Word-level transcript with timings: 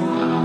Rodeo 0.00 0.39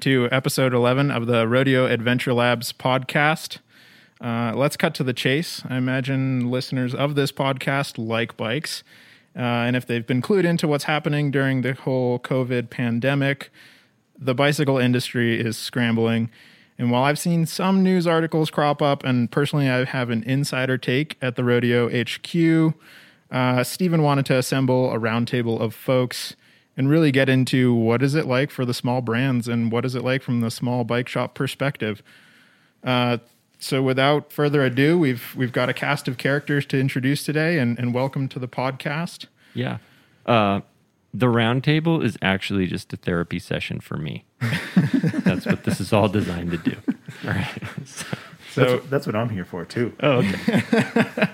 to 0.00 0.28
episode 0.32 0.72
11 0.72 1.10
of 1.10 1.26
the 1.26 1.46
Rodeo 1.46 1.84
Adventure 1.84 2.32
Labs 2.32 2.72
podcast. 2.72 3.58
Uh, 4.18 4.52
let's 4.56 4.76
cut 4.76 4.94
to 4.94 5.04
the 5.04 5.12
chase. 5.12 5.62
I 5.68 5.76
imagine 5.76 6.50
listeners 6.50 6.94
of 6.94 7.16
this 7.16 7.30
podcast 7.30 7.98
like 7.98 8.36
bikes. 8.36 8.82
Uh, 9.36 9.40
and 9.40 9.76
if 9.76 9.86
they've 9.86 10.06
been 10.06 10.22
clued 10.22 10.44
into 10.44 10.66
what's 10.66 10.84
happening 10.84 11.30
during 11.30 11.60
the 11.60 11.74
whole 11.74 12.18
COVID 12.18 12.70
pandemic, 12.70 13.50
the 14.18 14.34
bicycle 14.34 14.78
industry 14.78 15.38
is 15.38 15.58
scrambling. 15.58 16.30
And 16.78 16.90
while 16.90 17.04
I've 17.04 17.18
seen 17.18 17.44
some 17.44 17.82
news 17.82 18.06
articles 18.06 18.50
crop 18.50 18.80
up, 18.80 19.04
and 19.04 19.30
personally 19.30 19.68
I 19.68 19.84
have 19.84 20.08
an 20.08 20.22
insider 20.22 20.78
take 20.78 21.18
at 21.20 21.36
the 21.36 21.44
Rodeo 21.44 21.90
HQ, 21.90 22.74
uh, 23.30 23.62
Stephen 23.64 24.02
wanted 24.02 24.24
to 24.26 24.38
assemble 24.38 24.90
a 24.92 24.98
roundtable 24.98 25.60
of 25.60 25.74
folks 25.74 26.36
and 26.76 26.88
really 26.88 27.10
get 27.10 27.28
into 27.28 27.74
what 27.74 28.02
is 28.02 28.14
it 28.14 28.26
like 28.26 28.50
for 28.50 28.64
the 28.64 28.74
small 28.74 29.00
brands 29.00 29.48
and 29.48 29.70
what 29.72 29.84
is 29.84 29.94
it 29.94 30.02
like 30.02 30.22
from 30.22 30.40
the 30.40 30.50
small 30.50 30.84
bike 30.84 31.08
shop 31.08 31.34
perspective. 31.34 32.02
Uh, 32.84 33.18
so 33.58 33.82
without 33.82 34.32
further 34.32 34.64
ado, 34.64 34.98
we've 34.98 35.34
we've 35.36 35.52
got 35.52 35.68
a 35.68 35.74
cast 35.74 36.08
of 36.08 36.16
characters 36.16 36.64
to 36.66 36.78
introduce 36.80 37.24
today, 37.24 37.58
and, 37.58 37.78
and 37.78 37.92
welcome 37.92 38.26
to 38.28 38.38
the 38.38 38.48
podcast. 38.48 39.26
Yeah. 39.52 39.78
Uh, 40.24 40.60
the 41.12 41.26
roundtable 41.26 42.02
is 42.02 42.16
actually 42.22 42.66
just 42.66 42.92
a 42.92 42.96
therapy 42.96 43.38
session 43.38 43.80
for 43.80 43.96
me. 43.98 44.24
That's 45.24 45.44
what 45.44 45.64
this 45.64 45.80
is 45.80 45.92
all 45.92 46.08
designed 46.08 46.52
to 46.52 46.56
do. 46.56 46.76
All 47.24 47.30
right. 47.32 47.62
So, 47.84 48.06
So 48.52 48.64
That's, 48.64 48.86
that's 48.86 49.06
what 49.06 49.16
I'm 49.16 49.28
here 49.28 49.44
for 49.44 49.64
too. 49.64 49.92
oh, 50.00 50.18
okay. 50.18 50.62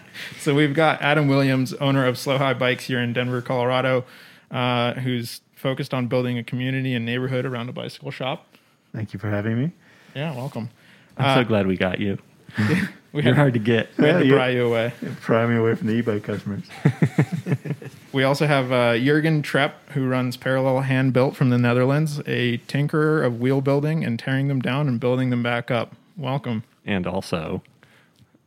So 0.40 0.54
we've 0.54 0.74
got 0.74 1.00
Adam 1.02 1.28
Williams, 1.28 1.74
owner 1.74 2.06
of 2.06 2.16
Slow 2.18 2.38
High 2.38 2.54
Bikes 2.54 2.86
here 2.86 2.98
in 2.98 3.12
Denver, 3.12 3.42
Colorado, 3.42 4.04
uh, 4.50 4.94
who's 4.94 5.40
focused 5.54 5.94
on 5.94 6.06
building 6.06 6.38
a 6.38 6.44
community 6.44 6.94
and 6.94 7.04
neighborhood 7.04 7.44
around 7.46 7.68
a 7.68 7.72
bicycle 7.72 8.10
shop. 8.10 8.46
Thank 8.94 9.12
you 9.12 9.18
for 9.18 9.28
having 9.30 9.60
me. 9.60 9.72
Yeah, 10.14 10.34
welcome. 10.34 10.70
I'm 11.16 11.42
so 11.42 11.48
glad 11.48 11.66
we 11.66 11.76
got 11.76 12.00
you. 12.00 12.18
We 13.12 13.22
You're 13.22 13.32
had, 13.32 13.40
hard 13.40 13.54
to 13.54 13.58
get. 13.60 13.88
we 13.96 14.04
had 14.04 14.24
to 14.24 14.28
pry 14.28 14.50
you 14.50 14.66
away. 14.66 14.92
Pry 15.22 15.46
me 15.46 15.56
away 15.56 15.74
from 15.74 15.86
the 15.86 15.94
e-bike 15.94 16.22
customers. 16.22 16.64
We 18.12 18.24
also 18.24 18.46
have 18.46 18.72
uh, 18.72 18.96
Jurgen 18.98 19.42
Trepp, 19.42 19.72
who 19.90 20.08
runs 20.08 20.38
Parallel 20.38 20.80
Hand 20.80 21.12
Built 21.12 21.36
from 21.36 21.50
the 21.50 21.58
Netherlands, 21.58 22.18
a 22.26 22.56
tinkerer 22.66 23.26
of 23.26 23.40
wheel 23.40 23.60
building 23.60 24.04
and 24.04 24.18
tearing 24.18 24.48
them 24.48 24.60
down 24.62 24.88
and 24.88 24.98
building 24.98 25.28
them 25.28 25.42
back 25.42 25.70
up. 25.70 25.94
Welcome. 26.16 26.64
And 26.86 27.06
also, 27.06 27.62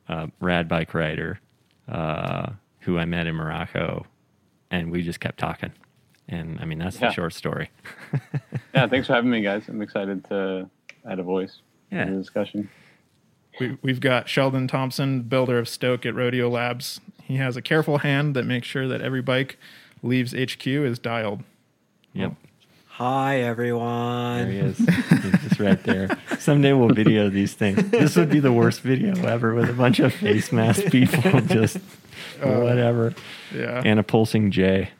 uh, 0.08 0.28
rad 0.40 0.68
bike 0.68 0.96
rider, 0.96 1.40
uh, 1.88 2.54
who 2.80 2.98
I 2.98 3.06
met 3.06 3.28
in 3.28 3.36
Morocco, 3.36 4.08
and 4.72 4.90
we 4.90 5.04
just 5.04 5.20
kept 5.20 5.38
talking. 5.38 5.72
And 6.32 6.60
I 6.62 6.66
mean, 6.66 6.78
that's 6.80 7.00
Yeah. 7.02 7.08
the 7.10 7.14
short 7.14 7.34
story. 7.34 7.70
Yeah, 8.74 8.86
thanks 8.88 9.08
for 9.08 9.14
having 9.14 9.32
me, 9.32 9.42
guys. 9.42 9.68
I'm 9.68 9.82
excited 9.82 10.24
to 10.26 10.70
add 11.10 11.18
a 11.20 11.24
voice 11.24 11.60
Yeah. 11.92 12.06
to 12.06 12.12
the 12.12 12.18
discussion. 12.18 12.70
We, 13.60 13.78
we've 13.82 14.00
got 14.00 14.30
Sheldon 14.30 14.68
Thompson, 14.68 15.24
builder 15.24 15.58
of 15.58 15.68
Stoke 15.68 16.06
at 16.06 16.14
Rodeo 16.16 16.50
Labs. 16.50 17.02
He 17.24 17.38
has 17.38 17.58
a 17.58 17.62
careful 17.64 17.98
hand 17.98 18.36
that 18.36 18.46
makes 18.46 18.68
sure 18.68 18.88
that 18.88 19.02
every 19.02 19.22
bike 19.24 19.58
leaves 20.04 20.34
HQ 20.34 20.66
is 20.68 21.00
dialed. 21.00 21.44
Yep. 22.14 22.34
Hi, 22.90 23.40
everyone. 23.42 24.38
There 24.38 24.52
he 24.52 24.58
is. 24.60 24.78
He's 24.78 25.42
just 25.42 25.60
right 25.60 25.82
there. 25.84 26.10
Someday 26.40 26.74
we'll 26.74 26.94
video 26.94 27.30
these 27.30 27.54
things. 27.56 27.90
This 27.90 28.16
would 28.18 28.30
be 28.30 28.40
the 28.40 28.54
worst 28.54 28.82
video 28.82 29.16
ever 29.26 29.56
with 29.56 29.70
a 29.70 29.74
bunch 29.74 30.00
of 30.00 30.14
face 30.14 30.52
mask 30.52 30.84
people 30.92 31.42
just 31.48 31.78
uh, 32.42 32.60
whatever. 32.60 33.14
Yeah. 33.54 33.82
And 33.84 34.00
a 34.00 34.04
pulsing 34.04 34.52
J. 34.52 34.92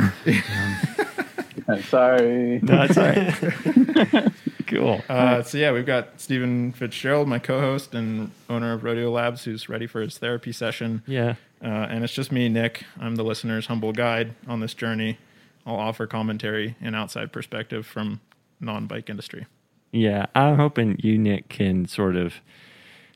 Sorry. 1.82 2.58
No, 2.62 2.82
it's 2.82 2.96
all 2.96 3.04
right. 3.04 4.32
cool. 4.66 5.00
Uh, 5.08 5.42
so 5.42 5.58
yeah, 5.58 5.72
we've 5.72 5.86
got 5.86 6.20
Stephen 6.20 6.72
Fitzgerald, 6.72 7.28
my 7.28 7.38
co-host 7.38 7.94
and 7.94 8.30
owner 8.48 8.72
of 8.72 8.82
Rodeo 8.84 9.10
Labs, 9.10 9.44
who's 9.44 9.68
ready 9.68 9.86
for 9.86 10.00
his 10.00 10.18
therapy 10.18 10.52
session. 10.52 11.02
Yeah. 11.06 11.34
Uh, 11.62 11.86
and 11.90 12.02
it's 12.02 12.12
just 12.12 12.32
me, 12.32 12.48
Nick. 12.48 12.84
I'm 12.98 13.16
the 13.16 13.24
listener's 13.24 13.66
humble 13.66 13.92
guide 13.92 14.34
on 14.48 14.60
this 14.60 14.74
journey. 14.74 15.18
I'll 15.66 15.76
offer 15.76 16.06
commentary 16.06 16.76
and 16.80 16.96
outside 16.96 17.32
perspective 17.32 17.86
from 17.86 18.20
non-bike 18.60 19.10
industry. 19.10 19.46
Yeah. 19.92 20.26
I'm 20.34 20.56
hoping 20.56 20.98
you, 21.02 21.18
Nick, 21.18 21.48
can 21.48 21.86
sort 21.86 22.16
of. 22.16 22.34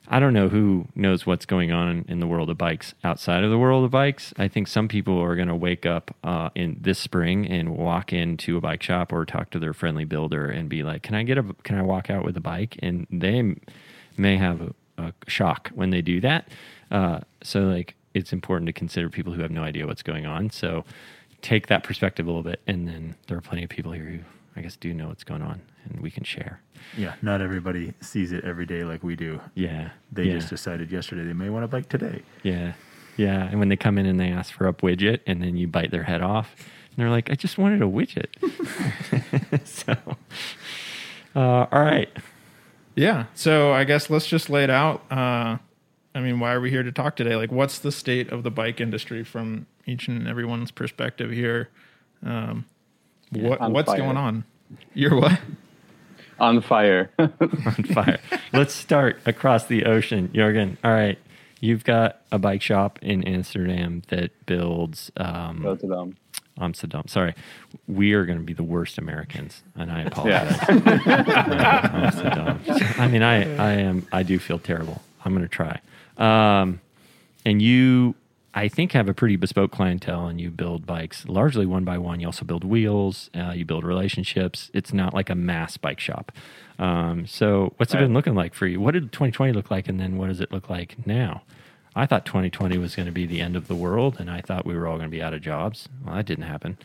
I 0.07 0.19
don't 0.19 0.33
know 0.33 0.49
who 0.49 0.87
knows 0.95 1.25
what's 1.25 1.45
going 1.45 1.71
on 1.71 2.05
in 2.07 2.19
the 2.19 2.27
world 2.27 2.49
of 2.49 2.57
bikes 2.57 2.93
outside 3.03 3.43
of 3.43 3.49
the 3.49 3.57
world 3.57 3.85
of 3.85 3.91
bikes. 3.91 4.33
I 4.37 4.47
think 4.47 4.67
some 4.67 4.87
people 4.87 5.19
are 5.19 5.35
going 5.35 5.47
to 5.47 5.55
wake 5.55 5.85
up 5.85 6.15
uh, 6.23 6.49
in 6.53 6.77
this 6.79 6.99
spring 6.99 7.47
and 7.47 7.75
walk 7.75 8.13
into 8.13 8.57
a 8.57 8.61
bike 8.61 8.83
shop 8.83 9.11
or 9.11 9.25
talk 9.25 9.49
to 9.51 9.59
their 9.59 9.73
friendly 9.73 10.05
builder 10.05 10.47
and 10.47 10.69
be 10.69 10.83
like, 10.83 11.03
"Can 11.03 11.15
I 11.15 11.23
get 11.23 11.37
a? 11.37 11.43
Can 11.63 11.77
I 11.77 11.81
walk 11.81 12.09
out 12.09 12.23
with 12.23 12.37
a 12.37 12.41
bike?" 12.41 12.77
And 12.81 13.07
they 13.09 13.55
may 14.17 14.37
have 14.37 14.61
a, 14.61 14.73
a 14.97 15.13
shock 15.27 15.71
when 15.73 15.89
they 15.89 16.01
do 16.01 16.21
that. 16.21 16.49
Uh, 16.91 17.21
so, 17.41 17.61
like, 17.61 17.95
it's 18.13 18.31
important 18.31 18.67
to 18.67 18.73
consider 18.73 19.09
people 19.09 19.33
who 19.33 19.41
have 19.41 19.51
no 19.51 19.63
idea 19.63 19.87
what's 19.87 20.03
going 20.03 20.25
on. 20.25 20.49
So, 20.51 20.85
take 21.41 21.67
that 21.67 21.83
perspective 21.83 22.25
a 22.25 22.29
little 22.29 22.43
bit, 22.43 22.61
and 22.67 22.87
then 22.87 23.15
there 23.27 23.37
are 23.37 23.41
plenty 23.41 23.63
of 23.63 23.69
people 23.69 23.91
here 23.91 24.05
who, 24.05 24.19
I 24.55 24.61
guess, 24.61 24.75
do 24.75 24.93
know 24.93 25.09
what's 25.09 25.23
going 25.23 25.41
on, 25.41 25.61
and 25.89 26.01
we 26.01 26.09
can 26.09 26.23
share. 26.23 26.61
Yeah, 26.97 27.15
not 27.21 27.41
everybody 27.41 27.93
sees 28.01 28.31
it 28.31 28.45
every 28.45 28.65
day 28.65 28.83
like 28.83 29.03
we 29.03 29.15
do. 29.15 29.41
Yeah. 29.53 29.89
They 30.11 30.23
yeah. 30.25 30.33
just 30.33 30.49
decided 30.49 30.91
yesterday 30.91 31.23
they 31.23 31.33
may 31.33 31.49
want 31.49 31.65
a 31.65 31.67
bike 31.67 31.89
today. 31.89 32.21
Yeah. 32.43 32.73
Yeah. 33.17 33.47
And 33.49 33.59
when 33.59 33.69
they 33.69 33.75
come 33.75 33.97
in 33.97 34.05
and 34.05 34.19
they 34.19 34.29
ask 34.29 34.53
for 34.53 34.67
a 34.67 34.73
widget 34.73 35.19
and 35.25 35.41
then 35.41 35.57
you 35.57 35.67
bite 35.67 35.91
their 35.91 36.03
head 36.03 36.21
off, 36.21 36.55
and 36.57 36.97
they're 36.97 37.09
like, 37.09 37.29
I 37.29 37.35
just 37.35 37.57
wanted 37.57 37.81
a 37.81 37.85
widget. 37.85 38.27
so, 39.67 39.95
uh, 41.35 41.65
all 41.71 41.81
right. 41.81 42.09
Yeah. 42.95 43.25
So 43.33 43.73
I 43.73 43.83
guess 43.83 44.09
let's 44.09 44.27
just 44.27 44.49
lay 44.49 44.63
it 44.63 44.69
out. 44.69 45.03
Uh, 45.11 45.57
I 46.13 46.21
mean, 46.21 46.39
why 46.39 46.53
are 46.53 46.61
we 46.61 46.69
here 46.69 46.83
to 46.83 46.93
talk 46.93 47.17
today? 47.17 47.35
Like, 47.35 47.51
what's 47.51 47.79
the 47.79 47.91
state 47.91 48.31
of 48.31 48.43
the 48.43 48.51
bike 48.51 48.79
industry 48.79 49.25
from 49.25 49.67
each 49.85 50.07
and 50.07 50.29
everyone's 50.29 50.71
perspective 50.71 51.31
here? 51.31 51.69
Um, 52.25 52.65
what 53.31 53.61
On 53.61 53.73
what's 53.73 53.87
fire. 53.87 53.99
going 53.99 54.17
on? 54.17 54.43
You're 54.93 55.15
what? 55.15 55.39
On 56.39 56.61
fire. 56.61 57.11
On 57.19 57.29
fire. 57.93 58.19
Let's 58.51 58.73
start 58.73 59.19
across 59.25 59.65
the 59.67 59.85
ocean. 59.85 60.29
Jorgen, 60.29 60.77
all 60.83 60.91
right. 60.91 61.17
You've 61.61 61.83
got 61.83 62.21
a 62.31 62.37
bike 62.37 62.61
shop 62.61 62.99
in 63.01 63.23
Amsterdam 63.23 64.03
that 64.09 64.45
builds 64.45 65.11
um, 65.17 65.63
them. 65.81 66.17
Amsterdam. 66.59 67.03
Sorry. 67.07 67.33
We 67.87 68.13
are 68.13 68.25
going 68.25 68.37
to 68.37 68.43
be 68.43 68.53
the 68.53 68.63
worst 68.63 68.97
Americans, 68.97 69.63
and 69.75 69.91
I 69.91 70.01
apologize. 70.03 70.57
Yeah. 70.69 71.89
Amsterdam. 71.93 72.61
I 72.97 73.07
mean, 73.07 73.23
I, 73.23 73.55
I 73.55 73.71
am, 73.73 74.07
I 74.11 74.23
do 74.23 74.39
feel 74.39 74.59
terrible. 74.59 75.01
I'm 75.23 75.33
going 75.33 75.47
to 75.47 75.49
try. 75.49 75.79
Um, 76.17 76.81
and 77.45 77.61
you, 77.61 78.15
I 78.57 78.69
think, 78.69 78.93
have 78.93 79.09
a 79.09 79.13
pretty 79.13 79.35
bespoke 79.35 79.71
clientele, 79.71 80.27
and 80.27 80.39
you 80.39 80.49
build 80.49 80.85
bikes 80.85 81.27
largely 81.27 81.65
one 81.65 81.83
by 81.83 81.97
one. 81.97 82.21
You 82.21 82.27
also 82.27 82.45
build 82.45 82.63
wheels. 82.63 83.29
Uh, 83.35 83.51
you 83.51 83.65
build 83.65 83.83
relationships. 83.83 84.71
It's 84.73 84.93
not 84.93 85.13
like 85.13 85.29
a 85.29 85.35
mass 85.35 85.75
bike 85.75 85.99
shop. 85.99 86.31
Um, 86.79 87.27
so, 87.27 87.73
what's 87.75 87.93
it 87.93 87.97
been 87.97 88.13
looking 88.13 88.33
like 88.33 88.53
for 88.53 88.65
you? 88.65 88.79
What 88.79 88.93
did 88.93 89.11
2020 89.11 89.51
look 89.51 89.69
like, 89.69 89.89
and 89.89 89.99
then 89.99 90.17
what 90.17 90.27
does 90.27 90.39
it 90.39 90.53
look 90.53 90.69
like 90.69 91.05
now? 91.05 91.43
I 91.97 92.05
thought 92.05 92.25
2020 92.25 92.77
was 92.77 92.95
going 92.95 93.07
to 93.07 93.11
be 93.11 93.25
the 93.25 93.41
end 93.41 93.57
of 93.57 93.67
the 93.67 93.75
world, 93.75 94.17
and 94.19 94.31
I 94.31 94.39
thought 94.39 94.65
we 94.65 94.73
were 94.73 94.87
all 94.87 94.97
going 94.97 95.09
to 95.09 95.15
be 95.15 95.21
out 95.21 95.33
of 95.33 95.41
jobs. 95.41 95.89
Well, 96.05 96.15
that 96.15 96.25
didn't 96.25 96.45
happen. 96.45 96.77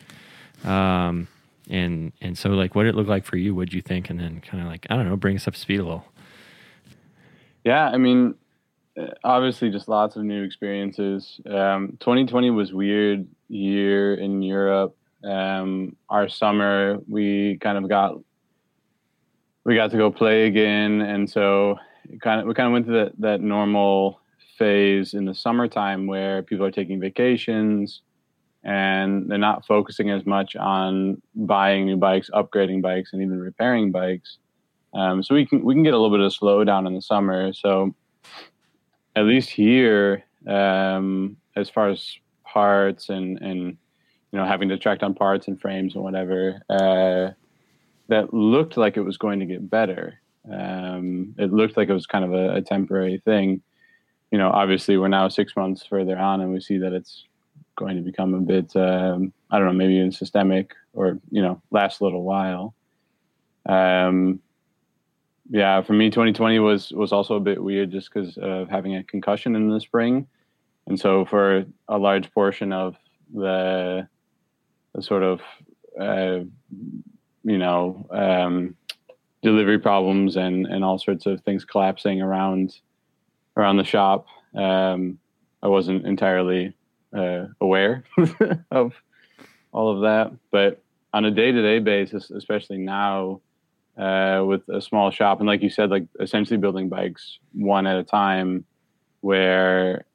Um, 0.65 1.29
and 1.69 2.11
and 2.19 2.37
so, 2.37 2.49
like, 2.49 2.75
what 2.75 2.83
did 2.83 2.95
it 2.95 2.97
look 2.97 3.07
like 3.07 3.23
for 3.23 3.37
you? 3.37 3.55
What 3.55 3.69
did 3.69 3.73
you 3.73 3.81
think? 3.81 4.09
And 4.09 4.19
then, 4.19 4.41
kind 4.41 4.61
of 4.61 4.69
like, 4.69 4.87
I 4.89 4.97
don't 4.97 5.07
know, 5.07 5.15
bring 5.15 5.37
us 5.37 5.47
up 5.47 5.53
to 5.53 5.59
speed 5.59 5.79
a 5.79 5.83
little. 5.83 6.05
Yeah, 7.63 7.87
I 7.87 7.97
mean, 7.97 8.35
obviously, 9.23 9.69
just 9.69 9.87
lots 9.87 10.15
of 10.15 10.23
new 10.23 10.43
experiences. 10.43 11.39
Um, 11.45 11.97
2020 11.99 12.49
was 12.51 12.73
weird 12.73 13.27
year 13.47 14.15
in 14.15 14.41
Europe. 14.41 14.95
Um, 15.23 15.95
our 16.09 16.27
summer, 16.27 16.97
we 17.07 17.57
kind 17.59 17.77
of 17.77 17.87
got 17.87 18.17
we 19.63 19.75
got 19.75 19.91
to 19.91 19.97
go 19.97 20.11
play 20.11 20.47
again, 20.47 21.01
and 21.01 21.29
so 21.29 21.77
kind 22.21 22.41
of 22.41 22.47
we 22.47 22.53
kind 22.53 22.67
of 22.67 22.73
went 22.73 22.85
to 22.87 22.91
that 22.93 23.11
that 23.19 23.41
normal 23.41 24.19
phase 24.57 25.13
in 25.13 25.25
the 25.25 25.33
summertime 25.33 26.07
where 26.07 26.43
people 26.43 26.65
are 26.65 26.71
taking 26.71 26.99
vacations 26.99 28.01
and 28.63 29.29
they're 29.29 29.37
not 29.37 29.65
focusing 29.65 30.11
as 30.11 30.25
much 30.25 30.55
on 30.55 31.19
buying 31.33 31.85
new 31.85 31.97
bikes, 31.97 32.29
upgrading 32.31 32.81
bikes, 32.81 33.11
and 33.13 33.21
even 33.21 33.39
repairing 33.39 33.91
bikes. 33.91 34.37
Um, 34.93 35.23
so 35.23 35.33
we 35.33 35.45
can 35.45 35.63
we 35.63 35.73
can 35.73 35.83
get 35.83 35.93
a 35.93 35.97
little 35.97 36.15
bit 36.15 36.25
of 36.25 36.31
slowdown 36.33 36.85
in 36.85 36.93
the 36.93 37.01
summer. 37.01 37.53
So 37.53 37.95
at 39.15 39.23
least 39.25 39.49
here, 39.49 40.23
um, 40.47 41.37
as 41.55 41.69
far 41.69 41.89
as 41.89 42.17
parts 42.45 43.09
and 43.09 43.39
and 43.41 43.77
you 44.31 44.39
know 44.39 44.45
having 44.45 44.69
to 44.69 44.77
track 44.77 44.99
down 44.99 45.13
parts 45.13 45.47
and 45.47 45.59
frames 45.59 45.95
and 45.95 46.03
whatever, 46.03 46.61
uh, 46.69 47.31
that 48.07 48.33
looked 48.33 48.77
like 48.77 48.97
it 48.97 49.01
was 49.01 49.17
going 49.17 49.39
to 49.39 49.45
get 49.45 49.69
better. 49.69 50.19
Um, 50.51 51.35
it 51.37 51.51
looked 51.51 51.77
like 51.77 51.89
it 51.89 51.93
was 51.93 52.07
kind 52.07 52.25
of 52.25 52.33
a, 52.33 52.55
a 52.55 52.61
temporary 52.61 53.21
thing. 53.23 53.61
You 54.31 54.37
know, 54.37 54.49
obviously 54.49 54.97
we're 54.97 55.09
now 55.09 55.27
six 55.27 55.55
months 55.55 55.85
further 55.85 56.17
on, 56.17 56.41
and 56.41 56.51
we 56.53 56.61
see 56.61 56.77
that 56.77 56.93
it's 56.93 57.25
going 57.75 57.97
to 57.97 58.03
become 58.03 58.33
a 58.33 58.39
bit 58.39 58.75
um, 58.75 59.33
I 59.49 59.57
don't 59.57 59.67
know 59.67 59.73
maybe 59.73 59.95
even 59.95 60.11
systemic 60.11 60.73
or 60.93 61.19
you 61.29 61.41
know 61.41 61.61
last 61.71 61.99
a 61.99 62.03
little 62.03 62.23
while. 62.23 62.73
Um, 63.65 64.39
yeah, 65.51 65.81
for 65.81 65.91
me, 65.91 66.09
2020 66.09 66.59
was 66.59 66.91
was 66.91 67.11
also 67.11 67.35
a 67.35 67.41
bit 67.41 67.61
weird 67.61 67.91
just 67.91 68.09
because 68.11 68.37
of 68.37 68.69
having 68.69 68.95
a 68.95 69.03
concussion 69.03 69.53
in 69.57 69.69
the 69.69 69.81
spring, 69.81 70.25
and 70.87 70.97
so 70.97 71.25
for 71.25 71.65
a 71.89 71.97
large 71.97 72.31
portion 72.33 72.71
of 72.71 72.95
the 73.33 74.07
the 74.95 75.01
sort 75.01 75.23
of 75.23 75.41
uh, 75.99 76.39
you 77.43 77.57
know 77.57 78.07
um, 78.11 78.77
delivery 79.43 79.77
problems 79.77 80.37
and 80.37 80.67
and 80.67 80.85
all 80.85 80.97
sorts 80.97 81.25
of 81.25 81.41
things 81.41 81.65
collapsing 81.65 82.21
around 82.21 82.79
around 83.57 83.75
the 83.75 83.83
shop, 83.83 84.27
um, 84.55 85.19
I 85.61 85.67
wasn't 85.67 86.07
entirely 86.07 86.73
uh, 87.13 87.47
aware 87.59 88.05
of 88.71 88.93
all 89.73 89.93
of 89.93 90.01
that. 90.03 90.31
But 90.49 90.81
on 91.13 91.25
a 91.25 91.31
day 91.31 91.51
to 91.51 91.61
day 91.61 91.79
basis, 91.79 92.31
especially 92.31 92.77
now 92.77 93.41
uh, 93.97 94.43
with 94.45 94.67
a 94.69 94.81
small 94.81 95.11
shop, 95.11 95.39
and 95.39 95.47
like 95.47 95.61
you 95.61 95.69
said, 95.69 95.89
like 95.89 96.07
essentially 96.19 96.57
building 96.57 96.89
bikes 96.89 97.39
one 97.53 97.87
at 97.87 97.97
a 97.97 98.03
time, 98.03 98.65
where 99.21 100.05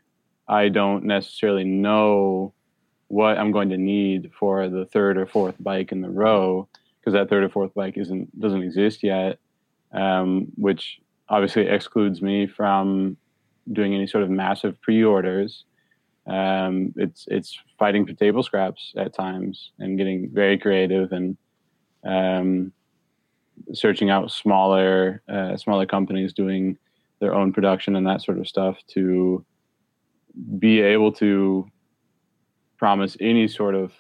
I 0.49 0.69
don't 0.69 1.05
necessarily 1.05 1.65
know 1.65 2.55
what 3.09 3.39
I'm 3.39 3.53
going 3.53 3.71
to 3.71 3.77
need 3.77 4.33
for 4.39 4.69
the 4.69 4.85
third 4.87 5.17
or 5.17 5.27
fourth 5.27 5.57
bike 5.61 5.93
in 5.93 6.01
the 6.01 6.11
row 6.11 6.69
because 7.01 7.13
that 7.13 7.29
third 7.29 7.45
or 7.45 7.49
fourth 7.49 7.73
bike 7.75 7.97
isn't 7.97 8.39
doesn't 8.41 8.63
exist 8.63 9.03
yet, 9.03 9.39
um, 9.93 10.49
which 10.57 11.01
obviously 11.29 11.67
excludes 11.67 12.21
me 12.21 12.47
from 12.47 13.17
doing 13.73 13.95
any 13.95 14.07
sort 14.07 14.25
of 14.25 14.31
massive 14.31 14.81
pre-orders. 14.81 15.65
Um, 16.27 16.93
it's 16.97 17.27
it's 17.29 17.57
fighting 17.79 18.07
for 18.07 18.13
table 18.13 18.43
scraps 18.43 18.93
at 18.97 19.15
times 19.15 19.71
and 19.79 19.97
getting 19.97 20.31
very 20.33 20.59
creative 20.59 21.13
and 21.13 21.37
um, 22.05 22.73
searching 23.73 24.11
out 24.11 24.31
smaller 24.31 25.23
uh, 25.29 25.57
smaller 25.57 25.87
companies 25.87 26.33
doing 26.33 26.79
their 27.21 27.35
own 27.35 27.53
production 27.53 27.97
and 27.97 28.07
that 28.07 28.23
sort 28.23 28.39
of 28.39 28.47
stuff 28.47 28.77
to 28.89 29.45
be 30.59 30.81
able 30.81 31.13
to 31.13 31.67
promise 32.77 33.17
any 33.21 33.49
sort 33.49 33.75
of 33.75 33.93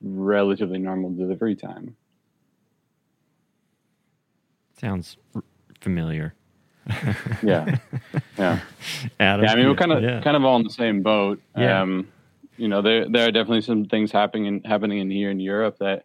relatively 0.00 0.78
normal 0.78 1.10
delivery 1.14 1.54
time. 1.54 1.96
Sounds 4.78 5.16
familiar. 5.80 6.34
Yeah, 7.42 7.76
yeah. 8.38 8.60
Adam. 9.20 9.44
yeah, 9.44 9.52
I 9.52 9.56
mean, 9.56 9.68
we're 9.68 9.74
kind 9.74 9.92
of 9.92 10.02
yeah. 10.02 10.20
kind 10.20 10.36
of 10.36 10.44
all 10.44 10.56
in 10.56 10.64
the 10.64 10.70
same 10.70 11.02
boat. 11.02 11.40
Yeah. 11.56 11.80
Um, 11.80 12.08
you 12.56 12.68
know, 12.68 12.82
there 12.82 13.08
there 13.08 13.26
are 13.26 13.30
definitely 13.30 13.62
some 13.62 13.86
things 13.86 14.12
happening 14.12 14.46
in, 14.46 14.62
happening 14.64 14.98
in 14.98 15.10
here 15.10 15.30
in 15.30 15.40
Europe 15.40 15.78
that 15.80 16.04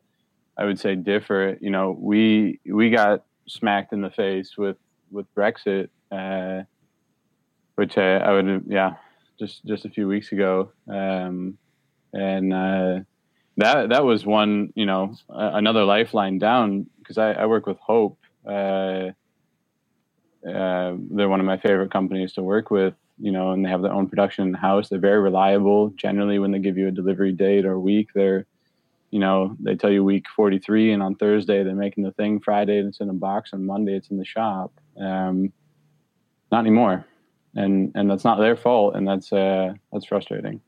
I 0.59 0.65
would 0.65 0.79
say 0.79 0.95
differ. 0.95 1.57
You 1.61 1.69
know, 1.69 1.97
we 1.97 2.59
we 2.65 2.89
got 2.89 3.23
smacked 3.47 3.94
in 3.94 4.01
the 4.01 4.09
face 4.09 4.57
with 4.57 4.77
with 5.09 5.33
Brexit, 5.33 5.89
uh, 6.11 6.63
which 7.75 7.97
I, 7.97 8.17
I 8.17 8.33
would 8.33 8.65
yeah, 8.67 8.95
just 9.39 9.65
just 9.65 9.85
a 9.85 9.89
few 9.89 10.07
weeks 10.07 10.33
ago, 10.33 10.71
um, 10.89 11.57
and 12.11 12.53
uh, 12.53 13.00
that 13.57 13.89
that 13.89 14.03
was 14.03 14.25
one 14.25 14.73
you 14.75 14.85
know 14.85 15.15
another 15.29 15.85
lifeline 15.85 16.39
down 16.39 16.88
because 17.00 17.17
I, 17.17 17.31
I 17.31 17.45
work 17.45 17.65
with 17.65 17.77
Hope. 17.79 18.19
Uh, 18.45 19.12
uh, 20.45 20.95
they're 21.12 21.29
one 21.29 21.39
of 21.39 21.45
my 21.45 21.57
favorite 21.57 21.91
companies 21.91 22.33
to 22.33 22.44
work 22.44 22.71
with, 22.71 22.94
you 23.17 23.31
know, 23.31 23.51
and 23.51 23.65
they 23.65 23.69
have 23.69 23.81
their 23.81 23.91
own 23.91 24.07
production 24.07 24.53
house. 24.53 24.88
They're 24.88 25.00
very 25.00 25.19
reliable. 25.19 25.89
Generally, 25.97 26.39
when 26.39 26.51
they 26.51 26.59
give 26.59 26.77
you 26.77 26.88
a 26.88 26.91
delivery 26.91 27.33
date 27.33 27.65
or 27.65 27.77
week, 27.79 28.09
they're, 28.15 28.45
you 29.11 29.19
know, 29.19 29.56
they 29.59 29.75
tell 29.75 29.91
you 29.91 30.03
week 30.03 30.25
43, 30.35 30.91
and 30.91 31.01
on 31.01 31.15
Thursday 31.15 31.63
they're 31.63 31.75
making 31.75 32.03
the 32.03 32.11
thing. 32.11 32.39
Friday 32.39 32.79
it's 32.79 33.00
in 33.00 33.09
a 33.09 33.13
box, 33.13 33.51
and 33.53 33.65
Monday 33.65 33.95
it's 33.95 34.09
in 34.09 34.17
the 34.17 34.25
shop. 34.25 34.71
Um, 35.00 35.51
not 36.51 36.59
anymore, 36.59 37.06
and 37.56 37.91
and 37.95 38.09
that's 38.09 38.23
not 38.23 38.39
their 38.39 38.56
fault, 38.56 38.95
and 38.95 39.07
that's 39.07 39.31
uh, 39.33 39.73
that's 39.91 40.06
frustrating. 40.06 40.61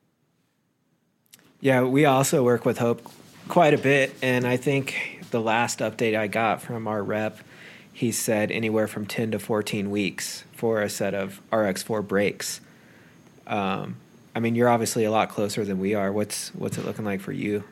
Yeah, 1.59 1.83
we 1.83 2.05
also 2.05 2.43
work 2.43 2.65
with 2.65 2.79
Hope 2.79 3.11
quite 3.47 3.73
a 3.73 3.77
bit, 3.77 4.15
and 4.21 4.47
I 4.47 4.57
think 4.57 5.23
the 5.29 5.41
last 5.41 5.79
update 5.79 6.17
I 6.17 6.27
got 6.27 6.61
from 6.61 6.87
our 6.87 7.03
rep, 7.03 7.39
he 7.93 8.11
said 8.11 8.51
anywhere 8.51 8.87
from 8.87 9.05
ten 9.05 9.31
to 9.31 9.39
fourteen 9.39 9.91
weeks 9.91 10.43
for 10.53 10.81
a 10.81 10.89
set 10.89 11.13
of 11.13 11.41
RX4 11.51 12.07
brakes. 12.07 12.61
Um, 13.47 13.95
I 14.35 14.39
mean, 14.39 14.53
you're 14.55 14.69
obviously 14.69 15.05
a 15.05 15.11
lot 15.11 15.29
closer 15.29 15.65
than 15.65 15.79
we 15.79 15.93
are. 15.95 16.11
What's 16.11 16.49
what's 16.55 16.77
it 16.77 16.85
looking 16.85 17.05
like 17.05 17.19
for 17.19 17.31
you? 17.31 17.63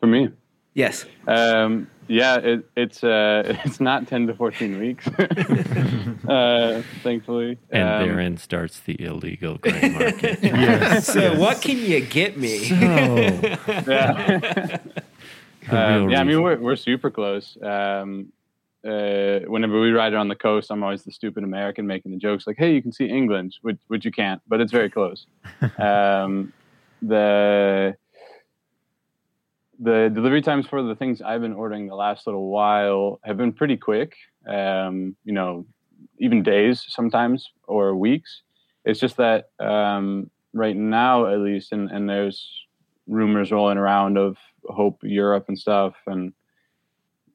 For 0.00 0.06
me, 0.06 0.30
Yes. 0.72 1.04
Um, 1.26 1.88
yeah, 2.06 2.36
it, 2.36 2.64
it's 2.76 3.02
uh, 3.04 3.56
it's 3.64 3.80
not 3.80 4.06
ten 4.08 4.26
to 4.28 4.34
fourteen 4.34 4.78
weeks, 4.78 5.06
uh, 6.28 6.82
thankfully. 7.02 7.58
and 7.70 7.88
Um, 7.88 8.08
therein 8.08 8.36
starts 8.36 8.80
the 8.80 9.00
illegal 9.00 9.58
gray 9.58 9.88
market. 9.90 10.38
Yes. 10.42 11.06
So 11.06 11.36
what 11.38 11.60
can 11.60 11.76
you 11.78 12.00
get 12.00 12.36
me? 12.38 12.68
yeah. 12.68 14.78
Um, 15.70 16.08
yeah, 16.10 16.20
I 16.20 16.24
mean 16.24 16.42
we're 16.42 16.58
we're 16.58 16.76
super 16.76 17.10
close. 17.10 17.56
Um, 17.62 18.32
uh, 18.84 19.40
whenever 19.46 19.78
we 19.80 19.90
ride 19.90 20.12
around 20.14 20.28
the 20.28 20.34
coast, 20.34 20.70
I'm 20.70 20.82
always 20.82 21.02
the 21.02 21.12
stupid 21.12 21.44
American 21.44 21.86
making 21.86 22.12
the 22.12 22.18
jokes 22.18 22.46
like, 22.46 22.56
"Hey, 22.58 22.74
you 22.74 22.82
can 22.82 22.92
see 22.92 23.06
England," 23.06 23.56
which 23.62 23.78
which 23.88 24.04
you 24.04 24.10
can't, 24.10 24.40
but 24.48 24.60
it's 24.60 24.72
very 24.72 24.90
close. 24.90 25.26
um, 25.78 26.52
the 27.02 27.94
the 29.80 30.10
delivery 30.14 30.42
times 30.42 30.66
for 30.66 30.82
the 30.82 30.94
things 30.94 31.22
I've 31.22 31.40
been 31.40 31.54
ordering 31.54 31.88
the 31.88 31.94
last 31.94 32.26
little 32.26 32.50
while 32.50 33.18
have 33.24 33.38
been 33.38 33.52
pretty 33.52 33.76
quick. 33.76 34.14
Um, 34.46 35.16
you 35.24 35.32
know, 35.32 35.66
even 36.18 36.42
days 36.42 36.84
sometimes 36.88 37.50
or 37.66 37.96
weeks. 37.96 38.42
It's 38.84 39.00
just 39.00 39.16
that 39.16 39.50
um, 39.58 40.30
right 40.52 40.76
now, 40.76 41.26
at 41.26 41.40
least, 41.40 41.72
and, 41.72 41.90
and 41.90 42.08
there's 42.08 42.66
rumors 43.06 43.50
rolling 43.50 43.78
around 43.78 44.18
of 44.18 44.36
Hope 44.66 45.00
Europe 45.02 45.46
and 45.48 45.58
stuff, 45.58 45.94
and 46.06 46.32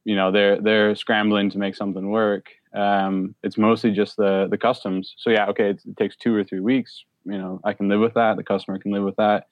you 0.03 0.15
know 0.15 0.31
they're 0.31 0.61
they're 0.61 0.95
scrambling 0.95 1.49
to 1.51 1.57
make 1.57 1.75
something 1.75 2.09
work. 2.09 2.47
Um, 2.73 3.35
it's 3.43 3.57
mostly 3.57 3.91
just 3.91 4.17
the 4.17 4.47
the 4.49 4.57
customs. 4.57 5.15
So 5.17 5.29
yeah, 5.29 5.47
okay, 5.47 5.71
it, 5.71 5.81
it 5.85 5.97
takes 5.97 6.15
two 6.15 6.35
or 6.35 6.43
three 6.43 6.59
weeks. 6.59 7.03
You 7.25 7.37
know, 7.37 7.59
I 7.63 7.73
can 7.73 7.89
live 7.89 7.99
with 7.99 8.13
that. 8.13 8.37
The 8.37 8.43
customer 8.43 8.77
can 8.77 8.91
live 8.91 9.03
with 9.03 9.15
that. 9.15 9.47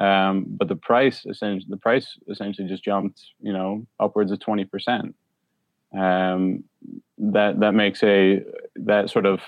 Um, 0.00 0.46
but 0.48 0.66
the 0.68 0.76
price 0.76 1.24
essentially 1.26 1.66
the 1.68 1.76
price 1.76 2.18
essentially 2.28 2.66
just 2.66 2.82
jumped. 2.82 3.20
You 3.40 3.52
know, 3.52 3.86
upwards 4.00 4.32
of 4.32 4.40
twenty 4.40 4.64
percent. 4.64 5.14
Um, 5.96 6.64
that 7.18 7.60
that 7.60 7.72
makes 7.74 8.02
a 8.02 8.42
that 8.76 9.10
sort 9.10 9.26
of 9.26 9.40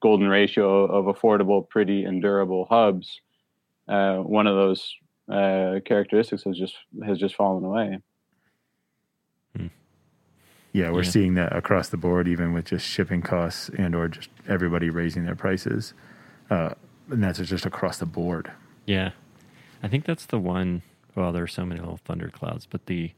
golden 0.00 0.28
ratio 0.28 0.84
of 0.86 1.14
affordable, 1.14 1.68
pretty, 1.68 2.04
and 2.04 2.22
durable 2.22 2.66
hubs. 2.70 3.20
Uh, 3.88 4.16
one 4.18 4.46
of 4.46 4.54
those 4.56 4.94
uh, 5.30 5.80
characteristics 5.84 6.44
has 6.44 6.56
just 6.56 6.74
has 7.04 7.18
just 7.18 7.34
fallen 7.34 7.64
away. 7.64 7.98
Yeah, 10.72 10.90
we're 10.90 11.02
Yeah. 11.02 11.10
seeing 11.10 11.34
that 11.34 11.56
across 11.56 11.88
the 11.88 11.96
board, 11.96 12.28
even 12.28 12.52
with 12.52 12.66
just 12.66 12.86
shipping 12.86 13.22
costs 13.22 13.70
and 13.70 13.94
or 13.94 14.06
just 14.08 14.28
everybody 14.46 14.90
raising 14.90 15.24
their 15.24 15.34
prices. 15.34 15.94
Uh, 16.50 16.74
and 17.10 17.22
that's 17.24 17.38
just 17.38 17.64
across 17.64 17.98
the 17.98 18.06
board. 18.06 18.52
Yeah, 18.86 19.10
I 19.82 19.88
think 19.88 20.04
that's 20.04 20.26
the 20.26 20.38
one. 20.38 20.82
Well, 21.14 21.32
there 21.32 21.42
are 21.42 21.48
so 21.48 21.64
many 21.64 21.80
little 21.80 22.00
thunderclouds, 22.04 22.66
but 22.66 22.86
the 22.86 23.12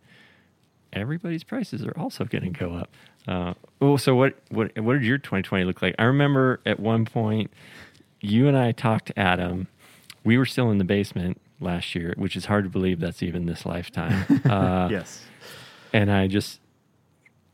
everybody's 0.92 1.44
prices 1.44 1.84
are 1.84 1.96
also 1.98 2.24
going 2.24 2.44
to 2.44 2.50
go 2.50 2.74
up. 2.74 2.90
Uh, 3.28 3.54
oh, 3.80 3.96
so 3.96 4.14
what? 4.14 4.38
What? 4.50 4.78
What 4.78 4.94
did 4.94 5.04
your 5.04 5.18
2020 5.18 5.64
look 5.64 5.82
like? 5.82 5.94
I 5.98 6.04
remember 6.04 6.60
at 6.64 6.80
one 6.80 7.04
point, 7.04 7.50
you 8.20 8.48
and 8.48 8.56
I 8.56 8.72
talked 8.72 9.06
to 9.06 9.18
Adam. 9.18 9.68
We 10.24 10.36
were 10.38 10.46
still 10.46 10.70
in 10.70 10.78
the 10.78 10.84
basement 10.84 11.40
last 11.60 11.94
year, 11.94 12.14
which 12.16 12.36
is 12.36 12.46
hard 12.46 12.64
to 12.64 12.70
believe 12.70 13.00
that's 13.00 13.22
even 13.22 13.46
this 13.46 13.64
lifetime. 13.66 14.26
Uh, 14.50 14.88
yes. 14.90 15.24
and 15.92 16.10
I 16.10 16.26
just 16.26 16.60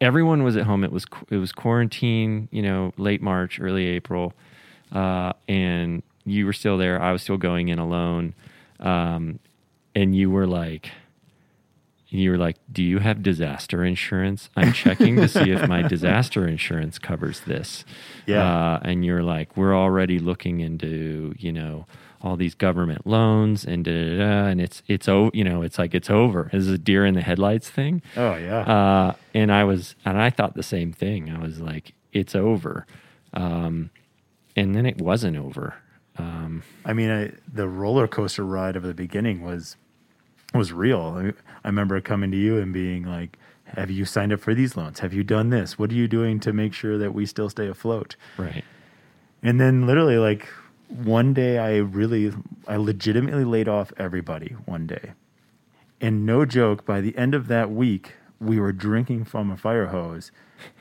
everyone 0.01 0.43
was 0.43 0.57
at 0.57 0.65
home. 0.65 0.85
It 0.85 0.93
was 0.93 1.05
it 1.31 1.37
was 1.37 1.53
quarantine, 1.53 2.49
you 2.51 2.63
know, 2.63 2.93
late 2.97 3.21
March, 3.21 3.61
early 3.61 3.87
April, 3.87 4.33
uh, 4.93 5.33
and 5.49 6.03
you 6.25 6.47
were 6.47 6.53
still 6.53 6.79
there. 6.79 7.01
I 7.01 7.13
was 7.13 7.23
still 7.23 7.37
going 7.37 7.69
in 7.69 7.79
alone, 7.79 8.35
um, 8.81 9.39
and 9.95 10.15
you 10.15 10.31
were 10.31 10.47
like, 10.47 10.91
you 12.09 12.31
were 12.31 12.39
like, 12.39 12.57
"Do 12.71 12.83
you 12.83 12.99
have 12.99 13.23
disaster 13.23 13.85
insurance? 13.85 14.49
I'm 14.57 14.73
checking 14.73 15.17
to 15.17 15.29
see 15.29 15.51
if 15.51 15.69
my 15.69 15.83
disaster 15.89 16.47
insurance 16.47 16.99
covers 16.99 17.41
this." 17.41 17.85
Yeah. 18.27 18.45
Uh, 18.45 18.81
and 18.83 19.05
you're 19.05 19.23
like, 19.23 19.57
"We're 19.57 19.77
already 19.77 20.19
looking 20.19 20.61
into, 20.61 21.35
you 21.39 21.53
know, 21.53 21.87
all 22.23 22.37
these 22.37 22.55
government 22.55 23.07
loans 23.07 23.65
and 23.65 23.85
da, 23.85 23.93
da, 23.93 24.19
da, 24.19 24.47
and 24.47 24.61
it's 24.61 24.83
it's 24.87 25.09
oh, 25.09 25.31
you 25.35 25.45
know, 25.45 25.63
it's 25.63 25.79
like 25.79 25.95
it's 25.95 26.11
over. 26.11 26.49
This 26.53 26.63
is 26.63 26.71
a 26.71 26.79
deer 26.79 27.05
in 27.05 27.15
the 27.15 27.23
headlights 27.23 27.69
thing." 27.69 28.03
Oh 28.17 28.37
yeah. 28.37 28.61
Uh, 28.61 29.15
and 29.35 29.53
I 29.53 29.65
was, 29.65 29.97
and 30.05 30.21
I 30.21 30.31
thought 30.31 30.55
the 30.55 30.63
same 30.63 30.93
thing. 30.93 31.31
I 31.31 31.39
was 31.39 31.61
like, 31.61 31.93
"It's 32.13 32.35
over," 32.37 32.87
um, 33.35 33.91
and 34.55 34.75
then 34.75 34.87
it 34.87 35.01
wasn't 35.01 35.37
over. 35.37 35.75
Um, 36.19 36.63
I 36.85 36.93
mean, 36.93 37.11
I, 37.11 37.33
the 37.53 37.69
roller 37.69 38.09
coaster 38.09 38.45
ride 38.45 38.77
of 38.77 38.83
the 38.83 38.95
beginning 38.95 39.43
was 39.43 39.77
was 40.55 40.73
real. 40.73 41.01
I, 41.01 41.29
I 41.65 41.69
remember 41.69 42.01
coming 42.01 42.31
to 42.31 42.37
you 42.37 42.59
and 42.59 42.73
being 42.73 43.05
like, 43.05 43.39
"Have 43.65 43.91
you 43.91 44.05
signed 44.05 44.33
up 44.33 44.41
for 44.41 44.55
these 44.55 44.77
loans? 44.77 45.01
Have 45.01 45.13
you 45.13 45.25
done 45.25 45.51
this? 45.51 45.79
What 45.79 45.91
are 45.91 45.95
you 45.95 46.09
doing 46.09 46.41
to 46.41 46.53
make 46.53 46.73
sure 46.73 46.99
that 46.99 47.13
we 47.15 47.27
still 47.27 47.51
stay 47.51 47.69
afloat?" 47.69 48.17
right. 48.39 48.65
And 49.43 49.61
then 49.61 49.87
literally 49.87 50.17
like 50.17 50.49
one 50.89 51.35
day 51.35 51.59
I 51.59 51.77
really 51.77 52.33
I 52.67 52.77
legitimately 52.77 53.45
laid 53.45 53.69
off 53.69 53.93
everybody 53.97 54.57
one 54.65 54.87
day. 54.87 55.13
And 56.01 56.27
no 56.27 56.45
joke, 56.45 56.85
by 56.85 57.01
the 57.01 57.17
end 57.17 57.35
of 57.35 57.49
that 57.49 57.71
week, 57.71 58.15
we 58.41 58.59
were 58.59 58.73
drinking 58.73 59.25
from 59.25 59.51
a 59.51 59.57
fire 59.57 59.87
hose 59.87 60.31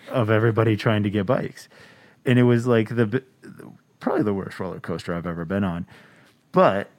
of 0.10 0.30
everybody 0.30 0.76
trying 0.76 1.04
to 1.04 1.10
get 1.10 1.26
bikes. 1.26 1.70
And 2.26 2.38
it 2.38 2.44
was 2.44 2.68
like 2.68 2.90
the 2.90 3.24
probably 4.00 4.24
the 4.24 4.34
worst 4.34 4.60
roller 4.60 4.80
coaster 4.80 5.14
I've 5.14 5.26
ever 5.28 5.46
been 5.46 5.64
on. 5.64 5.86
But 6.52 6.90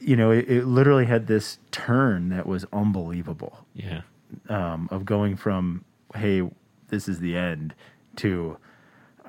you 0.00 0.16
know, 0.16 0.30
it, 0.30 0.48
it 0.50 0.66
literally 0.66 1.06
had 1.06 1.26
this 1.28 1.58
turn 1.70 2.28
that 2.28 2.46
was 2.46 2.66
unbelievable 2.72 3.64
Yeah. 3.74 4.02
um, 4.50 4.88
of 4.90 5.04
going 5.06 5.36
from 5.36 5.84
hey 6.14 6.42
this 6.88 7.08
is 7.08 7.18
the 7.20 7.36
end 7.36 7.74
to 8.16 8.56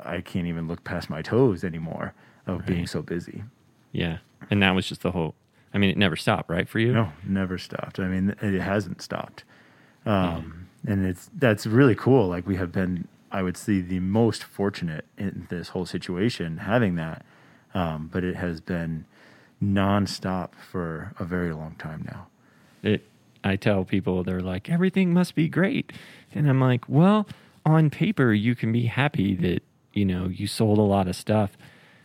i 0.03 0.19
can't 0.21 0.45
even 0.47 0.67
look 0.67 0.83
past 0.83 1.09
my 1.09 1.21
toes 1.21 1.63
anymore 1.63 2.13
of 2.45 2.65
being 2.65 2.85
so 2.85 3.01
busy 3.01 3.43
Yeah. 3.91 4.17
And 4.51 4.61
that 4.61 4.71
was 4.75 4.87
just 4.87 5.01
the 5.01 5.11
whole. 5.11 5.33
I 5.73 5.77
mean, 5.79 5.89
it 5.89 5.97
never 5.97 6.15
stopped, 6.15 6.49
right, 6.49 6.67
for 6.69 6.77
you? 6.79 6.91
no 6.93 7.11
never 7.25 7.57
stopped 7.57 7.99
i 7.99 8.07
mean 8.07 8.35
it 8.41 8.59
hasn't 8.61 9.01
stopped 9.01 9.43
um, 10.05 10.67
and 10.85 11.05
it's 11.05 11.29
that's 11.37 11.65
really 11.65 11.95
cool 11.95 12.27
like 12.27 12.45
we 12.45 12.55
have 12.57 12.71
been 12.71 13.07
i 13.31 13.41
would 13.41 13.57
say 13.57 13.81
the 13.81 13.99
most 13.99 14.43
fortunate 14.43 15.05
in 15.17 15.47
this 15.49 15.69
whole 15.69 15.85
situation 15.85 16.57
having 16.57 16.95
that 16.95 17.25
um, 17.75 18.09
but 18.11 18.23
it 18.23 18.37
has 18.37 18.61
been 18.61 19.05
nonstop 19.61 20.51
for 20.55 21.13
a 21.19 21.25
very 21.25 21.53
long 21.53 21.75
time 21.75 22.05
now. 22.07 22.27
It 22.81 23.07
i 23.43 23.55
tell 23.55 23.83
people 23.83 24.23
they're 24.23 24.41
like 24.41 24.69
everything 24.69 25.13
must 25.13 25.35
be 25.35 25.47
great. 25.47 25.91
And 26.33 26.49
i'm 26.49 26.59
like 26.59 26.87
well 26.87 27.27
on 27.65 27.89
paper 27.89 28.33
you 28.33 28.55
can 28.55 28.71
be 28.71 28.85
happy 28.85 29.35
that 29.35 29.61
you 29.93 30.05
know 30.05 30.27
you 30.27 30.47
sold 30.47 30.77
a 30.77 30.83
lot 30.83 31.07
of 31.07 31.15
stuff 31.15 31.57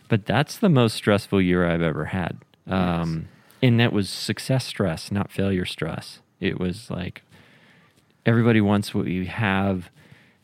but 0.09 0.27
that's 0.27 0.59
the 0.59 0.69
most 0.69 0.95
stressful 0.95 1.41
year 1.41 1.69
i've 1.69 1.83
ever 1.83 2.07
had. 2.07 2.39
Um, 2.67 3.29
and 3.62 3.79
that 3.81 3.93
was 3.93 4.09
success 4.09 4.67
stress 4.67 5.11
not 5.12 5.31
failure 5.31 5.65
stress. 5.65 6.21
It 6.41 6.59
was 6.59 6.91
like 6.91 7.23
everybody 8.27 8.61
wants 8.61 8.95
what 8.95 9.07
you 9.07 9.27
have 9.27 9.91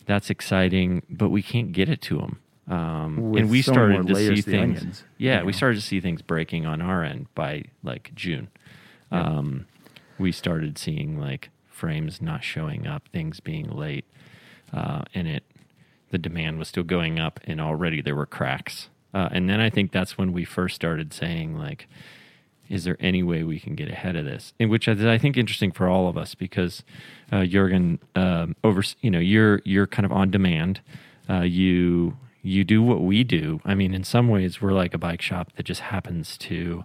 that's 0.07 0.31
exciting 0.31 1.03
but 1.11 1.29
we 1.29 1.43
can't 1.43 1.73
get 1.73 1.89
it 1.89 2.01
to 2.01 2.19
them 2.19 2.41
um, 2.69 3.35
and 3.37 3.49
we 3.49 3.63
so 3.63 3.73
started 3.73 4.07
to 4.09 4.15
see 4.15 4.41
things 4.41 4.81
onions, 4.81 5.05
yeah 5.19 5.41
you 5.41 5.47
we 5.47 5.53
started 5.53 5.77
to 5.77 5.87
see 5.87 6.01
things 6.01 6.23
breaking 6.23 6.67
on 6.67 6.81
our 6.81 7.05
end 7.05 7.27
by 7.35 7.63
like 7.83 8.11
june. 8.15 8.49
Um, 9.13 9.67
we 10.19 10.33
started 10.33 10.79
seeing 10.79 11.19
like 11.19 11.51
frames 11.69 12.21
not 12.21 12.43
showing 12.43 12.87
up, 12.87 13.09
things 13.13 13.41
being 13.41 13.69
late, 13.69 14.05
uh, 14.73 15.03
and 15.15 15.29
it 15.29 15.45
the 16.11 16.19
demand 16.19 16.59
was 16.59 16.69
still 16.69 16.83
going 16.83 17.19
up, 17.19 17.41
and 17.45 17.61
already 17.61 18.01
there 18.01 18.15
were 18.17 18.27
cracks. 18.27 18.89
Uh, 19.13 19.29
and 19.33 19.49
then 19.49 19.61
I 19.61 19.71
think 19.71 19.93
that's 19.93 20.19
when 20.19 20.33
we 20.33 20.45
first 20.45 20.75
started 20.75 21.13
saying 21.13 21.57
like, 21.57 21.89
is 22.69 22.85
there 22.85 22.97
any 23.01 23.23
way 23.23 23.43
we 23.43 23.59
can 23.59 23.75
get 23.75 23.89
ahead 23.89 24.17
of 24.17 24.25
this? 24.25 24.53
And 24.59 24.71
which 24.71 24.89
is, 24.89 25.05
I 25.05 25.19
think 25.19 25.37
interesting 25.37 25.73
for 25.73 25.89
all 25.89 26.09
of 26.09 26.17
us 26.17 26.35
because 26.35 26.83
uh, 27.31 27.45
Jurgen, 27.45 27.99
um, 28.15 28.57
over 28.65 28.83
you 29.01 29.11
know 29.11 29.19
you're 29.19 29.61
you're 29.65 29.87
kind 29.87 30.07
of 30.07 30.13
on 30.13 30.31
demand. 30.31 30.81
Uh, 31.29 31.41
you 31.41 32.17
you 32.43 32.63
do 32.63 32.83
what 32.83 33.03
we 33.03 33.25
do. 33.25 33.61
I 33.65 33.75
mean, 33.75 33.93
in 33.93 34.05
some 34.05 34.29
ways, 34.29 34.63
we're 34.63 34.73
like 34.73 34.95
a 34.95 34.99
bike 34.99 35.21
shop 35.21 35.53
that 35.57 35.65
just 35.65 35.81
happens 35.81 36.39
to 36.39 36.85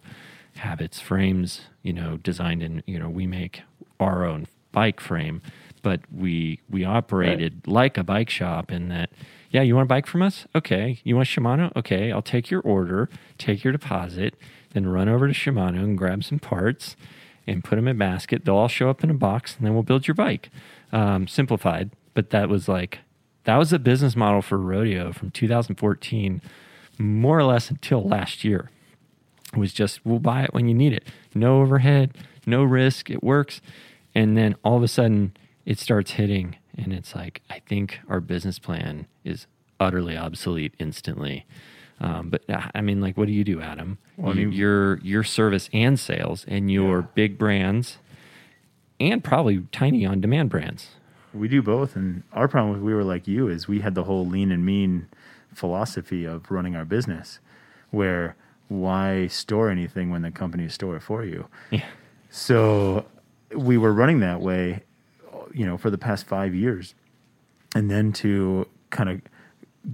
have 0.58 0.82
its 0.82 1.00
frames, 1.00 1.62
you 1.84 1.94
know, 1.94 2.18
designed 2.18 2.64
in, 2.64 2.84
you 2.86 3.00
know, 3.00 3.10
we 3.10 3.28
make 3.28 3.62
our 4.00 4.26
own 4.26 4.48
bike 4.72 5.00
frame, 5.00 5.42
but 5.82 6.02
we 6.12 6.60
we 6.70 6.84
operated 6.84 7.68
like 7.68 7.98
a 7.98 8.04
bike 8.04 8.30
shop 8.30 8.72
in 8.72 8.90
that, 8.90 9.12
yeah, 9.52 9.62
you 9.62 9.76
want 9.76 9.86
a 9.86 9.88
bike 9.88 10.08
from 10.08 10.22
us? 10.22 10.48
Okay. 10.56 11.00
You 11.04 11.16
want 11.16 11.28
Shimano? 11.28 11.76
Okay, 11.76 12.12
I'll 12.12 12.22
take 12.22 12.50
your 12.50 12.62
order, 12.62 13.10
take 13.38 13.64
your 13.64 13.72
deposit, 13.72 14.36
then 14.74 14.88
run 14.88 15.10
over 15.10 15.28
to 15.28 15.34
Shimano 15.34 15.80
and 15.80 15.98
grab 15.98 16.24
some 16.24 16.40
parts 16.40 16.96
and 17.48 17.64
put 17.64 17.76
them 17.76 17.88
in 17.88 17.96
a 17.96 18.00
basket. 18.00 18.46
They'll 18.46 18.56
all 18.56 18.68
show 18.68 18.90
up 18.90 19.04
in 19.04 19.10
a 19.10 19.16
box, 19.16 19.56
and 19.58 19.66
then 19.66 19.74
we'll 19.74 19.84
build 19.84 20.08
your 20.08 20.16
bike. 20.16 20.50
Um, 20.92 21.28
simplified, 21.28 21.92
but 22.14 22.30
that 22.32 22.50
was 22.50 22.68
like 22.68 23.00
that 23.46 23.58
was 23.58 23.74
a 23.74 23.80
business 23.80 24.16
model 24.16 24.42
for 24.42 24.58
rodeo 24.58 25.12
from 25.14 25.32
2014, 25.32 26.42
more 27.00 27.40
or 27.40 27.44
less 27.44 27.70
until 27.70 28.04
last 28.04 28.44
year 28.44 28.70
It 29.54 29.58
was 29.60 29.74
just 29.74 30.06
we'll 30.06 30.20
buy 30.20 30.44
it 30.44 30.54
when 30.54 30.68
you 30.68 30.74
need 30.74 30.94
it. 30.94 31.04
No 31.34 31.62
overhead, 31.62 32.16
no 32.46 32.64
risk, 32.64 33.10
it 33.10 33.24
works. 33.24 33.62
And 34.14 34.38
then 34.38 34.56
all 34.64 34.78
of 34.78 34.84
a 34.84 34.88
sudden 34.88 35.36
it 35.66 35.80
starts 35.80 36.12
hitting 36.12 36.58
and 36.78 36.94
it's 36.94 37.16
like 37.16 37.42
I 37.50 37.60
think 37.60 38.00
our 38.08 38.20
business 38.20 38.60
plan 38.60 39.08
is 39.24 39.48
utterly 39.80 40.16
obsolete 40.18 40.74
instantly. 40.80 41.46
Um, 42.02 42.30
but 42.30 42.42
uh, 42.50 42.62
I 42.74 42.82
mean, 42.82 43.00
like, 43.00 43.16
what 43.16 43.28
do 43.28 43.32
you 43.34 43.44
do, 43.44 43.62
Adam? 43.62 43.98
Well, 44.18 44.32
I 44.32 44.36
mean- 44.36 44.52
your 44.52 44.98
your 45.00 45.24
service 45.24 45.70
and 45.72 46.00
sales 46.00 46.44
and 46.48 46.72
your 46.72 47.00
Yeah. 47.02 47.06
big 47.14 47.38
brands, 47.38 48.00
and 49.00 49.24
probably 49.24 49.64
tiny 49.72 50.06
on 50.06 50.20
demand 50.20 50.50
brands. 50.50 50.90
We 51.34 51.48
do 51.48 51.62
both, 51.62 51.96
and 51.96 52.24
our 52.34 52.48
problem 52.48 52.74
with 52.74 52.82
we 52.82 52.94
were 52.94 53.04
like 53.04 53.28
you 53.28 53.48
is 53.48 53.68
we 53.68 53.80
had 53.82 53.96
the 53.96 54.04
whole 54.06 54.26
lean 54.28 54.52
and 54.52 54.66
mean 54.66 55.08
philosophy 55.54 56.26
of 56.26 56.50
running 56.50 56.76
our 56.76 56.86
business, 56.86 57.40
where 57.92 58.36
why 58.68 59.28
store 59.28 59.70
anything 59.70 60.10
when 60.10 60.24
the 60.24 60.32
companies 60.32 60.74
store 60.74 60.96
it 60.98 61.04
for 61.04 61.24
you? 61.24 61.48
Yeah. 61.70 61.86
So 62.30 63.06
we 63.56 63.78
were 63.78 63.94
running 63.94 64.20
that 64.22 64.42
way, 64.42 64.84
you 65.54 65.66
know, 65.66 65.78
for 65.78 65.90
the 65.90 65.98
past 65.98 66.26
five 66.26 66.56
years, 66.56 66.96
and 67.76 67.92
then 67.92 68.12
to 68.14 68.68
kind 68.90 69.10
of 69.10 69.22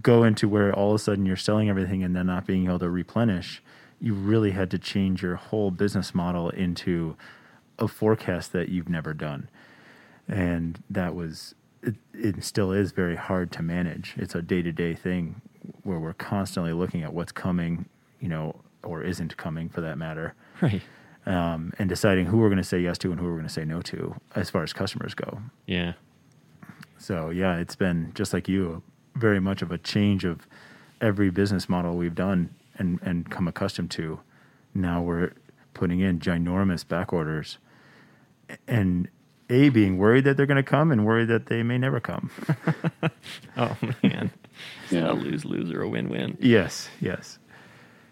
go 0.01 0.23
into 0.23 0.47
where 0.49 0.73
all 0.73 0.89
of 0.91 0.95
a 0.95 0.99
sudden 1.03 1.25
you're 1.25 1.35
selling 1.35 1.69
everything 1.69 2.03
and 2.03 2.15
then 2.15 2.25
not 2.27 2.45
being 2.45 2.65
able 2.65 2.79
to 2.79 2.89
replenish, 2.89 3.61
you 3.99 4.13
really 4.13 4.51
had 4.51 4.69
to 4.71 4.77
change 4.77 5.21
your 5.21 5.35
whole 5.35 5.71
business 5.71 6.13
model 6.13 6.49
into 6.49 7.15
a 7.79 7.87
forecast 7.87 8.51
that 8.53 8.69
you've 8.69 8.89
never 8.89 9.13
done 9.13 9.49
and 10.27 10.83
that 10.89 11.15
was 11.15 11.53
it, 11.83 11.95
it 12.13 12.43
still 12.43 12.71
is 12.71 12.91
very 12.91 13.15
hard 13.15 13.51
to 13.51 13.61
manage 13.61 14.13
it's 14.17 14.33
a 14.35 14.41
day-to-day 14.41 14.93
thing 14.95 15.41
where 15.83 15.99
we're 15.99 16.13
constantly 16.13 16.73
looking 16.73 17.03
at 17.03 17.13
what's 17.13 17.31
coming 17.31 17.85
you 18.19 18.27
know 18.27 18.53
or 18.83 19.03
isn't 19.03 19.37
coming 19.37 19.69
for 19.69 19.81
that 19.81 19.97
matter 19.97 20.33
Right. 20.61 20.81
um, 21.27 21.71
and 21.77 21.87
deciding 21.87 22.25
who 22.25 22.37
we're 22.39 22.49
going 22.49 22.57
to 22.57 22.63
say 22.63 22.79
yes 22.79 22.97
to 22.99 23.11
and 23.11 23.19
who 23.19 23.27
we're 23.27 23.33
going 23.35 23.47
to 23.47 23.53
say 23.53 23.63
no 23.63 23.81
to 23.83 24.15
as 24.35 24.49
far 24.49 24.63
as 24.63 24.73
customers 24.73 25.13
go 25.13 25.39
Yeah. 25.67 25.93
so 26.97 27.29
yeah 27.29 27.57
it's 27.57 27.75
been 27.75 28.11
just 28.15 28.33
like 28.33 28.47
you 28.49 28.81
very 29.17 29.39
much 29.39 29.61
of 29.61 29.71
a 29.71 29.77
change 29.77 30.23
of 30.25 30.47
every 31.01 31.29
business 31.29 31.67
model 31.69 31.95
we've 31.97 32.15
done 32.15 32.49
and 32.77 32.99
and 33.01 33.29
come 33.29 33.47
accustomed 33.47 33.91
to 33.91 34.19
now 34.73 35.01
we're 35.01 35.31
putting 35.73 35.99
in 35.99 36.19
ginormous 36.19 36.87
back 36.87 37.11
orders 37.13 37.57
and 38.67 39.07
a 39.49 39.69
being 39.69 39.97
worried 39.97 40.23
that 40.23 40.35
they're 40.37 40.45
going 40.45 40.57
to 40.57 40.63
come 40.63 40.91
and 40.91 41.05
worried 41.05 41.27
that 41.27 41.45
they 41.47 41.63
may 41.63 41.77
never 41.77 41.99
come 41.99 42.29
Oh 43.57 43.77
man. 44.03 44.31
Yeah. 44.89 45.11
A 45.11 45.13
lose 45.13 45.45
lose 45.45 45.69
or 45.71 45.81
a 45.83 45.89
win 45.89 46.09
win. 46.09 46.35
yes 46.39 46.89
yes 46.99 47.37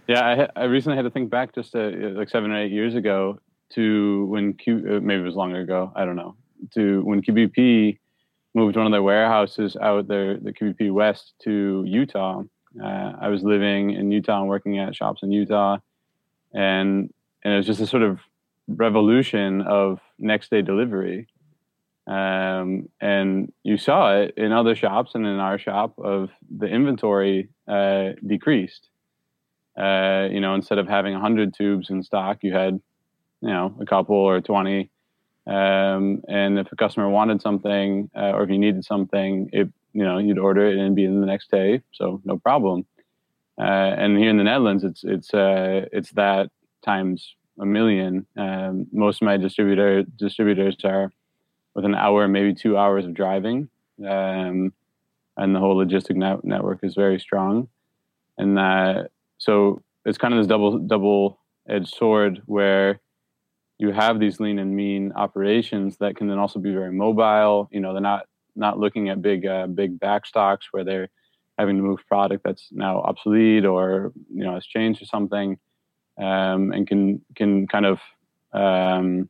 Yeah, 0.07 0.47
I, 0.55 0.61
I 0.61 0.65
recently 0.65 0.95
had 0.95 1.03
to 1.03 1.09
think 1.09 1.31
back 1.31 1.55
just 1.55 1.75
uh 1.75 1.89
like 2.19 2.29
seven 2.29 2.51
or 2.51 2.61
eight 2.61 2.71
years 2.71 2.93
ago 2.93 3.39
to 3.71 4.25
when 4.27 4.53
Q, 4.53 4.77
uh, 4.77 4.99
maybe 4.99 5.21
it 5.21 5.25
was 5.25 5.33
longer 5.35 5.59
ago, 5.61 5.91
I 5.95 6.05
don't 6.05 6.15
know, 6.15 6.35
to 6.75 7.01
when 7.03 7.23
QBP 7.23 7.97
moved 8.55 8.75
one 8.75 8.85
of 8.85 8.91
their 8.91 9.03
warehouses 9.03 9.75
out 9.75 10.07
there, 10.07 10.37
the 10.37 10.53
QBP 10.53 10.91
West 10.91 11.33
to 11.43 11.83
Utah. 11.85 12.43
Uh, 12.81 13.13
I 13.19 13.27
was 13.29 13.43
living 13.43 13.91
in 13.91 14.11
Utah 14.11 14.39
and 14.39 14.49
working 14.49 14.79
at 14.79 14.95
shops 14.95 15.23
in 15.23 15.31
Utah, 15.31 15.77
and 16.53 17.13
and 17.43 17.53
it 17.53 17.57
was 17.57 17.65
just 17.65 17.81
a 17.81 17.87
sort 17.87 18.03
of 18.03 18.19
revolution 18.67 19.61
of 19.61 19.99
next 20.17 20.49
day 20.49 20.61
delivery. 20.61 21.27
Um, 22.07 22.89
and 23.01 23.51
you 23.63 23.77
saw 23.77 24.15
it 24.15 24.33
in 24.37 24.51
other 24.51 24.75
shops 24.75 25.15
and 25.15 25.25
in 25.25 25.39
our 25.39 25.57
shop 25.57 25.97
of 25.97 26.29
the 26.55 26.67
inventory 26.67 27.49
uh, 27.67 28.09
decreased 28.25 28.89
uh, 29.77 30.27
you 30.31 30.39
know, 30.39 30.55
instead 30.55 30.77
of 30.77 30.87
having 30.87 31.13
100 31.13 31.53
tubes 31.53 31.89
in 31.89 32.01
stock, 32.01 32.39
you 32.41 32.53
had, 32.53 32.79
you 33.41 33.49
know, 33.49 33.75
a 33.79 33.85
couple 33.85 34.15
or 34.15 34.39
20. 34.41 34.89
Um, 35.47 36.23
and 36.27 36.57
if 36.57 36.71
a 36.71 36.75
customer 36.75 37.09
wanted 37.09 37.41
something 37.41 38.09
uh, 38.15 38.31
or 38.31 38.43
if 38.43 38.49
you 38.49 38.57
needed 38.57 38.83
something, 38.83 39.49
it 39.53 39.69
you 39.93 40.03
know 40.03 40.17
you'd 40.17 40.39
order 40.39 40.65
it 40.65 40.77
and 40.77 40.95
be 40.95 41.05
in 41.05 41.21
the 41.21 41.27
next 41.27 41.51
day, 41.51 41.81
so 41.91 42.21
no 42.25 42.37
problem. 42.37 42.85
Uh, 43.57 43.93
and 43.97 44.17
here 44.17 44.29
in 44.29 44.37
the 44.37 44.43
Netherlands, 44.43 44.83
it's 44.83 45.03
it's 45.03 45.33
uh, 45.33 45.85
it's 45.91 46.11
that 46.11 46.49
times 46.83 47.35
a 47.59 47.65
million. 47.65 48.25
Um, 48.35 48.87
most 48.91 49.21
of 49.21 49.25
my 49.27 49.37
distributor 49.37 50.03
distributors 50.03 50.75
are 50.83 51.11
with 51.73 51.85
an 51.85 51.95
hour, 51.95 52.27
maybe 52.27 52.53
two 52.53 52.77
hours 52.77 53.05
of 53.05 53.13
driving, 53.13 53.69
um, 54.05 54.73
and 55.37 55.55
the 55.55 55.59
whole 55.59 55.75
logistic 55.75 56.15
net- 56.15 56.43
network 56.43 56.79
is 56.83 56.95
very 56.95 57.19
strong. 57.19 57.67
And 58.37 58.57
that 58.57 59.11
so 59.37 59.81
it's 60.05 60.17
kind 60.17 60.33
of 60.33 60.39
this 60.39 60.47
double 60.47 60.79
double 60.79 61.39
edged 61.67 61.93
sword 61.93 62.41
where 62.45 62.99
you 63.77 63.91
have 63.91 64.19
these 64.19 64.39
lean 64.39 64.59
and 64.59 64.75
mean 64.75 65.11
operations 65.15 65.97
that 65.97 66.15
can 66.15 66.27
then 66.27 66.39
also 66.39 66.59
be 66.59 66.71
very 66.71 66.91
mobile. 66.91 67.69
You 67.71 67.81
know, 67.81 67.93
they're 67.93 68.01
not 68.01 68.25
not 68.55 68.79
looking 68.79 69.09
at 69.09 69.21
big 69.21 69.45
uh, 69.45 69.67
big 69.67 69.99
back 69.99 70.25
stocks 70.25 70.67
where 70.71 70.83
they're 70.83 71.09
having 71.57 71.77
to 71.77 71.83
move 71.83 71.99
product 72.07 72.43
that's 72.43 72.69
now 72.71 72.99
obsolete 73.01 73.65
or 73.65 74.13
you 74.33 74.43
know 74.43 74.53
has 74.53 74.65
changed 74.65 75.01
or 75.01 75.05
something, 75.05 75.57
um, 76.17 76.71
and 76.71 76.87
can 76.87 77.21
can 77.35 77.67
kind 77.67 77.85
of 77.85 77.99
um, 78.53 79.29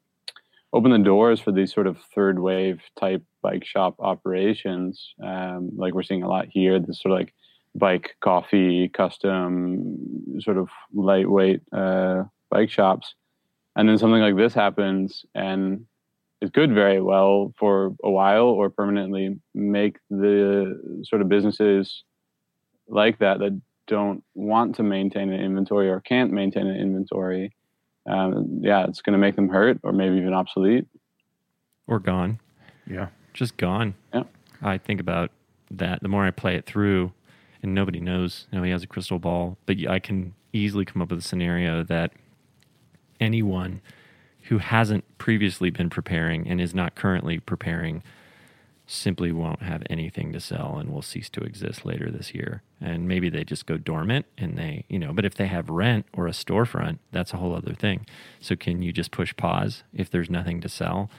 open 0.74 0.92
the 0.92 1.00
doors 1.00 1.40
for 1.40 1.52
these 1.52 1.74
sort 1.74 1.88
of 1.88 1.98
third 2.14 2.38
wave 2.38 2.82
type 3.00 3.24
bike 3.42 3.66
shop 3.66 3.96
operations. 4.00 5.16
Um, 5.24 5.72
like 5.76 5.94
we're 5.94 6.04
seeing 6.04 6.24
a 6.24 6.30
lot 6.30 6.48
here. 6.50 6.80
This 6.80 7.02
sort 7.02 7.14
of 7.14 7.20
like 7.20 7.34
bike 7.74 8.16
coffee 8.22 8.90
custom 8.90 10.40
sort 10.40 10.58
of 10.58 10.70
lightweight 10.94 11.62
uh, 11.74 12.24
bike 12.52 12.70
shops 12.70 13.16
and 13.76 13.88
then 13.90 13.98
something 13.98 14.22
like 14.22 14.36
this 14.36 14.54
happens 14.54 15.26
and 15.36 15.86
it 16.42 16.54
could 16.54 16.74
very 16.74 17.02
well 17.02 17.54
for 17.58 17.96
a 18.04 18.10
while 18.12 18.46
or 18.48 18.70
permanently 18.70 19.40
make 19.54 19.98
the 20.10 21.02
sort 21.06 21.22
of 21.22 21.30
businesses 21.30 22.04
like 22.88 23.18
that 23.20 23.40
that 23.40 23.60
don't 23.88 24.24
want 24.34 24.76
to 24.76 24.84
maintain 24.84 25.32
an 25.32 25.40
inventory 25.40 25.90
or 25.90 26.00
can't 26.02 26.32
maintain 26.32 26.68
an 26.68 26.76
inventory 26.76 27.56
um, 28.08 28.60
yeah 28.62 28.86
it's 28.88 29.02
going 29.02 29.14
to 29.14 29.20
make 29.20 29.36
them 29.36 29.50
hurt 29.50 29.80
or 29.84 29.92
maybe 29.92 30.18
even 30.18 30.34
obsolete 30.34 30.86
or 31.88 32.00
gone 32.00 32.40
Yeah. 32.88 33.08
just 33.34 33.58
gone 33.58 33.96
Yeah. 34.14 34.24
i 34.62 34.78
think 34.78 35.00
about 35.00 35.32
that 35.72 36.02
the 36.02 36.08
more 36.10 36.26
i 36.26 36.32
play 36.32 36.56
it 36.56 36.66
through 36.66 37.12
and 37.64 37.74
nobody 37.74 38.00
knows 38.00 38.48
nobody 38.52 38.72
has 38.72 38.84
a 38.84 38.88
crystal 38.88 39.20
ball 39.20 39.58
but 39.66 39.78
i 39.90 40.00
can 40.00 40.34
easily 40.54 40.86
come 40.86 41.02
up 41.02 41.10
with 41.10 41.20
a 41.20 41.24
scenario 41.24 41.84
that 41.84 42.12
anyone 43.20 43.82
who 44.44 44.60
hasn't 44.60 45.06
previously 45.18 45.70
been 45.70 45.90
preparing 45.90 46.48
and 46.48 46.62
is 46.62 46.76
not 46.76 46.96
currently 46.96 47.40
preparing 47.40 48.04
simply 48.88 49.32
won't 49.32 49.64
have 49.64 49.82
anything 49.90 50.32
to 50.32 50.40
sell 50.40 50.78
and 50.78 50.92
will 50.92 51.02
cease 51.02 51.30
to 51.30 51.42
exist 51.42 51.86
later 51.86 52.12
this 52.12 52.36
year. 52.36 52.62
And 52.80 53.08
maybe 53.08 53.30
they 53.30 53.44
just 53.44 53.66
go 53.66 53.78
dormant 53.78 54.28
and 54.38 54.58
they, 54.58 54.86
you 54.88 55.00
know, 55.00 55.12
but 55.12 55.26
if 55.26 55.34
they 55.34 55.48
have 55.48 55.70
rent 55.70 56.06
or 56.14 56.28
a 56.28 56.32
storefront, 56.32 57.00
that's 57.12 57.34
a 57.34 57.38
whole 57.38 57.56
other 57.56 57.74
thing. 57.74 58.06
So 58.40 58.56
can 58.56 58.84
you 58.84 58.92
just 58.92 59.10
push 59.10 59.36
pause 59.36 59.84
if 59.94 60.10
there's 60.10 60.30
nothing 60.30 60.62
to 60.62 60.70
sell? 60.70 61.10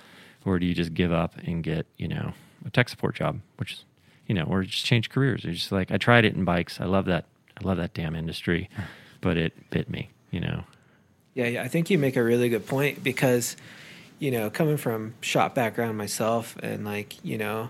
Or 0.45 0.61
do 0.61 0.67
you 0.67 0.75
just 0.75 0.95
give 0.95 1.13
up 1.13 1.35
and 1.39 1.65
get, 1.65 1.87
you 1.97 2.07
know, 2.07 2.35
a 2.65 2.71
tech 2.71 2.89
support 2.89 3.17
job, 3.17 3.41
which 3.57 3.73
is, 3.73 3.85
you 4.29 4.35
know, 4.35 4.45
or 4.45 4.63
just 4.63 4.85
change 4.85 5.11
careers? 5.11 5.45
Or 5.45 5.51
just 5.53 5.73
like, 5.73 5.91
I 5.91 5.97
tried 5.97 6.25
it 6.25 6.37
in 6.37 6.45
bikes. 6.45 6.81
I 6.81 6.85
love 6.85 7.07
that. 7.07 7.25
I 7.61 7.67
love 7.67 7.79
that 7.79 7.95
damn 7.95 8.15
industry, 8.15 8.71
but 9.21 9.37
it 9.37 9.71
bit 9.71 9.91
me, 9.91 10.11
you 10.31 10.41
know. 10.41 10.65
Yeah, 11.37 11.49
yeah, 11.49 11.63
I 11.63 11.69
think 11.69 11.91
you 11.91 11.99
make 11.99 12.17
a 12.17 12.23
really 12.25 12.49
good 12.49 12.67
point 12.67 13.05
because, 13.05 13.57
you 14.19 14.31
know, 14.31 14.49
coming 14.49 14.79
from 14.79 15.13
shop 15.21 15.55
background 15.55 15.99
myself, 15.99 16.57
and 16.63 16.83
like, 16.83 17.23
you 17.23 17.37
know, 17.37 17.69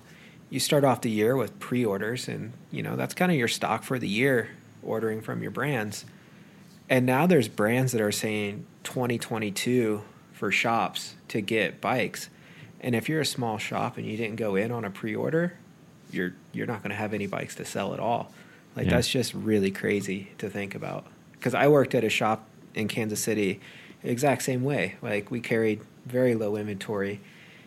you 0.50 0.60
start 0.60 0.84
off 0.84 1.00
the 1.00 1.10
year 1.10 1.36
with 1.36 1.58
pre 1.58 1.84
orders, 1.84 2.28
and, 2.28 2.52
you 2.70 2.84
know, 2.84 2.94
that's 2.94 3.12
kind 3.12 3.32
of 3.32 3.36
your 3.36 3.48
stock 3.48 3.82
for 3.82 3.98
the 3.98 4.06
year, 4.06 4.50
ordering 4.84 5.20
from 5.20 5.42
your 5.42 5.50
brands. 5.50 6.04
And 6.88 7.04
now 7.06 7.26
there's 7.26 7.48
brands 7.48 7.90
that 7.90 8.00
are 8.00 8.12
saying 8.12 8.64
2022 8.84 10.00
for 10.32 10.52
shops 10.52 11.16
to 11.28 11.40
get 11.40 11.80
bikes. 11.80 12.30
And 12.80 12.94
if 12.94 13.08
you're 13.08 13.20
a 13.22 13.26
small 13.26 13.58
shop 13.58 13.96
and 13.96 14.06
you 14.06 14.16
didn't 14.16 14.36
go 14.36 14.54
in 14.54 14.70
on 14.70 14.84
a 14.84 14.90
pre 14.90 15.16
order, 15.16 15.54
you're, 16.12 16.34
you're 16.52 16.68
not 16.68 16.82
going 16.84 16.90
to 16.90 16.96
have 16.96 17.12
any 17.12 17.26
bikes 17.26 17.56
to 17.56 17.64
sell 17.64 17.92
at 17.94 17.98
all. 17.98 18.30
Like, 18.76 18.86
Yeah. 18.86 18.92
that's 18.92 19.08
just 19.08 19.34
really 19.34 19.72
crazy 19.72 20.30
to 20.38 20.48
think 20.48 20.76
about. 20.76 21.04
Because 21.32 21.54
I 21.54 21.66
worked 21.66 21.96
at 21.96 22.04
a 22.04 22.08
shop 22.08 22.48
in 22.76 22.86
Kansas 22.88 23.20
City, 23.20 23.60
exact 24.04 24.42
same 24.42 24.62
way. 24.62 24.94
Like 25.02 25.30
we 25.30 25.40
carried 25.40 25.80
very 26.04 26.34
low 26.34 26.56
inventory. 26.56 27.20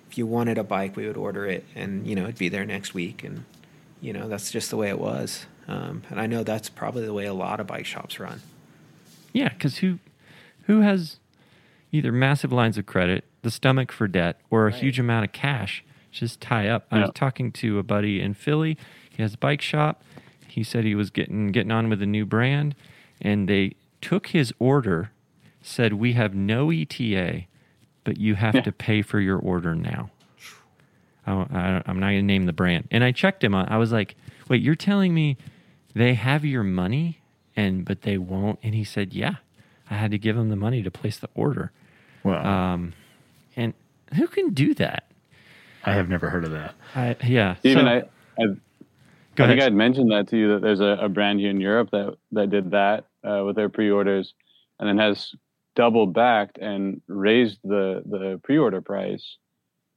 If 0.10 0.18
you 0.18 0.26
wanted 0.26 0.58
a 0.58 0.64
bike, 0.64 0.96
we 0.96 1.06
would 1.08 1.18
order 1.18 1.46
it, 1.46 1.66
and 1.76 2.08
you 2.08 2.16
know 2.16 2.24
it'd 2.24 2.38
be 2.38 2.50
there 2.50 2.66
next 2.66 2.94
week, 2.94 3.24
and 3.24 3.44
you 4.02 4.14
know 4.14 4.28
that's 4.28 4.52
just 4.52 4.70
the 4.70 4.78
way 4.78 4.90
it 4.90 5.00
was. 5.00 5.46
Um, 5.68 6.04
and 6.10 6.20
I 6.20 6.26
know 6.26 6.44
that's 6.44 6.70
probably 6.70 7.06
the 7.06 7.14
way 7.14 7.26
a 7.26 7.34
lot 7.34 7.60
of 7.60 7.68
bike 7.68 7.86
shops 7.86 8.20
run. 8.20 8.42
Yeah, 9.34 9.50
because 9.50 9.78
who 9.80 10.00
who 10.64 10.82
has 10.82 11.18
either 11.92 12.12
massive 12.12 12.52
lines 12.52 12.78
of 12.78 12.86
credit, 12.86 13.24
the 13.42 13.52
stomach 13.52 13.92
for 13.92 14.08
debt, 14.08 14.40
or 14.50 14.68
a 14.68 14.72
Right. 14.72 14.80
huge 14.82 15.00
amount 15.00 15.26
of 15.26 15.32
cash 15.32 15.84
just 16.12 16.42
tie 16.42 16.68
up? 16.68 16.88
I 16.92 17.02
was 17.02 17.12
talking 17.14 17.52
to 17.54 17.78
a 17.78 17.84
buddy 17.84 18.20
in 18.20 18.34
Philly. 18.34 18.78
He 19.16 19.22
has 19.22 19.34
a 19.36 19.38
bike 19.38 19.62
shop. 19.62 20.02
He 20.48 20.64
said 20.64 20.86
he 20.86 20.96
was 20.96 21.12
getting 21.12 21.52
getting 21.52 21.72
on 21.72 21.88
with 21.90 22.02
a 22.02 22.08
new 22.08 22.26
brand, 22.26 22.74
and 23.22 23.48
they 23.48 23.76
took 24.02 24.28
his 24.28 24.54
order, 24.60 25.12
said 25.62 25.94
we 25.94 26.14
have 26.14 26.34
no 26.34 26.72
ETA, 26.72 27.44
but 28.04 28.18
you 28.18 28.36
have 28.36 28.56
Yeah. 28.56 28.62
to 28.62 28.72
pay 28.72 29.02
for 29.02 29.20
your 29.20 29.38
order 29.38 29.76
now. 29.76 30.10
I, 31.28 31.34
I, 31.34 31.84
I'm 31.86 32.00
not 32.00 32.08
going 32.08 32.20
to 32.20 32.22
name 32.24 32.46
the 32.46 32.54
brand. 32.54 32.88
And 32.92 33.04
I 33.04 33.12
checked 33.12 33.44
him. 33.44 33.54
On 33.54 33.68
I 33.70 33.78
was 33.78 33.92
like, 33.92 34.16
"Wait, 34.48 34.62
you're 34.62 34.76
telling 34.76 35.14
me 35.14 35.38
they 35.94 36.14
have 36.16 36.44
your 36.46 36.64
money 36.64 37.20
and 37.56 37.86
but 37.86 38.02
they 38.04 38.18
won't?" 38.18 38.60
And 38.64 38.74
he 38.74 38.84
said, 38.84 39.14
"Yeah, 39.14 39.36
I 39.90 39.96
had 39.96 40.12
to 40.12 40.18
give 40.18 40.36
them 40.36 40.50
the 40.50 40.56
money 40.56 40.82
to 40.82 40.90
place 40.92 41.18
the 41.18 41.30
order." 41.36 41.72
Well, 42.24 42.46
Um, 42.46 42.94
and 43.56 43.74
who 44.16 44.28
can 44.28 44.54
do 44.54 44.74
that? 44.76 45.06
I 45.86 45.94
have 45.94 46.10
never 46.10 46.30
heard 46.30 46.44
of 46.46 46.52
that. 46.52 46.76
I, 46.96 47.16
yeah, 47.26 47.56
even 47.64 47.86
so- 47.86 47.90
I, 48.40 48.44
I 48.44 48.48
Go 49.40 49.46
I 49.46 49.48
think. 49.48 49.62
I'd 49.62 49.74
mentioned 49.74 50.12
that 50.12 50.28
to 50.30 50.38
you 50.38 50.54
that 50.54 50.62
there's 50.62 50.82
a, 50.82 50.98
a 51.02 51.08
brand 51.10 51.40
here 51.40 51.50
in 51.50 51.62
Europe 51.62 51.92
that 51.92 52.16
that 52.34 52.50
did 52.50 52.72
that 52.72 53.06
uh, 53.24 53.44
with 53.46 53.56
their 53.56 53.70
pre-orders, 53.70 54.34
and 54.80 54.88
then 54.88 54.98
has 54.98 55.34
double 55.76 56.06
backed 56.08 56.58
and 56.58 57.02
raised 57.08 57.60
the 57.64 58.04
the 58.06 58.40
pre-order 58.44 58.82
price 58.82 59.38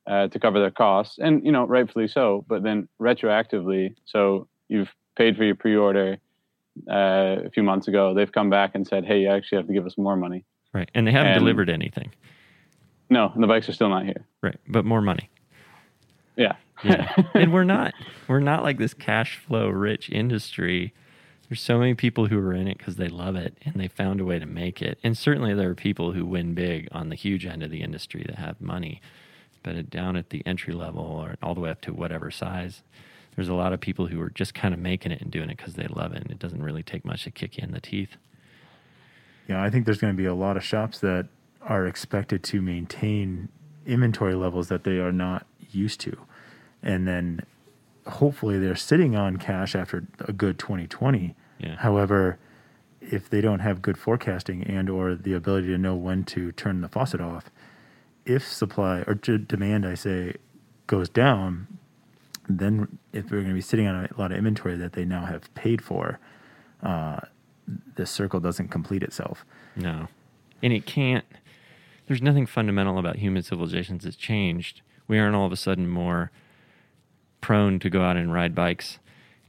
uh, 0.06 0.28
to 0.28 0.38
cover 0.38 0.60
their 0.60 0.70
costs, 0.70 1.18
and 1.18 1.44
you 1.44 1.50
know 1.50 1.66
rightfully 1.66 2.06
so. 2.06 2.44
But 2.48 2.62
then 2.62 2.88
retroactively, 3.00 3.96
so 4.04 4.46
you've 4.68 4.94
paid 5.16 5.36
for 5.36 5.42
your 5.44 5.56
pre-order 5.56 6.18
uh, 6.88 7.42
a 7.46 7.50
few 7.50 7.64
months 7.64 7.88
ago. 7.88 8.14
They've 8.14 8.30
come 8.30 8.48
back 8.48 8.76
and 8.76 8.86
said, 8.86 9.04
"Hey, 9.04 9.22
you 9.22 9.28
actually 9.28 9.58
have 9.58 9.66
to 9.66 9.72
give 9.74 9.86
us 9.86 9.98
more 9.98 10.16
money." 10.16 10.44
right, 10.72 10.88
and 10.94 11.04
they 11.06 11.10
haven't 11.12 11.32
and- 11.32 11.40
delivered 11.40 11.68
anything, 11.68 12.12
No, 13.10 13.30
and 13.34 13.42
the 13.42 13.48
bikes 13.48 13.68
are 13.68 13.72
still 13.74 13.88
not 13.90 14.04
here. 14.04 14.24
right? 14.40 14.56
But 14.68 14.84
more 14.84 15.02
money. 15.02 15.28
Yeah, 16.36 16.56
Yeah, 16.82 17.14
and 17.34 17.52
we're 17.52 17.64
not 17.64 17.94
we're 18.28 18.40
not 18.40 18.62
like 18.62 18.78
this 18.78 18.94
cash 18.94 19.36
flow 19.38 19.68
rich 19.68 20.10
industry. 20.10 20.92
There's 21.48 21.60
so 21.60 21.78
many 21.78 21.94
people 21.94 22.26
who 22.26 22.38
are 22.38 22.54
in 22.54 22.66
it 22.66 22.78
because 22.78 22.96
they 22.96 23.08
love 23.08 23.36
it 23.36 23.58
and 23.64 23.74
they 23.74 23.88
found 23.88 24.20
a 24.20 24.24
way 24.24 24.38
to 24.38 24.46
make 24.46 24.80
it. 24.80 24.98
And 25.04 25.18
certainly 25.18 25.52
there 25.52 25.68
are 25.68 25.74
people 25.74 26.12
who 26.12 26.24
win 26.24 26.54
big 26.54 26.88
on 26.92 27.10
the 27.10 27.14
huge 27.14 27.44
end 27.44 27.62
of 27.62 27.70
the 27.70 27.82
industry 27.82 28.24
that 28.26 28.36
have 28.36 28.58
money, 28.58 29.02
but 29.62 29.90
down 29.90 30.16
at 30.16 30.30
the 30.30 30.42
entry 30.46 30.72
level 30.72 31.04
or 31.04 31.36
all 31.42 31.54
the 31.54 31.60
way 31.60 31.68
up 31.68 31.82
to 31.82 31.92
whatever 31.92 32.30
size, 32.30 32.82
there's 33.36 33.50
a 33.50 33.54
lot 33.54 33.74
of 33.74 33.80
people 33.80 34.06
who 34.06 34.18
are 34.22 34.30
just 34.30 34.54
kind 34.54 34.72
of 34.72 34.80
making 34.80 35.12
it 35.12 35.20
and 35.20 35.30
doing 35.30 35.50
it 35.50 35.58
because 35.58 35.74
they 35.74 35.86
love 35.88 36.14
it. 36.14 36.22
And 36.22 36.30
it 36.30 36.38
doesn't 36.38 36.62
really 36.62 36.82
take 36.82 37.04
much 37.04 37.24
to 37.24 37.30
kick 37.30 37.58
you 37.58 37.64
in 37.64 37.72
the 37.72 37.80
teeth. 37.80 38.16
Yeah, 39.46 39.62
I 39.62 39.68
think 39.68 39.84
there's 39.84 39.98
going 39.98 40.14
to 40.14 40.16
be 40.16 40.26
a 40.26 40.34
lot 40.34 40.56
of 40.56 40.64
shops 40.64 41.00
that 41.00 41.28
are 41.60 41.86
expected 41.86 42.42
to 42.44 42.62
maintain 42.62 43.50
inventory 43.84 44.34
levels 44.34 44.68
that 44.68 44.84
they 44.84 44.98
are 44.98 45.12
not 45.12 45.46
used 45.74 46.00
to. 46.00 46.16
And 46.82 47.06
then 47.06 47.40
hopefully 48.06 48.58
they're 48.58 48.76
sitting 48.76 49.14
on 49.14 49.36
cash 49.36 49.74
after 49.74 50.04
a 50.20 50.32
good 50.32 50.58
2020. 50.58 51.34
Yeah. 51.58 51.76
However, 51.76 52.38
if 53.00 53.28
they 53.28 53.40
don't 53.40 53.60
have 53.60 53.82
good 53.82 53.98
forecasting 53.98 54.64
and 54.64 54.88
or 54.88 55.14
the 55.14 55.34
ability 55.34 55.68
to 55.68 55.78
know 55.78 55.94
when 55.94 56.24
to 56.24 56.52
turn 56.52 56.80
the 56.80 56.88
faucet 56.88 57.20
off, 57.20 57.50
if 58.24 58.46
supply 58.46 59.02
or 59.06 59.14
d- 59.14 59.38
demand 59.38 59.86
I 59.86 59.94
say 59.94 60.36
goes 60.86 61.08
down, 61.08 61.66
then 62.48 62.98
if 63.12 63.28
they're 63.28 63.38
going 63.38 63.50
to 63.50 63.54
be 63.54 63.60
sitting 63.60 63.86
on 63.86 64.04
a 64.04 64.08
lot 64.18 64.32
of 64.32 64.38
inventory 64.38 64.76
that 64.76 64.92
they 64.92 65.04
now 65.04 65.24
have 65.26 65.52
paid 65.54 65.82
for, 65.82 66.18
uh, 66.82 67.20
the 67.94 68.06
circle 68.06 68.40
doesn't 68.40 68.68
complete 68.68 69.02
itself. 69.02 69.44
No. 69.76 70.08
And 70.62 70.72
it 70.72 70.86
can't, 70.86 71.24
there's 72.06 72.22
nothing 72.22 72.46
fundamental 72.46 72.98
about 72.98 73.16
human 73.16 73.42
civilizations 73.42 74.04
that's 74.04 74.16
changed. 74.16 74.82
We 75.08 75.18
aren't 75.18 75.36
all 75.36 75.46
of 75.46 75.52
a 75.52 75.56
sudden 75.56 75.88
more 75.88 76.30
prone 77.40 77.78
to 77.80 77.90
go 77.90 78.02
out 78.02 78.16
and 78.16 78.32
ride 78.32 78.54
bikes. 78.54 78.98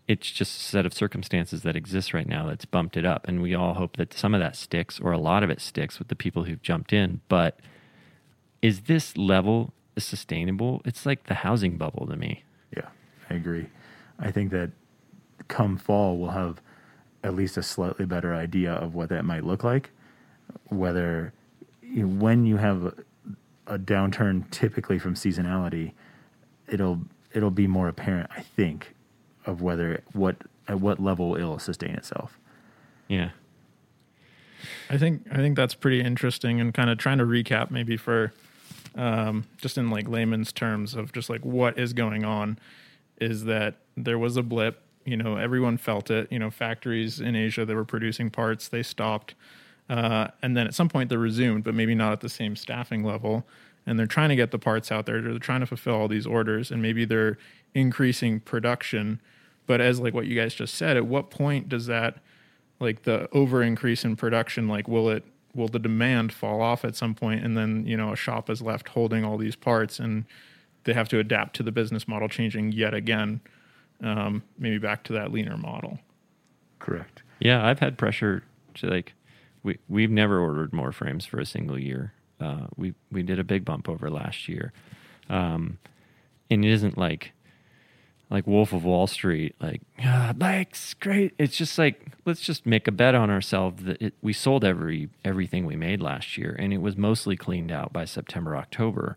It's 0.08 0.30
just 0.30 0.58
a 0.58 0.64
set 0.64 0.86
of 0.86 0.94
circumstances 0.94 1.62
that 1.64 1.76
exists 1.76 2.14
right 2.14 2.28
now 2.28 2.48
that's 2.48 2.66
bumped 2.66 2.98
it 2.98 3.06
up. 3.06 3.28
And 3.28 3.42
we 3.42 3.56
all 3.56 3.76
hope 3.76 3.98
that 3.98 4.14
some 4.14 4.34
of 4.34 4.42
that 4.42 4.56
sticks 4.56 5.00
or 5.00 5.12
a 5.12 5.18
lot 5.18 5.44
of 5.44 5.50
it 5.50 5.62
sticks 5.62 6.00
with 6.00 6.10
the 6.10 6.16
people 6.16 6.44
who've 6.44 6.62
jumped 6.62 6.92
in. 6.92 7.22
But 7.30 7.60
is 8.62 8.82
this 8.82 9.16
level 9.16 9.74
sustainable. 9.98 10.82
It's 10.86 11.06
like 11.06 11.26
the 11.26 11.36
housing 11.36 11.78
bubble 11.78 12.08
to 12.08 12.16
me. 12.16 12.44
Yeah, 12.76 12.88
I 13.30 13.36
agree. 13.36 13.68
I 14.20 14.32
think 14.32 14.52
that 14.52 14.72
come 15.48 15.78
fall, 15.78 16.18
we'll 16.18 16.32
have 16.32 16.62
at 17.24 17.36
least 17.36 17.58
a 17.58 17.64
slightly 17.64 18.06
better 18.06 18.34
idea 18.34 18.74
of 18.74 18.96
what 18.96 19.10
that 19.10 19.24
might 19.26 19.44
look 19.44 19.64
like. 19.64 19.92
Whether 20.70 21.34
you 21.82 22.08
know, 22.08 22.22
when 22.22 22.46
you 22.46 22.58
have 22.58 23.00
a, 23.68 23.76
a 23.76 23.80
downturn, 23.80 24.50
typically 24.52 25.00
from 25.00 25.16
seasonality, 25.16 25.94
it'll 26.68 27.02
it'll 27.34 27.52
be 27.52 27.68
more 27.68 27.88
apparent. 27.88 28.30
I 28.36 28.42
think 28.42 28.94
of 29.46 29.62
whether 29.62 30.02
what 30.14 30.38
at 30.68 30.80
what 30.80 31.00
level 31.00 31.36
it'll 31.36 31.60
sustain 31.60 31.92
itself. 31.92 32.40
Yeah. 33.08 33.32
I 34.90 34.98
think 34.98 35.28
I 35.32 35.38
think 35.38 35.56
that's 35.56 35.76
pretty 35.76 36.02
interesting 36.02 36.62
and 36.62 36.74
kind 36.74 36.90
of 36.90 36.98
trying 36.98 37.18
to 37.18 37.26
recap 37.26 37.70
maybe 37.70 37.98
for 37.98 38.34
um, 38.96 39.46
just 39.58 39.78
in 39.78 39.90
like 39.90 40.08
layman's 40.08 40.54
terms 40.54 40.94
of 40.94 41.12
just 41.12 41.30
like 41.30 41.44
what 41.44 41.78
is 41.78 41.94
going 41.94 42.24
on 42.24 42.60
is 43.20 43.46
that 43.46 43.76
there 43.98 44.18
was 44.18 44.38
a 44.38 44.44
blip. 44.44 44.82
You 45.06 45.18
know, 45.18 45.36
everyone 45.36 45.78
felt 45.78 46.10
it. 46.10 46.32
You 46.32 46.40
know, 46.40 46.50
factories 46.50 47.20
in 47.20 47.36
Asia 47.36 47.66
that 47.66 47.76
were 47.76 47.86
producing 47.86 48.30
parts 48.30 48.70
they 48.70 48.84
stopped, 48.84 49.36
uh, 49.90 50.28
and 50.42 50.56
then 50.56 50.68
at 50.68 50.74
some 50.74 50.90
point 50.90 51.10
they're 51.10 51.20
resumed, 51.20 51.64
but 51.64 51.74
maybe 51.74 51.96
not 51.96 52.12
at 52.12 52.22
the 52.22 52.30
same 52.30 52.56
staffing 52.56 53.04
level. 53.04 53.46
And 53.86 54.00
they're 54.00 54.08
trying 54.08 54.30
to 54.30 54.36
get 54.36 54.52
the 54.52 54.60
parts 54.60 54.92
out 54.92 55.06
there. 55.06 55.22
They're 55.22 55.38
trying 55.40 55.60
to 55.60 55.66
fulfill 55.66 55.96
all 55.96 56.08
these 56.08 56.26
orders, 56.26 56.72
and 56.72 56.82
maybe 56.82 57.04
they're 57.04 57.38
increasing 57.74 58.40
production. 58.40 59.22
But 59.68 59.82
as 59.82 60.00
like 60.00 60.14
what 60.14 60.26
you 60.26 60.40
guys 60.40 60.54
just 60.54 60.76
said, 60.76 60.96
at 60.96 61.06
what 61.06 61.30
point 61.30 61.68
does 61.68 61.86
that 61.88 62.18
like 62.80 63.04
the 63.04 63.28
over 63.32 63.62
increase 63.62 64.04
in 64.04 64.16
production 64.16 64.68
like 64.68 64.90
will 64.90 65.10
it 65.10 65.24
will 65.56 65.70
the 65.70 65.80
demand 65.80 66.34
fall 66.34 66.62
off 66.62 66.84
at 66.84 66.96
some 66.96 67.14
point 67.14 67.42
and 67.46 67.56
then 67.56 67.86
you 67.86 67.96
know 67.96 68.12
a 68.12 68.16
shop 68.16 68.50
is 68.50 68.62
left 68.62 68.90
holding 68.90 69.24
all 69.24 69.38
these 69.38 69.56
parts 69.56 70.00
and 70.00 70.26
they 70.84 70.92
have 70.92 71.08
to 71.08 71.18
adapt 71.20 71.56
to 71.56 71.64
the 71.64 71.72
business 71.72 72.10
model 72.10 72.28
changing 72.28 72.74
yet 72.74 72.94
again 72.94 73.40
um, 74.04 74.44
maybe 74.58 74.80
back 74.80 75.04
to 75.04 75.14
that 75.14 75.32
leaner 75.32 75.56
model 75.56 75.98
Correct. 76.84 77.24
Yeah, 77.40 77.66
I've 77.66 77.80
had 77.80 77.98
pressure 77.98 78.44
to 78.76 78.88
like 78.88 79.14
we 79.64 79.80
we've 79.90 80.12
never 80.12 80.40
ordered 80.40 80.74
more 80.74 80.92
frames 80.92 81.26
for 81.26 81.40
a 81.40 81.46
single 81.46 81.80
year. 81.80 82.14
Uh, 82.40 82.68
we 82.76 82.94
we 83.12 83.24
did 83.24 83.40
a 83.40 83.44
big 83.44 83.66
bump 83.66 83.90
over 83.90 84.10
last 84.10 84.48
year, 84.48 84.74
um, 85.30 85.80
and 86.52 86.64
it 86.64 86.72
isn't 86.72 86.98
like 86.98 87.32
like 88.30 88.48
Wolf 88.48 88.74
of 88.74 88.84
Wall 88.84 89.08
Street, 89.08 89.56
like 89.62 89.82
ah, 90.04 90.34
bikes, 90.36 90.94
great. 90.96 91.34
It's 91.38 91.56
just 91.56 91.78
like 91.78 92.08
let's 92.26 92.42
just 92.42 92.66
make 92.66 92.88
a 92.88 92.92
bet 92.92 93.16
on 93.16 93.30
ourselves 93.30 93.84
that 93.84 94.02
it, 94.02 94.14
we 94.22 94.34
sold 94.34 94.66
every 94.66 95.10
everything 95.24 95.66
we 95.66 95.76
made 95.76 96.02
last 96.02 96.38
year, 96.38 96.56
and 96.60 96.74
it 96.74 96.80
was 96.80 96.98
mostly 96.98 97.38
cleaned 97.38 97.72
out 97.72 97.94
by 97.94 98.06
September 98.06 98.58
October. 98.58 99.16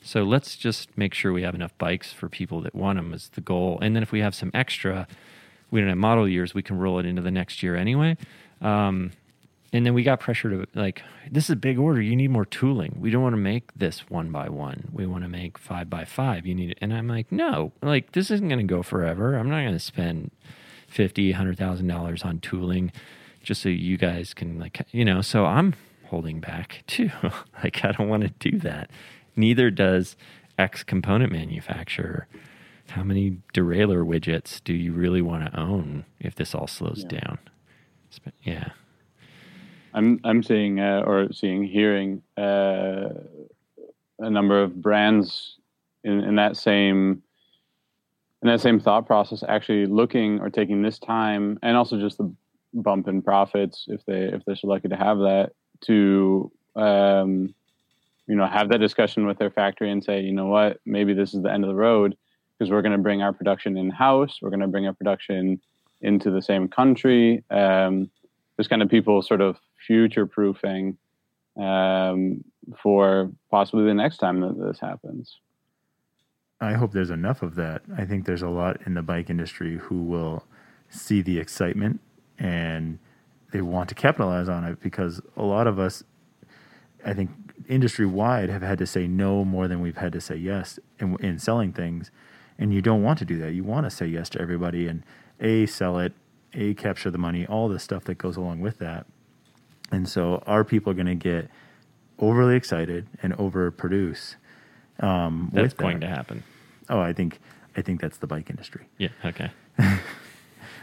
So 0.00 0.22
let's 0.22 0.56
just 0.56 0.96
make 0.96 1.12
sure 1.12 1.32
we 1.32 1.42
have 1.42 1.56
enough 1.56 1.76
bikes 1.76 2.12
for 2.12 2.28
people 2.28 2.60
that 2.60 2.74
want 2.74 2.98
them 2.98 3.12
is 3.12 3.30
the 3.30 3.40
goal, 3.40 3.78
and 3.82 3.96
then 3.96 4.02
if 4.02 4.12
we 4.12 4.20
have 4.20 4.34
some 4.34 4.50
extra, 4.54 5.08
we 5.70 5.80
don't 5.80 5.88
have 5.88 5.98
model 5.98 6.28
years, 6.28 6.54
we 6.54 6.62
can 6.62 6.78
roll 6.78 6.98
it 6.98 7.06
into 7.06 7.22
the 7.22 7.32
next 7.32 7.62
year 7.62 7.74
anyway. 7.74 8.16
Um, 8.60 9.12
and 9.72 9.84
then 9.84 9.92
we 9.92 10.02
got 10.02 10.20
pressure 10.20 10.48
to 10.50 10.66
like, 10.74 11.02
this 11.30 11.44
is 11.44 11.50
a 11.50 11.56
big 11.56 11.78
order. 11.78 12.00
You 12.00 12.16
need 12.16 12.30
more 12.30 12.46
tooling. 12.46 12.96
We 12.98 13.10
don't 13.10 13.22
want 13.22 13.34
to 13.34 13.38
make 13.38 13.72
this 13.74 14.08
one 14.08 14.30
by 14.30 14.48
one. 14.48 14.88
We 14.92 15.06
want 15.06 15.24
to 15.24 15.28
make 15.28 15.58
five 15.58 15.90
by 15.90 16.04
five. 16.04 16.46
You 16.46 16.54
need 16.54 16.70
it. 16.70 16.78
And 16.80 16.94
I'm 16.94 17.06
like, 17.06 17.30
no, 17.30 17.72
like 17.82 18.12
this 18.12 18.30
isn't 18.30 18.48
going 18.48 18.66
to 18.66 18.74
go 18.74 18.82
forever. 18.82 19.36
I'm 19.36 19.50
not 19.50 19.60
going 19.62 19.74
to 19.74 19.78
spend 19.78 20.30
fifty, 20.86 21.32
hundred 21.32 21.58
thousand 21.58 21.86
dollars 21.86 22.22
on 22.22 22.40
tooling 22.40 22.92
just 23.42 23.62
so 23.62 23.68
you 23.68 23.98
guys 23.98 24.32
can 24.32 24.58
like, 24.58 24.86
you 24.90 25.04
know. 25.04 25.20
So 25.20 25.44
I'm 25.44 25.74
holding 26.06 26.40
back 26.40 26.82
too. 26.86 27.10
like 27.62 27.84
I 27.84 27.92
don't 27.92 28.08
want 28.08 28.22
to 28.22 28.50
do 28.50 28.58
that. 28.60 28.90
Neither 29.36 29.70
does 29.70 30.16
X 30.58 30.82
component 30.82 31.30
manufacturer. 31.30 32.26
How 32.88 33.02
many 33.02 33.38
derailleur 33.52 34.02
widgets 34.06 34.64
do 34.64 34.72
you 34.72 34.94
really 34.94 35.20
want 35.20 35.44
to 35.44 35.60
own 35.60 36.06
if 36.18 36.34
this 36.34 36.54
all 36.54 36.66
slows 36.66 37.04
down? 37.04 37.38
Yeah. 38.42 38.70
I'm 39.94 40.20
I'm 40.24 40.42
seeing 40.42 40.80
uh, 40.80 41.02
or 41.06 41.32
seeing 41.32 41.64
hearing 41.64 42.22
uh, 42.36 43.08
a 44.18 44.30
number 44.30 44.62
of 44.62 44.80
brands 44.80 45.56
in, 46.04 46.20
in 46.20 46.36
that 46.36 46.56
same 46.56 47.22
in 48.42 48.48
that 48.48 48.60
same 48.60 48.78
thought 48.78 49.06
process 49.06 49.42
actually 49.48 49.86
looking 49.86 50.40
or 50.40 50.50
taking 50.50 50.82
this 50.82 50.98
time 50.98 51.58
and 51.62 51.76
also 51.76 51.98
just 51.98 52.18
the 52.18 52.32
bump 52.74 53.08
in 53.08 53.22
profits 53.22 53.86
if 53.88 54.04
they 54.06 54.24
if 54.24 54.44
they're 54.44 54.56
so 54.56 54.68
lucky 54.68 54.88
to 54.88 54.96
have 54.96 55.18
that 55.18 55.52
to 55.80 56.50
um, 56.76 57.54
you 58.26 58.36
know 58.36 58.46
have 58.46 58.68
that 58.68 58.78
discussion 58.78 59.26
with 59.26 59.38
their 59.38 59.50
factory 59.50 59.90
and 59.90 60.04
say 60.04 60.20
you 60.20 60.32
know 60.32 60.46
what? 60.46 60.78
Maybe 60.84 61.14
this 61.14 61.34
is 61.34 61.42
the 61.42 61.52
end 61.52 61.64
of 61.64 61.68
the 61.68 61.74
road 61.74 62.16
because 62.58 62.70
we're 62.70 62.82
going 62.82 62.92
to 62.92 62.98
bring 62.98 63.22
our 63.22 63.32
production 63.32 63.76
in 63.76 63.90
house 63.90 64.40
we're 64.42 64.50
going 64.50 64.60
to 64.60 64.68
bring 64.68 64.86
our 64.86 64.92
production 64.92 65.60
into 66.00 66.30
the 66.30 66.42
same 66.42 66.68
country. 66.68 67.42
Um, 67.50 68.10
there's 68.58 68.68
kind 68.68 68.82
of 68.82 68.90
people 68.90 69.22
sort 69.22 69.40
of 69.40 69.56
future 69.86 70.26
proofing 70.26 70.98
um, 71.58 72.44
for 72.82 73.30
possibly 73.50 73.84
the 73.84 73.94
next 73.94 74.18
time 74.18 74.40
that 74.40 74.58
this 74.58 74.80
happens. 74.80 75.38
I 76.60 76.72
hope 76.72 76.90
there's 76.92 77.10
enough 77.10 77.42
of 77.42 77.54
that. 77.54 77.82
I 77.96 78.04
think 78.04 78.26
there's 78.26 78.42
a 78.42 78.48
lot 78.48 78.80
in 78.84 78.94
the 78.94 79.02
bike 79.02 79.30
industry 79.30 79.78
who 79.78 80.02
will 80.02 80.44
see 80.90 81.22
the 81.22 81.38
excitement 81.38 82.00
and 82.36 82.98
they 83.52 83.60
want 83.60 83.88
to 83.90 83.94
capitalize 83.94 84.48
on 84.48 84.64
it 84.64 84.80
because 84.80 85.20
a 85.36 85.42
lot 85.42 85.68
of 85.68 85.78
us, 85.78 86.02
I 87.04 87.14
think, 87.14 87.30
industry 87.68 88.06
wide 88.06 88.50
have 88.50 88.62
had 88.62 88.78
to 88.78 88.86
say 88.86 89.06
no 89.06 89.44
more 89.44 89.68
than 89.68 89.80
we've 89.80 89.96
had 89.96 90.12
to 90.14 90.20
say 90.20 90.34
yes 90.34 90.80
in, 90.98 91.16
in 91.20 91.38
selling 91.38 91.72
things. 91.72 92.10
And 92.58 92.74
you 92.74 92.82
don't 92.82 93.04
want 93.04 93.20
to 93.20 93.24
do 93.24 93.38
that. 93.38 93.52
You 93.52 93.62
want 93.62 93.86
to 93.86 93.90
say 93.90 94.06
yes 94.06 94.28
to 94.30 94.40
everybody 94.40 94.88
and 94.88 95.04
A, 95.40 95.66
sell 95.66 96.00
it, 96.00 96.12
A, 96.58 96.74
capture 96.74 97.10
the 97.10 97.18
money, 97.18 97.46
all 97.46 97.68
the 97.68 97.78
stuff 97.78 98.04
that 98.04 98.18
goes 98.18 98.36
along 98.36 98.60
with 98.60 98.78
that. 98.78 99.06
And 99.90 100.08
so 100.08 100.42
our 100.46 100.64
people 100.64 100.90
are 100.90 100.94
going 100.94 101.06
to 101.06 101.14
get 101.14 101.48
overly 102.18 102.56
excited 102.56 103.06
and 103.22 103.32
overproduce. 103.34 104.34
Um, 105.00 105.50
That's 105.52 105.72
going 105.74 106.00
that. 106.00 106.06
to 106.08 106.12
happen. 106.14 106.42
Oh, 106.90 107.00
I 107.00 107.12
think 107.12 107.38
I 107.76 107.82
think 107.82 108.00
that's 108.00 108.18
the 108.18 108.26
bike 108.26 108.50
industry, 108.50 108.86
Yeah. 108.98 109.10
Okay. 109.24 109.50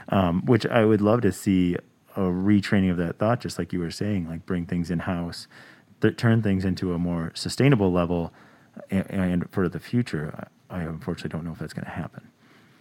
um, 0.10 0.46
which 0.46 0.66
I 0.66 0.86
would 0.86 1.02
love 1.02 1.22
to 1.22 1.32
see 1.32 1.76
a 2.16 2.22
retraining 2.22 2.92
of 2.92 2.98
that 2.98 3.18
thought, 3.18 3.42
just 3.42 3.60
like 3.60 3.74
you 3.74 3.80
were 3.80 3.92
saying, 3.92 4.30
like 4.30 4.46
bring 4.46 4.66
things 4.66 4.90
in 4.90 5.00
house, 5.00 5.48
th- 6.02 6.16
turn 6.16 6.42
things 6.42 6.64
into 6.64 6.94
a 6.94 6.98
more 6.98 7.32
sustainable 7.36 7.92
level, 7.92 8.32
and, 8.90 9.10
and 9.10 9.50
for 9.52 9.68
the 9.68 9.80
future. 9.80 10.48
I, 10.70 10.78
I 10.78 10.82
unfortunately 10.84 11.30
don't 11.38 11.44
know 11.46 11.52
if 11.52 11.60
that's 11.60 11.74
going 11.74 11.86
to 11.86 11.92
happen. 11.92 12.28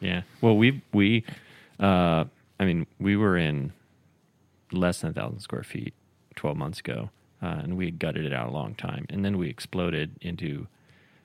Yeah. 0.01 0.23
Well, 0.41 0.57
we 0.57 0.83
we, 0.93 1.25
uh, 1.81 2.25
I 2.59 2.65
mean, 2.65 2.87
we 2.99 3.17
were 3.17 3.37
in 3.37 3.73
less 4.73 5.01
than 5.01 5.11
a 5.11 5.13
thousand 5.13 5.41
square 5.41 5.63
feet 5.63 5.95
twelve 6.37 6.57
months 6.57 6.81
ago, 6.81 7.11
uh, 7.43 7.61
and 7.63 7.77
we 7.77 7.87
had 7.87 7.99
gutted 7.99 8.25
it 8.25 8.33
out 8.33 8.49
a 8.49 8.53
long 8.53 8.75
time, 8.75 9.07
and 9.09 9.25
then 9.25 9.39
we 9.39 9.49
exploded 9.49 10.17
into 10.21 10.67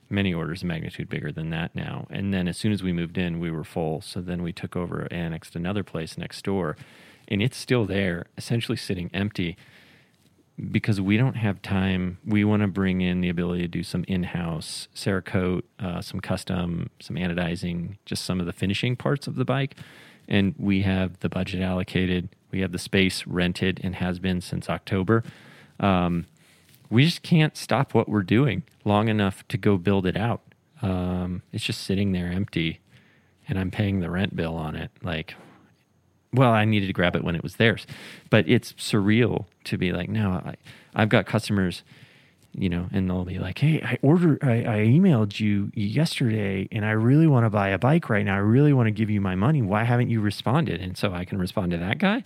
many 0.08 0.34
orders 0.34 0.62
of 0.62 0.68
magnitude 0.68 1.08
bigger 1.08 1.30
than 1.30 1.50
that 1.50 1.74
now. 1.74 2.06
And 2.10 2.34
then 2.34 2.48
as 2.48 2.56
soon 2.56 2.72
as 2.72 2.82
we 2.82 2.92
moved 2.92 3.16
in, 3.16 3.38
we 3.38 3.50
were 3.50 3.62
full. 3.62 4.00
So 4.00 4.20
then 4.20 4.42
we 4.42 4.52
took 4.52 4.74
over, 4.74 5.06
annexed 5.10 5.54
another 5.54 5.84
place 5.84 6.18
next 6.18 6.44
door, 6.44 6.76
and 7.28 7.40
it's 7.40 7.56
still 7.56 7.86
there, 7.86 8.26
essentially 8.36 8.76
sitting 8.76 9.08
empty 9.14 9.56
because 10.70 11.00
we 11.00 11.16
don't 11.16 11.36
have 11.36 11.62
time. 11.62 12.18
We 12.26 12.44
want 12.44 12.62
to 12.62 12.66
bring 12.66 13.00
in 13.00 13.20
the 13.20 13.28
ability 13.28 13.62
to 13.62 13.68
do 13.68 13.82
some 13.84 14.04
in-house 14.08 14.88
Cerakote, 14.94 15.62
uh, 15.78 16.02
some 16.02 16.20
custom, 16.20 16.90
some 17.00 17.16
anodizing, 17.16 17.96
just 18.04 18.24
some 18.24 18.40
of 18.40 18.46
the 18.46 18.52
finishing 18.52 18.96
parts 18.96 19.28
of 19.28 19.36
the 19.36 19.44
bike. 19.44 19.76
And 20.30 20.54
we 20.58 20.82
have 20.82 21.18
the 21.20 21.28
budget 21.28 21.60
allocated. 21.60 22.28
We 22.52 22.60
have 22.60 22.72
the 22.72 22.78
space 22.78 23.26
rented 23.26 23.80
and 23.82 23.96
has 23.96 24.18
been 24.18 24.40
since 24.40 24.70
October. 24.70 25.24
Um, 25.80 26.26
we 26.88 27.04
just 27.04 27.22
can't 27.22 27.56
stop 27.56 27.94
what 27.94 28.08
we're 28.08 28.22
doing 28.22 28.62
long 28.84 29.08
enough 29.08 29.46
to 29.48 29.58
go 29.58 29.76
build 29.76 30.06
it 30.06 30.16
out. 30.16 30.42
Um, 30.82 31.42
it's 31.52 31.64
just 31.64 31.82
sitting 31.82 32.12
there 32.12 32.30
empty, 32.30 32.80
and 33.48 33.58
I'm 33.58 33.70
paying 33.70 34.00
the 34.00 34.10
rent 34.10 34.34
bill 34.34 34.56
on 34.56 34.74
it. 34.76 34.90
Like, 35.02 35.34
well, 36.32 36.50
I 36.50 36.64
needed 36.64 36.86
to 36.86 36.92
grab 36.92 37.16
it 37.16 37.24
when 37.24 37.36
it 37.36 37.42
was 37.42 37.56
theirs, 37.56 37.86
but 38.30 38.48
it's 38.48 38.72
surreal 38.74 39.46
to 39.64 39.76
be 39.76 39.92
like, 39.92 40.08
no, 40.08 40.30
I, 40.30 40.54
I've 40.94 41.08
got 41.08 41.26
customers, 41.26 41.82
you 42.52 42.68
know, 42.68 42.88
and 42.92 43.08
they'll 43.08 43.24
be 43.24 43.38
like, 43.38 43.58
hey, 43.58 43.80
I 43.82 43.98
ordered, 44.02 44.42
I, 44.42 44.58
I 44.58 44.76
emailed 44.86 45.38
you 45.38 45.70
yesterday, 45.74 46.68
and 46.72 46.84
I 46.84 46.90
really 46.90 47.26
want 47.26 47.46
to 47.46 47.50
buy 47.50 47.68
a 47.68 47.78
bike 47.78 48.10
right 48.10 48.24
now. 48.24 48.34
I 48.34 48.38
really 48.38 48.72
want 48.72 48.88
to 48.88 48.92
give 48.92 49.10
you 49.10 49.20
my 49.20 49.34
money. 49.34 49.62
Why 49.62 49.84
haven't 49.84 50.10
you 50.10 50.20
responded? 50.20 50.80
And 50.80 50.96
so 50.96 51.12
I 51.12 51.24
can 51.24 51.38
respond 51.38 51.70
to 51.72 51.78
that 51.78 51.98
guy 51.98 52.24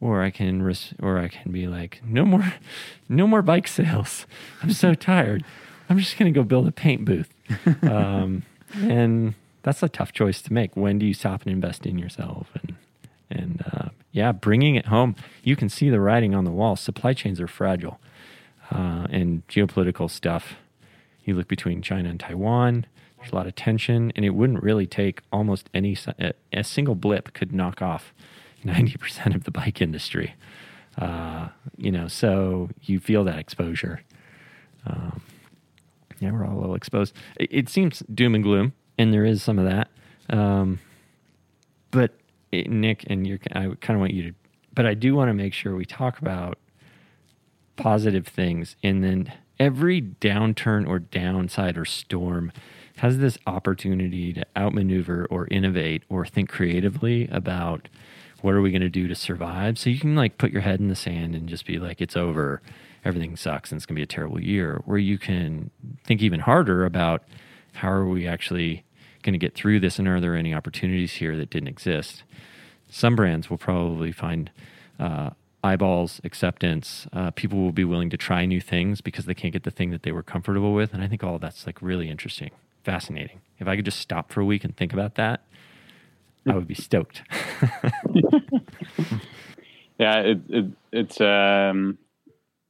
or 0.00 0.22
I 0.22 0.30
can 0.30 0.62
res- 0.62 0.94
or 1.00 1.18
I 1.18 1.28
can 1.28 1.50
be 1.50 1.66
like, 1.66 2.02
no 2.04 2.24
more, 2.24 2.52
no 3.08 3.26
more 3.26 3.42
bike 3.42 3.66
sales. 3.66 4.26
I'm 4.62 4.72
so 4.72 4.94
tired. 4.94 5.44
I'm 5.88 5.98
just 5.98 6.18
gonna 6.18 6.30
go 6.30 6.42
build 6.42 6.66
a 6.66 6.72
paint 6.72 7.04
booth, 7.04 7.32
um, 7.82 8.42
and 8.74 9.34
that's 9.62 9.82
a 9.82 9.88
tough 9.88 10.12
choice 10.12 10.40
to 10.42 10.52
make. 10.52 10.76
When 10.76 10.98
do 10.98 11.06
you 11.06 11.14
stop 11.14 11.42
and 11.42 11.52
invest 11.52 11.86
in 11.86 11.98
yourself? 11.98 12.48
And 12.54 12.76
and 13.30 13.64
uh, 13.72 13.88
yeah, 14.12 14.32
bringing 14.32 14.76
it 14.76 14.86
home, 14.86 15.16
you 15.42 15.56
can 15.56 15.68
see 15.68 15.90
the 15.90 16.00
writing 16.00 16.34
on 16.34 16.44
the 16.44 16.50
wall. 16.50 16.76
Supply 16.76 17.12
chains 17.12 17.40
are 17.40 17.48
fragile, 17.48 17.98
uh, 18.70 19.06
and 19.10 19.46
geopolitical 19.48 20.10
stuff 20.10 20.54
You 21.24 21.34
look 21.34 21.48
between 21.48 21.82
China 21.82 22.08
and 22.08 22.20
Taiwan. 22.20 22.86
There's 23.18 23.32
a 23.32 23.36
lot 23.36 23.46
of 23.46 23.54
tension, 23.54 24.12
and 24.14 24.24
it 24.24 24.30
wouldn't 24.30 24.62
really 24.62 24.86
take 24.86 25.22
almost 25.32 25.70
any 25.72 25.96
a, 26.52 26.64
single 26.64 26.94
blip 26.94 27.32
could 27.32 27.52
knock 27.52 27.80
off 27.80 28.12
ninety 28.64 28.96
percent 28.96 29.34
of 29.34 29.44
the 29.44 29.50
bike 29.50 29.80
industry. 29.80 30.34
Uh, 30.98 31.48
you 31.76 31.90
know, 31.90 32.06
so 32.06 32.68
you 32.82 33.00
feel 33.00 33.24
that 33.24 33.38
exposure. 33.38 34.02
Um, 34.86 35.22
yeah, 36.20 36.30
we're 36.30 36.46
all 36.46 36.58
a 36.58 36.60
little 36.60 36.74
exposed. 36.74 37.14
It, 37.40 37.48
it, 37.50 37.68
seems 37.68 38.02
doom 38.12 38.34
and 38.34 38.44
gloom, 38.44 38.74
and 38.98 39.12
there 39.12 39.24
is 39.24 39.42
some 39.42 39.58
of 39.58 39.64
that. 39.64 39.88
Um, 40.28 40.78
but 41.90 42.12
it, 42.52 42.70
Nick, 42.70 43.04
and 43.08 43.26
you 43.26 43.38
I 43.52 43.70
kind 43.80 43.96
of 43.96 43.98
want 43.98 44.12
you 44.12 44.30
to, 44.30 44.34
but 44.72 44.86
I 44.86 44.94
do 44.94 45.14
want 45.14 45.28
to 45.30 45.34
make 45.34 45.52
sure 45.52 45.74
we 45.74 45.84
talk 45.84 46.18
about 46.18 46.58
positive 47.76 48.26
things, 48.26 48.76
and 48.82 49.02
then 49.02 49.32
every 49.58 50.00
downturn 50.00 50.86
or 50.86 50.98
downside 50.98 51.76
or 51.76 51.84
storm 51.84 52.52
has 52.98 53.18
this 53.18 53.38
opportunity 53.46 54.32
to 54.32 54.44
outmaneuver 54.56 55.26
or 55.30 55.48
innovate 55.48 56.02
or 56.08 56.24
think 56.24 56.48
creatively 56.48 57.28
about 57.28 57.88
what 58.40 58.54
are 58.54 58.60
we 58.60 58.70
going 58.70 58.82
to 58.82 58.90
do 58.90 59.08
to 59.08 59.14
survive. 59.14 59.78
So 59.78 59.90
you 59.90 59.98
can 59.98 60.14
like 60.14 60.38
put 60.38 60.52
your 60.52 60.62
head 60.62 60.78
in 60.78 60.88
the 60.88 60.94
sand 60.94 61.34
and 61.34 61.48
just 61.48 61.66
be 61.66 61.78
like 61.78 62.00
it's 62.00 62.16
over. 62.16 62.60
Everything 63.04 63.36
sucks 63.36 63.72
and 63.72 63.78
it's 63.78 63.86
going 63.86 63.96
to 63.96 64.00
be 64.00 64.04
a 64.04 64.06
terrible 64.06 64.40
year. 64.40 64.82
Where 64.84 64.98
you 64.98 65.18
can 65.18 65.70
think 66.04 66.22
even 66.22 66.40
harder 66.40 66.84
about 66.84 67.24
how 67.72 67.90
are 67.90 68.06
we 68.06 68.26
actually 68.26 68.84
going 69.22 69.32
to 69.32 69.38
get 69.38 69.54
through 69.54 69.80
this 69.80 69.98
and 69.98 70.06
are 70.06 70.20
there 70.20 70.36
any 70.36 70.54
opportunities 70.54 71.14
here 71.14 71.36
that 71.36 71.50
didn't 71.50 71.68
exist? 71.68 72.22
Some 72.90 73.16
brands 73.16 73.50
will 73.50 73.58
probably 73.58 74.12
find 74.12 74.50
uh, 75.00 75.30
eyeballs 75.64 76.20
acceptance 76.22 77.06
uh, 77.12 77.30
people 77.30 77.58
will 77.58 77.72
be 77.72 77.84
willing 77.84 78.10
to 78.10 78.16
try 78.16 78.44
new 78.44 78.60
things 78.60 79.00
because 79.00 79.24
they 79.24 79.34
can't 79.34 79.52
get 79.52 79.64
the 79.64 79.70
thing 79.70 79.90
that 79.90 80.02
they 80.02 80.12
were 80.12 80.22
comfortable 80.22 80.74
with 80.74 80.92
and 80.92 81.02
i 81.02 81.08
think 81.08 81.24
all 81.24 81.38
that's 81.38 81.66
like 81.66 81.80
really 81.80 82.08
interesting 82.08 82.50
fascinating. 82.84 83.40
If 83.58 83.66
I 83.66 83.74
could 83.76 83.84
just 83.84 83.98
stop 83.98 84.30
for 84.30 84.40
a 84.40 84.44
week 84.44 84.62
and 84.64 84.76
think 84.76 84.92
about 84.92 85.16
that, 85.16 85.42
I 86.46 86.54
would 86.54 86.68
be 86.68 86.74
stoked. 86.74 87.22
yeah, 89.98 90.20
it, 90.20 90.40
it 90.48 90.66
it's 90.92 91.20
um, 91.20 91.98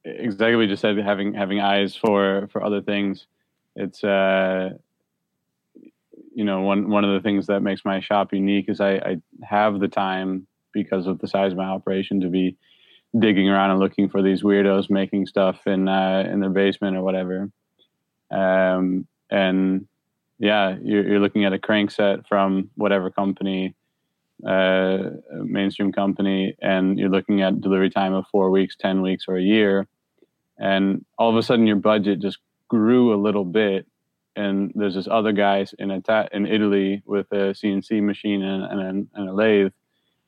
exactly 0.05 0.55
what 0.55 0.63
you 0.63 0.69
just 0.69 0.81
said. 0.81 0.97
Having 0.97 1.33
having 1.33 1.59
eyes 1.59 1.95
for 1.95 2.47
for 2.51 2.63
other 2.63 2.81
things, 2.81 3.27
it's 3.75 4.03
uh, 4.03 4.69
you 6.33 6.45
know 6.45 6.61
one 6.61 6.89
one 6.89 7.03
of 7.03 7.13
the 7.13 7.21
things 7.21 7.47
that 7.47 7.59
makes 7.59 7.83
my 7.83 7.99
shop 7.99 8.31
unique 8.31 8.69
is 8.69 8.79
I, 8.79 8.93
I 8.93 9.21
have 9.43 9.81
the 9.81 9.89
time 9.89 10.47
because 10.71 11.05
of 11.05 11.19
the 11.19 11.27
size 11.27 11.51
of 11.51 11.57
my 11.57 11.65
operation 11.65 12.21
to 12.21 12.29
be 12.29 12.55
digging 13.19 13.49
around 13.49 13.71
and 13.71 13.79
looking 13.79 14.09
for 14.09 14.21
these 14.21 14.43
weirdos 14.43 14.89
making 14.89 15.25
stuff 15.25 15.65
in 15.67 15.87
uh, 15.87 16.27
in 16.29 16.39
their 16.39 16.49
basement 16.49 16.97
or 16.97 17.01
whatever. 17.01 17.49
Um, 18.31 19.07
and 19.29 19.87
yeah, 20.39 20.75
you're, 20.81 21.07
you're 21.07 21.19
looking 21.19 21.45
at 21.45 21.53
a 21.53 21.57
crankset 21.57 22.27
from 22.27 22.69
whatever 22.75 23.09
company, 23.09 23.75
uh, 24.45 25.09
mainstream 25.31 25.91
company, 25.91 26.55
and 26.61 26.99
you're 26.99 27.09
looking 27.09 27.41
at 27.41 27.61
delivery 27.61 27.89
time 27.89 28.13
of 28.13 28.25
four 28.31 28.51
weeks, 28.51 28.75
10 28.75 29.01
weeks, 29.01 29.25
or 29.27 29.37
a 29.37 29.41
year. 29.41 29.87
And 30.57 31.05
all 31.17 31.29
of 31.29 31.35
a 31.35 31.43
sudden, 31.43 31.67
your 31.67 31.77
budget 31.77 32.19
just 32.19 32.39
grew 32.67 33.13
a 33.13 33.21
little 33.21 33.45
bit. 33.45 33.85
And 34.35 34.71
there's 34.75 34.95
this 34.95 35.07
other 35.09 35.31
guy 35.31 35.65
in 35.79 35.91
Ita- 35.91 36.29
in 36.33 36.45
Italy 36.45 37.01
with 37.05 37.31
a 37.31 37.53
CNC 37.53 38.03
machine 38.03 38.43
and, 38.43 38.81
and, 38.81 39.07
and 39.13 39.29
a 39.29 39.33
lathe 39.33 39.71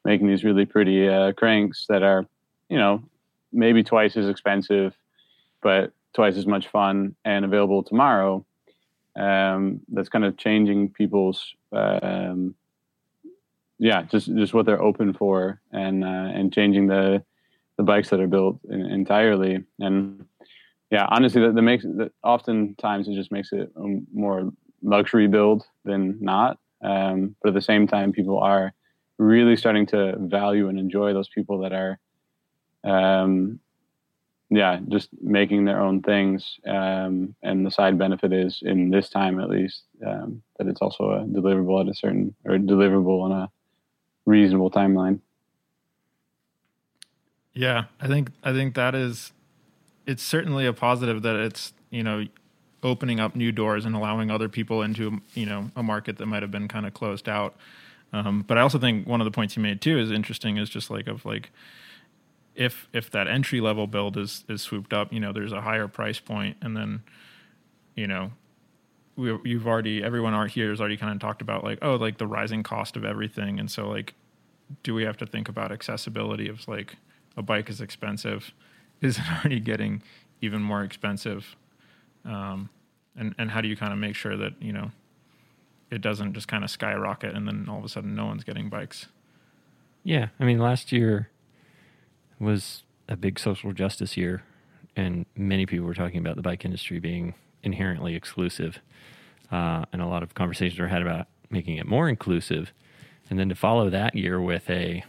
making 0.05 0.27
these 0.27 0.45
really 0.45 0.65
pretty 0.65 1.07
uh, 1.09 1.33
cranks 1.33 1.85
that 1.89 2.03
are, 2.03 2.25
you 2.69 2.77
know, 2.77 3.03
maybe 3.51 3.83
twice 3.83 4.17
as 4.17 4.27
expensive, 4.27 4.95
but 5.61 5.93
twice 6.13 6.35
as 6.35 6.45
much 6.45 6.67
fun 6.67 7.15
and 7.25 7.45
available 7.45 7.83
tomorrow 7.83 8.45
um, 9.17 9.81
that's 9.89 10.09
kind 10.09 10.25
of 10.25 10.37
changing 10.37 10.89
people's 10.89 11.53
um, 11.71 12.55
yeah 13.79 14.03
just 14.03 14.27
just 14.35 14.53
what 14.53 14.65
they're 14.65 14.81
open 14.81 15.13
for 15.13 15.61
and 15.71 16.03
uh, 16.03 16.31
and 16.33 16.53
changing 16.53 16.87
the 16.87 17.23
the 17.77 17.83
bikes 17.83 18.09
that 18.09 18.19
are 18.19 18.27
built 18.27 18.59
in, 18.69 18.81
entirely. 18.81 19.63
And 19.79 20.25
yeah 20.91 21.07
honestly 21.09 21.41
that, 21.41 21.55
that 21.55 21.61
makes 21.61 21.83
that 21.83 22.11
oftentimes 22.23 23.07
it 23.07 23.15
just 23.15 23.31
makes 23.31 23.51
it 23.51 23.71
a 23.75 23.99
more 24.13 24.51
luxury 24.83 25.27
build 25.27 25.65
than 25.83 26.17
not 26.21 26.59
um, 26.83 27.35
but 27.41 27.49
at 27.49 27.55
the 27.55 27.61
same 27.61 27.87
time 27.87 28.11
people 28.11 28.39
are 28.39 28.73
really 29.17 29.55
starting 29.55 29.85
to 29.87 30.15
value 30.19 30.69
and 30.69 30.79
enjoy 30.79 31.11
those 31.11 31.29
people 31.29 31.59
that 31.59 31.73
are 31.73 31.99
um, 32.83 33.59
yeah, 34.49 34.79
just 34.87 35.09
making 35.21 35.65
their 35.65 35.81
own 35.81 36.01
things. 36.01 36.57
Um, 36.65 37.35
and 37.43 37.65
the 37.65 37.71
side 37.71 37.97
benefit 37.97 38.31
is, 38.31 38.59
in 38.61 38.89
this 38.89 39.09
time 39.09 39.39
at 39.39 39.49
least, 39.49 39.83
um, 40.05 40.41
that 40.57 40.67
it's 40.67 40.81
also 40.81 41.11
a 41.11 41.23
deliverable 41.25 41.81
at 41.81 41.89
a 41.89 41.93
certain 41.93 42.33
or 42.45 42.57
deliverable 42.57 43.23
on 43.23 43.31
a 43.31 43.49
reasonable 44.25 44.71
timeline. 44.71 45.19
Yeah, 47.53 47.85
I 47.99 48.07
think 48.07 48.31
I 48.43 48.53
think 48.53 48.75
that 48.75 48.95
is 48.95 49.33
it's 50.05 50.23
certainly 50.23 50.65
a 50.65 50.73
positive 50.73 51.23
that 51.23 51.35
it's 51.35 51.73
you 51.89 52.03
know 52.03 52.25
opening 52.83 53.19
up 53.19 53.35
new 53.35 53.51
doors 53.51 53.83
and 53.83 53.95
allowing 53.95 54.29
other 54.29 54.47
people 54.47 54.81
into 54.81 55.21
you 55.33 55.45
know 55.45 55.71
a 55.75 55.83
market 55.83 56.17
that 56.19 56.25
might 56.27 56.43
have 56.43 56.51
been 56.51 56.67
kind 56.67 56.85
of 56.85 56.93
closed 56.93 57.27
out. 57.27 57.55
Um, 58.13 58.45
but 58.47 58.57
I 58.57 58.61
also 58.61 58.79
think 58.79 59.05
one 59.07 59.19
of 59.19 59.25
the 59.25 59.31
points 59.31 59.57
you 59.57 59.63
made 59.63 59.81
too 59.81 59.99
is 59.99 60.11
interesting 60.11 60.57
is 60.57 60.69
just 60.69 60.89
like 60.89 61.07
of 61.07 61.25
like 61.25 61.51
if 62.57 62.89
if 62.91 63.09
that 63.11 63.27
entry 63.27 63.61
level 63.61 63.87
build 63.87 64.17
is 64.17 64.43
is 64.49 64.61
swooped 64.61 64.91
up, 64.91 65.13
you 65.13 65.19
know, 65.19 65.31
there's 65.31 65.53
a 65.53 65.61
higher 65.61 65.87
price 65.87 66.19
point, 66.19 66.57
and 66.61 66.75
then, 66.75 67.03
you 67.95 68.07
know, 68.07 68.31
we 69.15 69.37
you've 69.45 69.67
already 69.67 70.03
everyone 70.03 70.33
out 70.33 70.49
here 70.49 70.71
has 70.71 70.79
already 70.79 70.97
kind 70.97 71.13
of 71.13 71.19
talked 71.19 71.41
about 71.41 71.63
like 71.63 71.77
oh 71.81 71.95
like 71.95 72.17
the 72.17 72.27
rising 72.27 72.63
cost 72.63 72.97
of 72.97 73.05
everything, 73.05 73.59
and 73.59 73.69
so 73.71 73.87
like, 73.87 74.15
do 74.83 74.93
we 74.93 75.03
have 75.03 75.17
to 75.17 75.25
think 75.25 75.47
about 75.47 75.71
accessibility 75.71 76.49
of 76.49 76.67
like 76.67 76.95
a 77.37 77.43
bike 77.43 77.69
is 77.69 77.79
expensive, 77.79 78.51
is 79.01 79.19
it 79.19 79.25
already 79.31 79.59
getting 79.59 80.01
even 80.41 80.61
more 80.61 80.83
expensive, 80.83 81.55
um, 82.25 82.69
and 83.15 83.35
and 83.37 83.51
how 83.51 83.61
do 83.61 83.67
you 83.67 83.77
kind 83.77 83.93
of 83.93 83.99
make 83.99 84.15
sure 84.15 84.35
that 84.35 84.53
you 84.59 84.73
know 84.73 84.91
it 85.91 86.01
doesn't 86.01 86.33
just 86.33 86.47
kind 86.47 86.63
of 86.63 86.71
skyrocket 86.71 87.33
and 87.33 87.47
then 87.47 87.67
all 87.69 87.77
of 87.77 87.85
a 87.85 87.89
sudden 87.89 88.15
no 88.15 88.25
one's 88.25 88.43
getting 88.43 88.67
bikes. 88.67 89.05
Yeah, 90.03 90.29
I 90.39 90.43
mean 90.43 90.57
last 90.57 90.91
year 90.91 91.29
was 92.39 92.83
a 93.09 93.15
big 93.15 93.39
social 93.39 93.73
justice 93.73 94.17
year, 94.17 94.43
and 94.95 95.25
many 95.35 95.65
people 95.65 95.85
were 95.85 95.93
talking 95.93 96.19
about 96.19 96.35
the 96.35 96.41
bike 96.41 96.65
industry 96.65 96.99
being 96.99 97.33
inherently 97.63 98.15
exclusive, 98.15 98.79
uh, 99.51 99.85
and 99.91 100.01
a 100.01 100.07
lot 100.07 100.23
of 100.23 100.33
conversations 100.33 100.79
were 100.79 100.87
had 100.87 101.01
about 101.01 101.27
making 101.49 101.77
it 101.77 101.85
more 101.85 102.09
inclusive. 102.09 102.71
And 103.29 103.39
then 103.39 103.49
to 103.49 103.55
follow 103.55 103.89
that 103.89 104.15
year 104.15 104.39
with 104.39 104.69
a, 104.69 105.03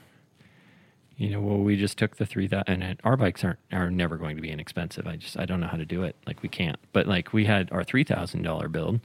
you 1.16 1.30
know, 1.30 1.40
well, 1.40 1.58
we 1.58 1.76
just 1.76 1.98
took 1.98 2.16
the 2.16 2.26
three 2.26 2.46
that, 2.48 2.68
and 2.68 3.00
our 3.04 3.16
bikes 3.16 3.44
aren't 3.44 3.58
are 3.72 3.90
never 3.90 4.16
going 4.16 4.36
to 4.36 4.42
be 4.42 4.50
inexpensive. 4.50 5.06
I 5.06 5.16
just 5.16 5.38
I 5.38 5.44
don't 5.46 5.60
know 5.60 5.66
how 5.68 5.76
to 5.76 5.84
do 5.84 6.02
it. 6.02 6.16
Like 6.26 6.42
we 6.42 6.48
can't. 6.48 6.78
But 6.92 7.06
like 7.06 7.32
we 7.32 7.44
had 7.44 7.70
our 7.72 7.84
three 7.84 8.04
thousand 8.04 8.42
dollar 8.42 8.68
build, 8.68 9.00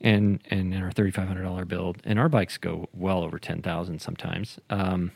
and 0.00 0.40
and 0.50 0.74
our 0.82 0.90
thirty 0.90 1.10
five 1.10 1.28
hundred 1.28 1.42
dollar 1.42 1.64
build, 1.64 1.98
and 2.04 2.18
our 2.18 2.28
bikes 2.28 2.58
go 2.58 2.88
well 2.92 3.22
over 3.22 3.38
ten 3.38 3.62
thousand 3.62 4.00
sometimes. 4.00 4.58
Um, 4.68 5.12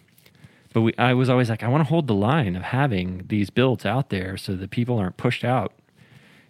but 0.75 0.83
we, 0.83 0.95
I 0.99 1.15
was 1.15 1.31
always 1.31 1.49
like, 1.49 1.63
I 1.63 1.69
want 1.69 1.85
to 1.85 1.89
hold 1.89 2.09
the 2.09 2.15
line 2.15 2.57
of 2.57 2.63
having 2.63 3.25
these 3.29 3.49
builds 3.49 3.87
out 3.87 4.11
there 4.11 4.37
so 4.37 4.57
that 4.57 4.71
people 4.71 4.99
aren't 4.99 5.17
pushed 5.17 5.45
out 5.45 5.73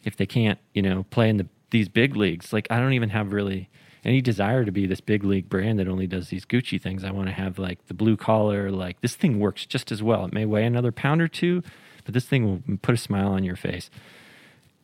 if 0.03 0.17
they 0.17 0.27
can't, 0.27 0.59
you 0.73 0.83
know, 0.83 1.05
play 1.11 1.29
in 1.29 1.37
the 1.37 1.47
these 1.71 1.89
big 1.89 2.17
leagues. 2.17 2.53
Like 2.53 2.67
I 2.71 2.79
don't 2.79 2.95
even 2.95 3.11
have 3.11 3.33
really 3.33 3.69
any 4.05 4.21
desire 4.21 4.65
to 4.65 4.73
be 4.73 4.87
this 4.87 5.01
big 5.01 5.25
league 5.25 5.49
brand 5.49 5.79
that 5.79 5.89
only 5.89 6.07
does 6.07 6.29
these 6.29 6.45
Gucci 6.45 6.81
things. 6.81 7.05
I 7.05 7.11
want 7.11 7.29
to 7.29 7.35
have 7.35 7.59
like 7.59 7.87
the 7.87 7.95
blue 7.95 8.17
collar, 8.17 8.71
like 8.71 9.01
this 9.01 9.15
thing 9.15 9.39
works 9.39 9.67
just 9.67 9.93
as 9.93 10.03
well. 10.03 10.25
It 10.25 10.33
may 10.33 10.47
weigh 10.47 10.65
another 10.65 10.93
pound 10.93 11.21
or 11.21 11.29
two, 11.29 11.63
but 12.05 12.15
this 12.15 12.27
thing 12.27 12.45
will 12.45 12.79
put 12.79 12.95
a 12.95 12.99
smile 12.99 13.29
on 13.29 13.45
your 13.45 13.57
face. 13.57 13.91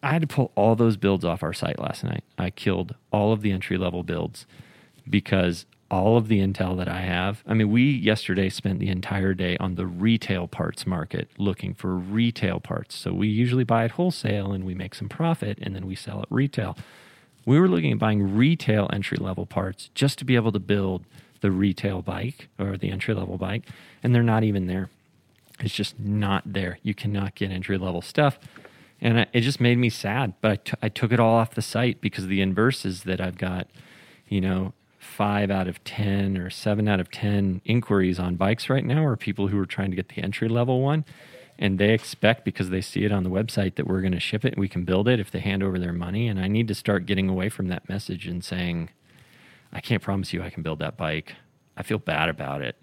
I 0.02 0.12
had 0.12 0.22
to 0.22 0.28
pull 0.28 0.52
all 0.54 0.74
those 0.74 0.96
builds 0.96 1.24
off 1.24 1.42
our 1.42 1.52
site 1.52 1.78
last 1.78 2.02
night. 2.02 2.24
I 2.38 2.50
killed 2.50 2.94
all 3.12 3.32
of 3.32 3.42
the 3.42 3.52
entry 3.52 3.78
level 3.78 4.02
builds 4.02 4.46
because 5.08 5.64
all 5.90 6.16
of 6.16 6.28
the 6.28 6.38
intel 6.38 6.76
that 6.76 6.88
I 6.88 7.00
have. 7.00 7.42
I 7.46 7.54
mean, 7.54 7.70
we 7.70 7.82
yesterday 7.82 8.48
spent 8.48 8.78
the 8.78 8.88
entire 8.88 9.34
day 9.34 9.56
on 9.58 9.74
the 9.74 9.86
retail 9.86 10.46
parts 10.46 10.86
market 10.86 11.28
looking 11.36 11.74
for 11.74 11.94
retail 11.94 12.60
parts. 12.60 12.94
So 12.94 13.12
we 13.12 13.28
usually 13.28 13.64
buy 13.64 13.84
at 13.84 13.92
wholesale 13.92 14.52
and 14.52 14.64
we 14.64 14.74
make 14.74 14.94
some 14.94 15.08
profit 15.08 15.58
and 15.60 15.74
then 15.74 15.86
we 15.86 15.94
sell 15.94 16.20
at 16.20 16.28
retail. 16.30 16.76
We 17.44 17.58
were 17.58 17.68
looking 17.68 17.92
at 17.92 17.98
buying 17.98 18.36
retail 18.36 18.88
entry 18.92 19.18
level 19.18 19.46
parts 19.46 19.90
just 19.94 20.18
to 20.18 20.24
be 20.24 20.36
able 20.36 20.52
to 20.52 20.60
build 20.60 21.04
the 21.40 21.50
retail 21.50 22.02
bike 22.02 22.48
or 22.58 22.76
the 22.76 22.90
entry 22.90 23.14
level 23.14 23.38
bike, 23.38 23.64
and 24.02 24.14
they're 24.14 24.22
not 24.22 24.44
even 24.44 24.66
there. 24.66 24.90
It's 25.58 25.74
just 25.74 25.98
not 25.98 26.42
there. 26.46 26.78
You 26.82 26.94
cannot 26.94 27.34
get 27.34 27.50
entry 27.50 27.78
level 27.78 28.02
stuff. 28.02 28.38
And 29.00 29.26
it 29.32 29.40
just 29.40 29.60
made 29.60 29.78
me 29.78 29.88
sad, 29.88 30.34
but 30.42 30.50
I, 30.50 30.56
t- 30.56 30.72
I 30.82 30.88
took 30.90 31.12
it 31.12 31.20
all 31.20 31.34
off 31.34 31.54
the 31.54 31.62
site 31.62 32.02
because 32.02 32.26
the 32.26 32.42
inverse 32.42 32.84
is 32.84 33.04
that 33.04 33.20
I've 33.20 33.38
got, 33.38 33.66
you 34.28 34.42
know, 34.42 34.74
five 35.10 35.50
out 35.50 35.68
of 35.68 35.82
10 35.84 36.38
or 36.38 36.48
seven 36.50 36.88
out 36.88 37.00
of 37.00 37.10
10 37.10 37.60
inquiries 37.64 38.18
on 38.18 38.36
bikes 38.36 38.70
right 38.70 38.84
now 38.84 39.04
are 39.04 39.16
people 39.16 39.48
who 39.48 39.58
are 39.58 39.66
trying 39.66 39.90
to 39.90 39.96
get 39.96 40.08
the 40.10 40.22
entry 40.22 40.48
level 40.48 40.80
one. 40.80 41.04
and 41.58 41.78
they 41.78 41.90
expect 41.92 42.44
because 42.44 42.70
they 42.70 42.80
see 42.80 43.04
it 43.04 43.12
on 43.12 43.22
the 43.22 43.28
website 43.30 43.74
that 43.74 43.86
we're 43.86 44.00
going 44.00 44.12
to 44.12 44.20
ship 44.20 44.44
it 44.46 44.56
we 44.56 44.68
can 44.68 44.84
build 44.84 45.06
it 45.06 45.20
if 45.20 45.30
they 45.30 45.40
hand 45.40 45.62
over 45.62 45.78
their 45.78 45.92
money. 45.92 46.26
And 46.28 46.40
I 46.40 46.48
need 46.48 46.68
to 46.68 46.74
start 46.74 47.04
getting 47.04 47.28
away 47.28 47.48
from 47.50 47.68
that 47.68 47.88
message 47.88 48.26
and 48.26 48.42
saying, 48.42 48.88
I 49.72 49.80
can't 49.80 50.02
promise 50.02 50.32
you 50.32 50.42
I 50.42 50.50
can 50.50 50.62
build 50.62 50.78
that 50.78 50.96
bike. 50.96 51.34
I 51.76 51.82
feel 51.82 51.98
bad 51.98 52.28
about 52.28 52.62
it. 52.62 52.76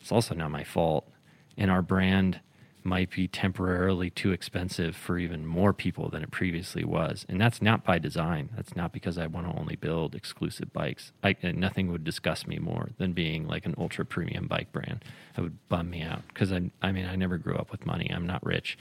It's 0.00 0.12
also 0.12 0.34
not 0.34 0.50
my 0.50 0.64
fault. 0.64 1.08
And 1.56 1.70
our 1.70 1.82
brand 1.82 2.40
might 2.84 3.10
be 3.10 3.28
temporarily 3.28 4.10
too 4.10 4.32
expensive 4.32 4.96
for 4.96 5.18
even 5.18 5.46
more 5.46 5.72
people 5.72 6.08
than 6.08 6.22
it 6.22 6.30
previously 6.30 6.84
was. 6.84 7.26
And 7.28 7.40
that's 7.40 7.60
not 7.60 7.84
by 7.84 7.98
design. 7.98 8.50
That's 8.56 8.76
not 8.76 8.92
because 8.92 9.18
I 9.18 9.26
want 9.26 9.50
to 9.50 9.58
only 9.58 9.76
build 9.76 10.14
exclusive 10.14 10.72
bikes. 10.72 11.12
I, 11.22 11.36
nothing 11.42 11.90
would 11.90 12.04
disgust 12.04 12.46
me 12.46 12.58
more 12.58 12.90
than 12.98 13.12
being 13.12 13.46
like 13.46 13.66
an 13.66 13.74
ultra 13.78 14.04
premium 14.04 14.46
bike 14.46 14.72
brand. 14.72 15.04
It 15.36 15.40
would 15.40 15.68
bum 15.68 15.90
me 15.90 16.02
out 16.02 16.22
because 16.28 16.52
I, 16.52 16.70
I 16.82 16.92
mean, 16.92 17.06
I 17.06 17.16
never 17.16 17.38
grew 17.38 17.56
up 17.56 17.70
with 17.70 17.86
money. 17.86 18.10
I'm 18.12 18.26
not 18.26 18.44
rich. 18.44 18.78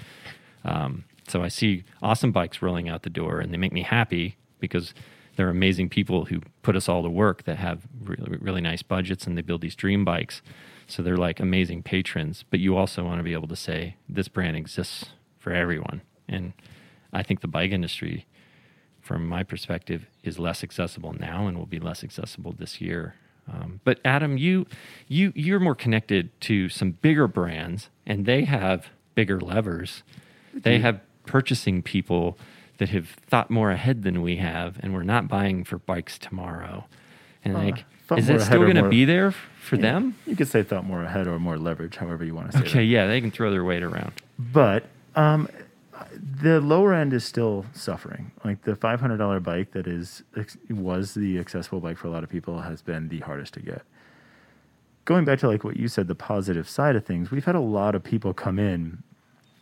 Um, 0.63 1.05
so 1.27 1.43
I 1.43 1.49
see 1.49 1.83
awesome 2.01 2.31
bikes 2.31 2.61
rolling 2.61 2.89
out 2.89 3.03
the 3.03 3.09
door 3.09 3.39
and 3.39 3.53
they 3.53 3.57
make 3.57 3.73
me 3.73 3.81
happy 3.81 4.37
because 4.59 4.93
they're 5.35 5.49
amazing 5.49 5.89
people 5.89 6.25
who 6.25 6.41
put 6.63 6.75
us 6.75 6.89
all 6.89 7.03
to 7.03 7.09
work 7.09 7.43
that 7.43 7.57
have 7.57 7.87
really, 8.03 8.37
really 8.39 8.61
nice 8.61 8.81
budgets 8.81 9.27
and 9.27 9.37
they 9.37 9.41
build 9.41 9.61
these 9.61 9.75
dream 9.75 10.03
bikes. 10.03 10.41
So 10.87 11.03
they're 11.03 11.17
like 11.17 11.39
amazing 11.39 11.83
patrons, 11.83 12.45
but 12.49 12.59
you 12.59 12.77
also 12.77 13.03
want 13.03 13.19
to 13.19 13.23
be 13.23 13.33
able 13.33 13.49
to 13.49 13.55
say 13.55 13.95
this 14.07 14.27
brand 14.29 14.55
exists 14.55 15.05
for 15.37 15.51
everyone. 15.53 16.01
And 16.27 16.53
I 17.11 17.23
think 17.23 17.41
the 17.41 17.47
bike 17.47 17.71
industry, 17.71 18.25
from 19.01 19.27
my 19.27 19.43
perspective, 19.43 20.07
is 20.23 20.39
less 20.39 20.63
accessible 20.63 21.13
now 21.13 21.45
and 21.47 21.57
will 21.57 21.65
be 21.65 21.79
less 21.79 22.03
accessible 22.03 22.53
this 22.57 22.79
year. 22.79 23.15
Um, 23.51 23.79
but 23.83 23.99
Adam, 24.03 24.37
you 24.37 24.65
you 25.07 25.31
you're 25.35 25.59
more 25.59 25.75
connected 25.75 26.29
to 26.41 26.67
some 26.69 26.91
bigger 26.91 27.27
brands, 27.27 27.89
and 28.05 28.25
they 28.25 28.43
have 28.43 28.87
bigger 29.15 29.39
levers. 29.39 30.03
They 30.53 30.79
have 30.79 30.99
purchasing 31.25 31.81
people 31.81 32.37
that 32.77 32.89
have 32.89 33.09
thought 33.29 33.49
more 33.49 33.71
ahead 33.71 34.03
than 34.03 34.21
we 34.21 34.37
have, 34.37 34.77
and 34.81 34.93
we're 34.93 35.03
not 35.03 35.27
buying 35.27 35.63
for 35.63 35.77
bikes 35.77 36.17
tomorrow. 36.17 36.85
And 37.43 37.55
Uh, 37.55 37.59
like, 37.59 37.85
is 38.17 38.27
that 38.27 38.41
still 38.41 38.61
going 38.63 38.75
to 38.75 38.89
be 38.89 39.05
there 39.05 39.33
for 39.67 39.75
Yeah. 39.75 39.81
them? 39.93 40.15
You 40.25 40.35
could 40.35 40.47
say 40.47 40.63
thought 40.63 40.85
more 40.85 41.03
ahead 41.03 41.27
or 41.27 41.37
more 41.39 41.57
leverage, 41.57 41.95
however 41.97 42.23
you 42.25 42.33
want 42.35 42.51
to 42.51 42.57
say 42.57 42.63
Okay, 42.63 42.79
that. 42.79 42.83
yeah, 42.85 43.07
they 43.07 43.21
can 43.21 43.31
throw 43.31 43.51
their 43.51 43.63
weight 43.63 43.83
around. 43.83 44.13
But 44.39 44.85
um, 45.15 45.47
the 46.41 46.59
lower 46.61 46.93
end 46.93 47.13
is 47.13 47.23
still 47.25 47.65
suffering. 47.73 48.31
Like 48.43 48.63
the 48.63 48.75
five 48.75 48.99
hundred 49.01 49.17
dollar 49.17 49.39
bike 49.39 49.71
that 49.71 49.87
is 49.87 50.23
was 50.69 51.13
the 51.13 51.39
accessible 51.39 51.79
bike 51.79 51.97
for 51.97 52.07
a 52.07 52.11
lot 52.11 52.23
of 52.23 52.29
people 52.29 52.61
has 52.61 52.81
been 52.81 53.09
the 53.09 53.19
hardest 53.19 53.53
to 53.55 53.59
get. 53.61 53.81
Going 55.05 55.23
back 55.25 55.39
to 55.39 55.47
like 55.47 55.63
what 55.63 55.77
you 55.77 55.87
said, 55.87 56.07
the 56.07 56.15
positive 56.15 56.67
side 56.67 56.95
of 56.95 57.05
things, 57.05 57.31
we've 57.31 57.45
had 57.45 57.55
a 57.55 57.61
lot 57.61 57.95
of 57.95 58.03
people 58.03 58.33
come 58.33 58.59
in 58.59 59.01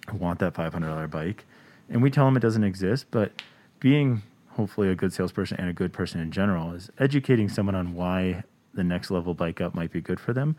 who 0.10 0.18
want 0.18 0.40
that 0.40 0.54
five 0.56 0.74
hundred 0.74 0.88
dollar 0.88 1.08
bike, 1.08 1.46
and 1.90 2.02
we 2.02 2.10
tell 2.10 2.26
them 2.26 2.36
it 2.36 2.40
doesn't 2.42 2.64
exist. 2.64 3.06
But 3.12 3.42
being 3.80 4.24
hopefully 4.50 4.90
a 4.90 4.96
good 4.96 5.12
salesperson 5.14 5.58
and 5.60 5.70
a 5.70 5.74
good 5.74 5.92
person 5.94 6.20
in 6.22 6.32
general 6.32 6.74
is 6.74 6.90
educating 6.98 7.50
someone 7.50 7.76
on 7.76 7.94
why 7.94 8.44
the 8.76 8.84
next 8.84 9.12
level 9.12 9.34
bike 9.34 9.62
up 9.62 9.74
might 9.74 9.92
be 9.92 10.02
good 10.02 10.20
for 10.20 10.34
them, 10.34 10.56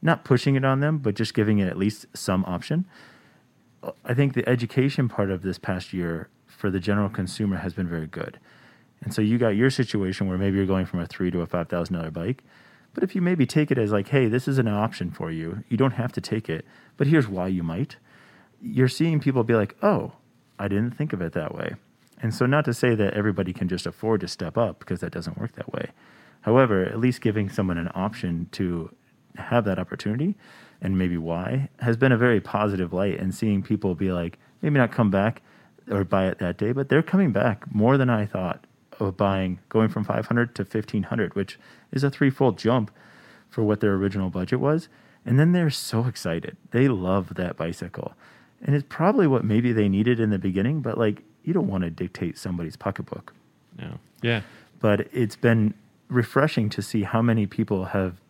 not 0.00 0.24
pushing 0.24 0.54
it 0.54 0.64
on 0.64 0.80
them, 0.80 0.98
but 0.98 1.14
just 1.14 1.34
giving 1.34 1.58
it 1.58 1.68
at 1.68 1.78
least 1.78 2.06
some 2.14 2.44
option. 2.44 2.84
I 4.04 4.14
think 4.14 4.34
the 4.34 4.48
education 4.48 5.08
part 5.08 5.30
of 5.30 5.42
this 5.42 5.58
past 5.58 5.92
year 5.92 6.28
for 6.46 6.70
the 6.70 6.80
general 6.80 7.08
consumer 7.08 7.56
has 7.56 7.74
been 7.74 7.88
very 7.88 8.06
good. 8.06 8.38
And 9.02 9.12
so 9.12 9.20
you 9.20 9.38
got 9.38 9.56
your 9.56 9.70
situation 9.70 10.28
where 10.28 10.38
maybe 10.38 10.56
you're 10.56 10.66
going 10.66 10.86
from 10.86 11.00
a 11.00 11.06
three 11.06 11.30
to 11.30 11.40
a 11.40 11.46
five 11.46 11.68
thousand 11.68 11.96
dollar 11.96 12.10
bike. 12.10 12.44
But 12.94 13.02
if 13.02 13.14
you 13.14 13.22
maybe 13.22 13.46
take 13.46 13.70
it 13.70 13.78
as 13.78 13.90
like, 13.90 14.08
hey, 14.08 14.28
this 14.28 14.46
is 14.46 14.58
an 14.58 14.68
option 14.68 15.10
for 15.10 15.30
you, 15.30 15.64
you 15.68 15.76
don't 15.76 15.92
have 15.92 16.12
to 16.12 16.20
take 16.20 16.48
it, 16.48 16.64
but 16.96 17.06
here's 17.06 17.26
why 17.26 17.48
you 17.48 17.62
might. 17.62 17.96
You're 18.60 18.88
seeing 18.88 19.18
people 19.18 19.44
be 19.44 19.54
like, 19.54 19.76
oh, 19.82 20.12
I 20.58 20.68
didn't 20.68 20.92
think 20.92 21.12
of 21.12 21.22
it 21.22 21.32
that 21.32 21.54
way. 21.54 21.74
And 22.20 22.32
so, 22.32 22.46
not 22.46 22.64
to 22.66 22.74
say 22.74 22.94
that 22.94 23.14
everybody 23.14 23.52
can 23.52 23.68
just 23.68 23.86
afford 23.86 24.20
to 24.20 24.28
step 24.28 24.56
up 24.56 24.78
because 24.78 25.00
that 25.00 25.10
doesn't 25.10 25.38
work 25.38 25.52
that 25.52 25.72
way. 25.72 25.90
However, 26.42 26.84
at 26.84 27.00
least 27.00 27.20
giving 27.20 27.48
someone 27.48 27.78
an 27.78 27.90
option 27.94 28.48
to 28.52 28.94
have 29.36 29.64
that 29.64 29.78
opportunity 29.78 30.34
and 30.80 30.98
maybe 30.98 31.16
why 31.16 31.68
has 31.78 31.96
been 31.96 32.12
a 32.12 32.16
very 32.16 32.40
positive 32.40 32.92
light. 32.92 33.18
And 33.18 33.34
seeing 33.34 33.62
people 33.62 33.94
be 33.94 34.12
like, 34.12 34.38
maybe 34.60 34.78
not 34.78 34.92
come 34.92 35.10
back 35.10 35.42
or 35.90 36.04
buy 36.04 36.26
it 36.26 36.38
that 36.38 36.58
day, 36.58 36.72
but 36.72 36.88
they're 36.88 37.02
coming 37.02 37.32
back 37.32 37.72
more 37.72 37.96
than 37.96 38.10
I 38.10 38.26
thought 38.26 38.66
of 38.98 39.16
buying, 39.16 39.60
going 39.68 39.88
from 39.88 40.04
500 40.04 40.54
to 40.56 40.62
1500, 40.62 41.34
which 41.34 41.58
is 41.92 42.04
a 42.04 42.10
threefold 42.10 42.58
jump 42.58 42.90
for 43.48 43.62
what 43.62 43.80
their 43.80 43.94
original 43.94 44.30
budget 44.30 44.60
was. 44.60 44.88
And 45.24 45.38
then 45.38 45.52
they're 45.52 45.70
so 45.70 46.06
excited. 46.06 46.56
They 46.72 46.88
love 46.88 47.34
that 47.34 47.56
bicycle. 47.56 48.14
And 48.60 48.74
it's 48.74 48.86
probably 48.88 49.26
what 49.26 49.44
maybe 49.44 49.72
they 49.72 49.88
needed 49.88 50.18
in 50.18 50.30
the 50.30 50.38
beginning, 50.38 50.80
but 50.80 50.98
like 50.98 51.22
you 51.44 51.52
don't 51.52 51.68
want 51.68 51.84
to 51.84 51.90
dictate 51.90 52.38
somebody's 52.38 52.76
pocketbook. 52.76 53.32
No. 53.78 53.98
Yeah. 54.20 54.42
But 54.80 55.08
it's 55.12 55.36
been 55.36 55.74
refreshing 56.12 56.68
to 56.70 56.82
see 56.82 57.02
how 57.02 57.22
many 57.22 57.46
people 57.46 57.86
have 57.86 58.20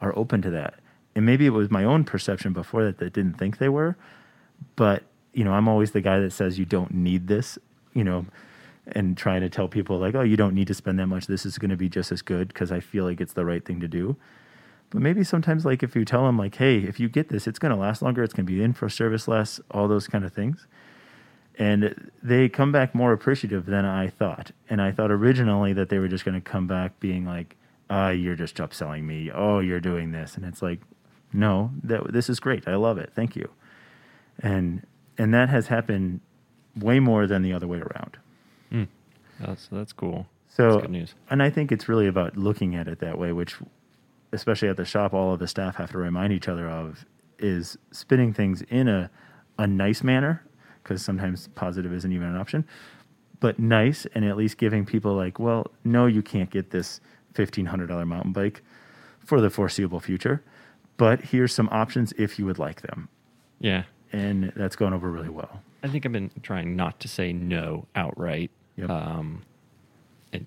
are 0.00 0.16
open 0.16 0.42
to 0.42 0.50
that. 0.50 0.74
And 1.14 1.26
maybe 1.26 1.46
it 1.46 1.50
was 1.50 1.70
my 1.70 1.84
own 1.84 2.04
perception 2.04 2.52
before 2.52 2.84
that 2.84 2.98
that 2.98 3.12
didn't 3.12 3.34
think 3.34 3.58
they 3.58 3.68
were. 3.68 3.96
But, 4.76 5.02
you 5.32 5.44
know, 5.44 5.52
I'm 5.52 5.68
always 5.68 5.90
the 5.90 6.00
guy 6.00 6.20
that 6.20 6.32
says 6.32 6.58
you 6.58 6.64
don't 6.64 6.94
need 6.94 7.26
this, 7.26 7.58
you 7.94 8.04
know, 8.04 8.26
and 8.92 9.16
trying 9.16 9.40
to 9.40 9.48
tell 9.48 9.68
people 9.68 9.98
like, 9.98 10.14
oh, 10.14 10.22
you 10.22 10.36
don't 10.36 10.54
need 10.54 10.68
to 10.68 10.74
spend 10.74 10.98
that 10.98 11.06
much. 11.06 11.26
This 11.26 11.44
is 11.44 11.58
going 11.58 11.70
to 11.70 11.76
be 11.76 11.88
just 11.88 12.12
as 12.12 12.22
good 12.22 12.48
because 12.48 12.72
I 12.72 12.80
feel 12.80 13.04
like 13.04 13.20
it's 13.20 13.32
the 13.32 13.44
right 13.44 13.64
thing 13.64 13.80
to 13.80 13.88
do. 13.88 14.16
But 14.90 15.02
maybe 15.02 15.22
sometimes, 15.22 15.64
like, 15.64 15.82
if 15.82 15.94
you 15.94 16.04
tell 16.04 16.24
them, 16.26 16.36
like, 16.36 16.56
hey, 16.56 16.78
if 16.78 16.98
you 16.98 17.08
get 17.08 17.28
this, 17.28 17.46
it's 17.46 17.60
going 17.60 17.72
to 17.72 17.80
last 17.80 18.02
longer, 18.02 18.24
it's 18.24 18.34
going 18.34 18.46
to 18.46 18.52
be 18.52 18.62
in 18.62 18.72
for 18.72 18.88
service 18.88 19.28
less, 19.28 19.60
all 19.70 19.86
those 19.86 20.08
kind 20.08 20.24
of 20.24 20.32
things. 20.32 20.66
And 21.60 22.10
they 22.22 22.48
come 22.48 22.72
back 22.72 22.94
more 22.94 23.12
appreciative 23.12 23.66
than 23.66 23.84
I 23.84 24.08
thought. 24.08 24.50
And 24.70 24.80
I 24.80 24.92
thought 24.92 25.10
originally 25.10 25.74
that 25.74 25.90
they 25.90 25.98
were 25.98 26.08
just 26.08 26.24
going 26.24 26.34
to 26.34 26.40
come 26.40 26.66
back 26.66 26.98
being 27.00 27.26
like, 27.26 27.56
ah, 27.90 28.08
you're 28.08 28.34
just 28.34 28.56
upselling 28.56 29.04
me. 29.04 29.30
Oh, 29.30 29.58
you're 29.58 29.78
doing 29.78 30.10
this. 30.10 30.36
And 30.36 30.46
it's 30.46 30.62
like, 30.62 30.80
no, 31.34 31.70
that 31.84 32.12
this 32.12 32.30
is 32.30 32.40
great. 32.40 32.66
I 32.66 32.76
love 32.76 32.96
it. 32.96 33.12
Thank 33.14 33.36
you. 33.36 33.50
And 34.42 34.86
and 35.18 35.34
that 35.34 35.50
has 35.50 35.66
happened 35.66 36.20
way 36.76 36.98
more 36.98 37.26
than 37.26 37.42
the 37.42 37.52
other 37.52 37.68
way 37.68 37.78
around. 37.78 38.16
That's 39.38 39.68
that's 39.68 39.92
cool. 39.92 40.26
So 40.48 40.70
That's 40.72 40.82
good 40.82 40.90
news. 40.90 41.14
And 41.28 41.42
I 41.42 41.50
think 41.50 41.70
it's 41.72 41.88
really 41.88 42.06
about 42.06 42.36
looking 42.36 42.74
at 42.74 42.88
it 42.88 43.00
that 43.00 43.18
way, 43.18 43.32
which, 43.32 43.56
especially 44.32 44.68
at 44.68 44.76
the 44.76 44.84
shop, 44.84 45.12
all 45.14 45.32
of 45.34 45.38
the 45.38 45.46
staff 45.46 45.76
have 45.76 45.90
to 45.92 45.98
remind 45.98 46.32
each 46.32 46.48
other 46.48 46.68
of 46.68 47.04
is 47.38 47.78
spinning 47.90 48.32
things 48.32 48.62
in 48.62 48.88
a, 48.88 49.10
a 49.58 49.66
nice 49.66 50.02
manner, 50.02 50.42
because 50.82 51.02
sometimes 51.04 51.48
positive 51.54 51.92
isn't 51.92 52.12
even 52.12 52.28
an 52.28 52.36
option, 52.36 52.64
but 53.40 53.58
nice 53.58 54.06
and 54.14 54.24
at 54.24 54.36
least 54.36 54.58
giving 54.58 54.84
people 54.84 55.14
like, 55.14 55.38
well, 55.38 55.66
no, 55.84 56.06
you 56.06 56.22
can't 56.22 56.50
get 56.50 56.70
this 56.70 57.00
$1,500 57.34 58.06
mountain 58.06 58.32
bike 58.32 58.62
for 59.24 59.40
the 59.40 59.50
foreseeable 59.50 60.00
future, 60.00 60.42
but 60.96 61.20
here's 61.20 61.54
some 61.54 61.68
options 61.70 62.12
if 62.18 62.38
you 62.38 62.44
would 62.46 62.58
like 62.58 62.82
them. 62.82 63.08
Yeah. 63.60 63.84
And 64.12 64.52
that's 64.56 64.76
going 64.76 64.92
over 64.92 65.10
really 65.10 65.28
well. 65.28 65.62
I 65.82 65.88
think 65.88 66.04
I've 66.04 66.12
been 66.12 66.30
trying 66.42 66.76
not 66.76 67.00
to 67.00 67.08
say 67.08 67.32
no 67.32 67.86
outright. 67.94 68.50
Yep. 68.76 68.90
Um, 68.90 69.42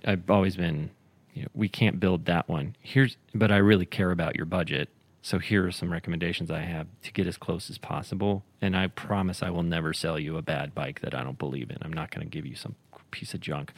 I've 0.06 0.30
always 0.30 0.56
been, 0.56 0.90
you 1.34 1.44
know, 1.44 1.48
we 1.54 1.70
can't 1.70 2.00
build 2.00 2.26
that 2.26 2.48
one. 2.48 2.76
Here's, 2.82 3.18
but 3.34 3.52
I 3.52 3.58
really 3.58 3.86
care 3.86 4.12
about 4.12 4.36
your 4.36 4.46
budget. 4.46 4.90
So 5.26 5.40
here 5.40 5.66
are 5.66 5.72
some 5.72 5.90
recommendations 5.90 6.52
I 6.52 6.60
have 6.60 6.88
to 7.02 7.14
get 7.14 7.28
as 7.28 7.38
close 7.38 7.70
as 7.70 7.78
possible. 7.78 8.44
And 8.62 8.76
I 8.76 8.88
promise 8.88 9.42
I 9.42 9.50
will 9.52 9.64
never 9.64 9.94
sell 9.94 10.20
you 10.20 10.36
a 10.36 10.42
bad 10.42 10.76
bike 10.76 11.00
that 11.00 11.16
I 11.16 11.24
don't 11.24 11.40
believe 11.40 11.72
in. 11.72 11.78
I'm 11.82 11.94
not 11.94 12.12
going 12.12 12.28
to 12.28 12.30
give 12.30 12.46
you 12.46 12.56
some 12.56 12.76
piece 13.12 13.34
of 13.34 13.40
junk. 13.40 13.72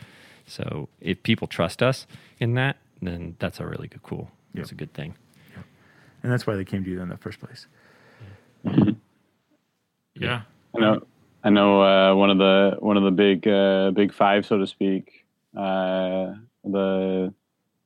So 0.47 0.89
if 0.99 1.21
people 1.21 1.47
trust 1.47 1.83
us 1.83 2.07
in 2.39 2.55
that, 2.55 2.77
then 2.99 3.35
that's 3.37 3.59
a 3.59 3.65
really 3.67 3.87
good, 3.87 4.01
cool. 4.01 4.31
It's 4.55 4.71
a 4.71 4.75
good 4.75 4.93
thing. 4.93 5.15
And 6.23 6.31
that's 6.31 6.47
why 6.47 6.55
they 6.55 6.65
came 6.65 6.83
to 6.83 6.89
you 6.89 6.99
in 7.01 7.09
the 7.09 7.17
first 7.17 7.39
place. 7.39 7.67
Yeah. 10.15 10.41
I 10.75 10.79
know. 10.79 11.01
I 11.43 11.49
know 11.51 11.81
uh, 11.83 12.15
one 12.15 12.31
of 12.31 12.39
the 12.39 12.77
one 12.79 12.97
of 12.97 13.03
the 13.03 13.11
big 13.11 13.47
uh, 13.47 13.91
big 13.91 14.11
five, 14.11 14.47
so 14.47 14.57
to 14.57 14.65
speak, 14.65 15.25
uh, 15.55 16.33
the 16.63 17.31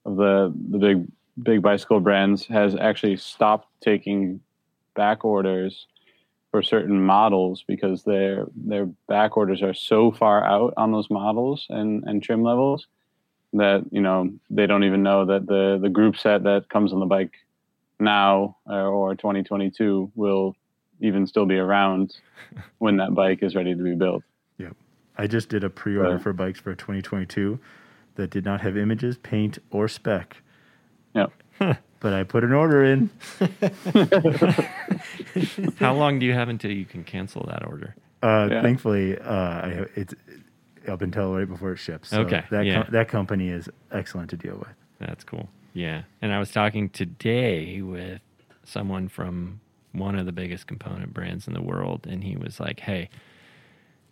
of 0.05 0.15
the 0.15 0.53
the 0.69 0.77
big 0.77 1.07
big 1.43 1.61
bicycle 1.61 1.99
brands 1.99 2.45
has 2.47 2.75
actually 2.75 3.17
stopped 3.17 3.67
taking 3.81 4.39
back 4.95 5.23
orders 5.23 5.87
for 6.51 6.63
certain 6.63 7.01
models 7.01 7.63
because 7.67 8.03
their 8.03 8.45
their 8.55 8.85
back 9.07 9.37
orders 9.37 9.61
are 9.61 9.73
so 9.73 10.11
far 10.11 10.43
out 10.43 10.73
on 10.77 10.91
those 10.91 11.09
models 11.09 11.65
and 11.69 12.03
and 12.05 12.23
trim 12.23 12.43
levels 12.43 12.87
that 13.53 13.83
you 13.91 14.01
know 14.01 14.31
they 14.49 14.65
don't 14.65 14.83
even 14.83 15.03
know 15.03 15.25
that 15.25 15.45
the 15.45 15.79
the 15.81 15.89
group 15.89 16.17
set 16.17 16.43
that 16.43 16.67
comes 16.69 16.91
on 16.91 16.99
the 16.99 17.05
bike 17.05 17.33
now 17.99 18.57
uh, 18.69 18.73
or 18.87 19.15
2022 19.15 20.11
will 20.15 20.55
even 21.01 21.27
still 21.27 21.45
be 21.45 21.57
around 21.57 22.15
when 22.79 22.97
that 22.97 23.13
bike 23.13 23.43
is 23.43 23.55
ready 23.55 23.75
to 23.75 23.83
be 23.83 23.95
built. 23.95 24.23
Yep. 24.57 24.75
I 25.17 25.27
just 25.27 25.49
did 25.49 25.63
a 25.63 25.69
pre-order 25.69 26.13
Right. 26.13 26.21
for 26.21 26.33
bikes 26.33 26.59
for 26.59 26.73
2022 26.75 27.59
that 28.15 28.29
did 28.29 28.45
not 28.45 28.61
have 28.61 28.77
images, 28.77 29.17
paint, 29.17 29.59
or 29.71 29.87
spec. 29.87 30.41
Yep. 31.15 31.31
but 31.99 32.13
I 32.13 32.23
put 32.23 32.43
an 32.43 32.53
order 32.53 32.83
in. 32.83 33.09
How 35.79 35.93
long 35.93 36.19
do 36.19 36.25
you 36.25 36.33
have 36.33 36.49
until 36.49 36.71
you 36.71 36.85
can 36.85 37.03
cancel 37.03 37.45
that 37.47 37.65
order? 37.65 37.95
Uh, 38.21 38.47
Yeah. 38.51 38.61
Thankfully, 38.61 39.17
uh, 39.17 39.31
I, 39.33 39.85
it's 39.95 40.13
up 40.87 41.01
until 41.01 41.33
right 41.35 41.47
before 41.47 41.73
it 41.73 41.77
ships. 41.77 42.09
So 42.09 42.21
Okay, 42.21 42.43
That 42.51 42.65
yeah. 42.65 42.83
com- 42.83 42.91
that 42.93 43.07
company 43.07 43.49
is 43.49 43.69
excellent 43.91 44.29
to 44.31 44.37
deal 44.37 44.55
with. 44.57 44.73
That's 44.99 45.23
cool. 45.23 45.49
Yeah. 45.73 46.03
And 46.21 46.33
I 46.33 46.39
was 46.39 46.51
talking 46.51 46.89
today 46.89 47.81
with 47.81 48.21
someone 48.63 49.07
from 49.07 49.61
one 49.91 50.15
of 50.17 50.25
the 50.25 50.31
biggest 50.31 50.67
component 50.67 51.13
brands 51.13 51.47
in 51.47 51.53
the 51.53 51.61
world, 51.61 52.05
and 52.07 52.23
he 52.23 52.35
was 52.37 52.59
like, 52.59 52.81
hey, 52.81 53.09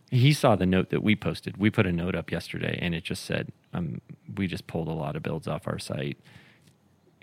he 0.10 0.32
saw 0.34 0.56
the 0.56 0.66
note 0.66 0.90
that 0.90 1.04
we 1.04 1.16
posted. 1.16 1.58
We 1.58 1.70
put 1.70 1.86
a 1.86 1.92
note 1.92 2.16
up 2.16 2.32
yesterday, 2.32 2.80
and 2.82 2.96
it 2.96 3.04
just 3.04 3.26
said, 3.26 3.52
um, 3.74 4.02
we 4.36 4.48
just 4.48 4.66
pulled 4.68 4.88
a 4.88 4.92
lot 4.94 5.16
of 5.16 5.24
builds 5.24 5.48
off 5.48 5.68
our 5.68 5.78
site. 5.80 6.18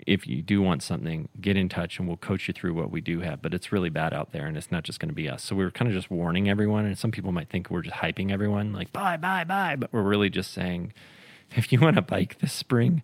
If 0.05 0.27
you 0.27 0.41
do 0.41 0.61
want 0.61 0.83
something, 0.83 1.29
get 1.41 1.57
in 1.57 1.67
touch 1.67 1.97
and 1.97 2.07
we'll 2.07 2.17
coach 2.17 2.47
you 2.47 2.53
through 2.53 2.75
what 2.75 2.91
we 2.91 3.01
do 3.01 3.21
have. 3.21 3.41
But 3.41 3.53
it's 3.53 3.71
really 3.71 3.89
bad 3.89 4.13
out 4.13 4.31
there, 4.31 4.45
and 4.45 4.55
it's 4.55 4.71
not 4.71 4.83
just 4.83 4.99
going 4.99 5.09
to 5.09 5.15
be 5.15 5.27
us. 5.27 5.43
So 5.43 5.55
we 5.55 5.63
were 5.63 5.71
kind 5.71 5.89
of 5.89 5.95
just 5.95 6.11
warning 6.11 6.47
everyone, 6.47 6.85
and 6.85 6.97
some 6.97 7.11
people 7.11 7.31
might 7.31 7.49
think 7.49 7.71
we're 7.71 7.81
just 7.81 7.97
hyping 7.97 8.31
everyone, 8.31 8.71
like, 8.71 8.93
buy, 8.93 9.17
buy, 9.17 9.43
buy. 9.43 9.75
But 9.75 9.91
we're 9.91 10.03
really 10.03 10.29
just 10.29 10.53
saying, 10.53 10.93
if 11.55 11.71
you 11.71 11.79
want 11.79 11.97
a 11.97 12.01
bike 12.01 12.39
this 12.39 12.53
spring, 12.53 13.01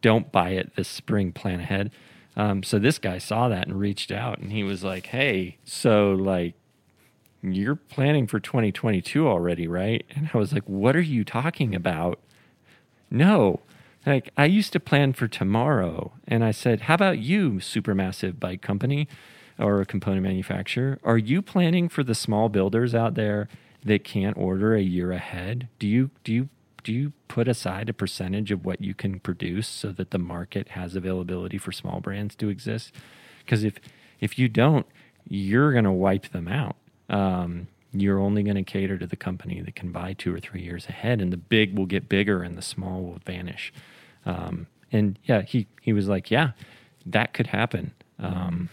don't 0.00 0.32
buy 0.32 0.50
it 0.50 0.74
this 0.74 0.88
spring, 0.88 1.32
plan 1.32 1.60
ahead. 1.60 1.90
Um, 2.36 2.62
so 2.62 2.78
this 2.78 2.98
guy 2.98 3.18
saw 3.18 3.48
that 3.48 3.66
and 3.66 3.78
reached 3.78 4.10
out 4.10 4.38
and 4.38 4.52
he 4.52 4.62
was 4.62 4.82
like, 4.82 5.06
Hey, 5.06 5.58
so 5.64 6.12
like, 6.12 6.54
you're 7.42 7.76
planning 7.76 8.26
for 8.26 8.40
2022 8.40 9.26
already, 9.26 9.66
right? 9.66 10.04
And 10.14 10.30
I 10.32 10.38
was 10.38 10.52
like, 10.52 10.64
What 10.64 10.96
are 10.96 11.00
you 11.00 11.24
talking 11.24 11.74
about? 11.74 12.18
No. 13.10 13.60
Like, 14.04 14.30
I 14.36 14.46
used 14.46 14.72
to 14.72 14.80
plan 14.80 15.12
for 15.12 15.28
tomorrow. 15.28 16.12
And 16.26 16.44
I 16.44 16.50
said, 16.50 16.82
How 16.82 16.94
about 16.94 17.18
you, 17.18 17.52
supermassive 17.54 18.40
bike 18.40 18.62
company 18.62 19.08
or 19.58 19.80
a 19.80 19.86
component 19.86 20.22
manufacturer? 20.22 20.98
Are 21.04 21.18
you 21.18 21.42
planning 21.42 21.88
for 21.88 22.02
the 22.02 22.14
small 22.14 22.48
builders 22.48 22.94
out 22.94 23.14
there 23.14 23.48
that 23.84 24.04
can't 24.04 24.36
order 24.36 24.74
a 24.74 24.82
year 24.82 25.12
ahead? 25.12 25.68
Do 25.78 25.86
you, 25.86 26.10
do 26.24 26.32
you, 26.32 26.48
do 26.82 26.92
you 26.92 27.12
put 27.28 27.46
aside 27.48 27.88
a 27.88 27.92
percentage 27.92 28.50
of 28.50 28.64
what 28.64 28.80
you 28.80 28.94
can 28.94 29.20
produce 29.20 29.68
so 29.68 29.92
that 29.92 30.10
the 30.10 30.18
market 30.18 30.70
has 30.70 30.96
availability 30.96 31.58
for 31.58 31.70
small 31.70 32.00
brands 32.00 32.34
to 32.36 32.48
exist? 32.48 32.92
Because 33.44 33.62
if, 33.62 33.74
if 34.20 34.38
you 34.38 34.48
don't, 34.48 34.86
you're 35.28 35.72
going 35.72 35.84
to 35.84 35.92
wipe 35.92 36.30
them 36.30 36.48
out. 36.48 36.76
Um, 37.08 37.68
you're 37.92 38.18
only 38.18 38.42
going 38.42 38.56
to 38.56 38.62
cater 38.62 38.96
to 38.98 39.06
the 39.06 39.16
company 39.16 39.60
that 39.60 39.74
can 39.74 39.92
buy 39.92 40.14
two 40.14 40.34
or 40.34 40.40
three 40.40 40.62
years 40.62 40.86
ahead, 40.88 41.20
and 41.20 41.32
the 41.32 41.36
big 41.36 41.76
will 41.76 41.86
get 41.86 42.08
bigger 42.08 42.42
and 42.42 42.56
the 42.56 42.62
small 42.62 43.02
will 43.02 43.18
vanish. 43.24 43.72
Um, 44.26 44.66
and 44.90 45.18
yeah, 45.24 45.42
he 45.42 45.66
he 45.80 45.92
was 45.92 46.08
like, 46.08 46.30
yeah, 46.30 46.52
that 47.06 47.32
could 47.34 47.48
happen. 47.48 47.92
Um, 48.18 48.68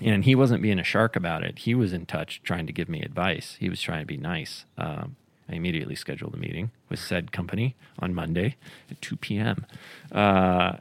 and 0.00 0.24
he 0.24 0.34
wasn't 0.34 0.62
being 0.62 0.78
a 0.78 0.84
shark 0.84 1.16
about 1.16 1.42
it. 1.42 1.60
He 1.60 1.74
was 1.74 1.92
in 1.92 2.06
touch, 2.06 2.40
trying 2.44 2.66
to 2.66 2.72
give 2.72 2.88
me 2.88 3.00
advice. 3.02 3.56
He 3.58 3.68
was 3.68 3.80
trying 3.80 4.00
to 4.00 4.06
be 4.06 4.16
nice. 4.16 4.64
Um, 4.76 5.16
I 5.50 5.54
immediately 5.54 5.94
scheduled 5.96 6.34
a 6.34 6.36
meeting 6.36 6.70
with 6.88 7.00
said 7.00 7.32
company 7.32 7.74
on 7.98 8.14
Monday 8.14 8.56
at 8.90 9.00
2 9.00 9.16
p.m. 9.16 9.64
Uh, 10.12 10.76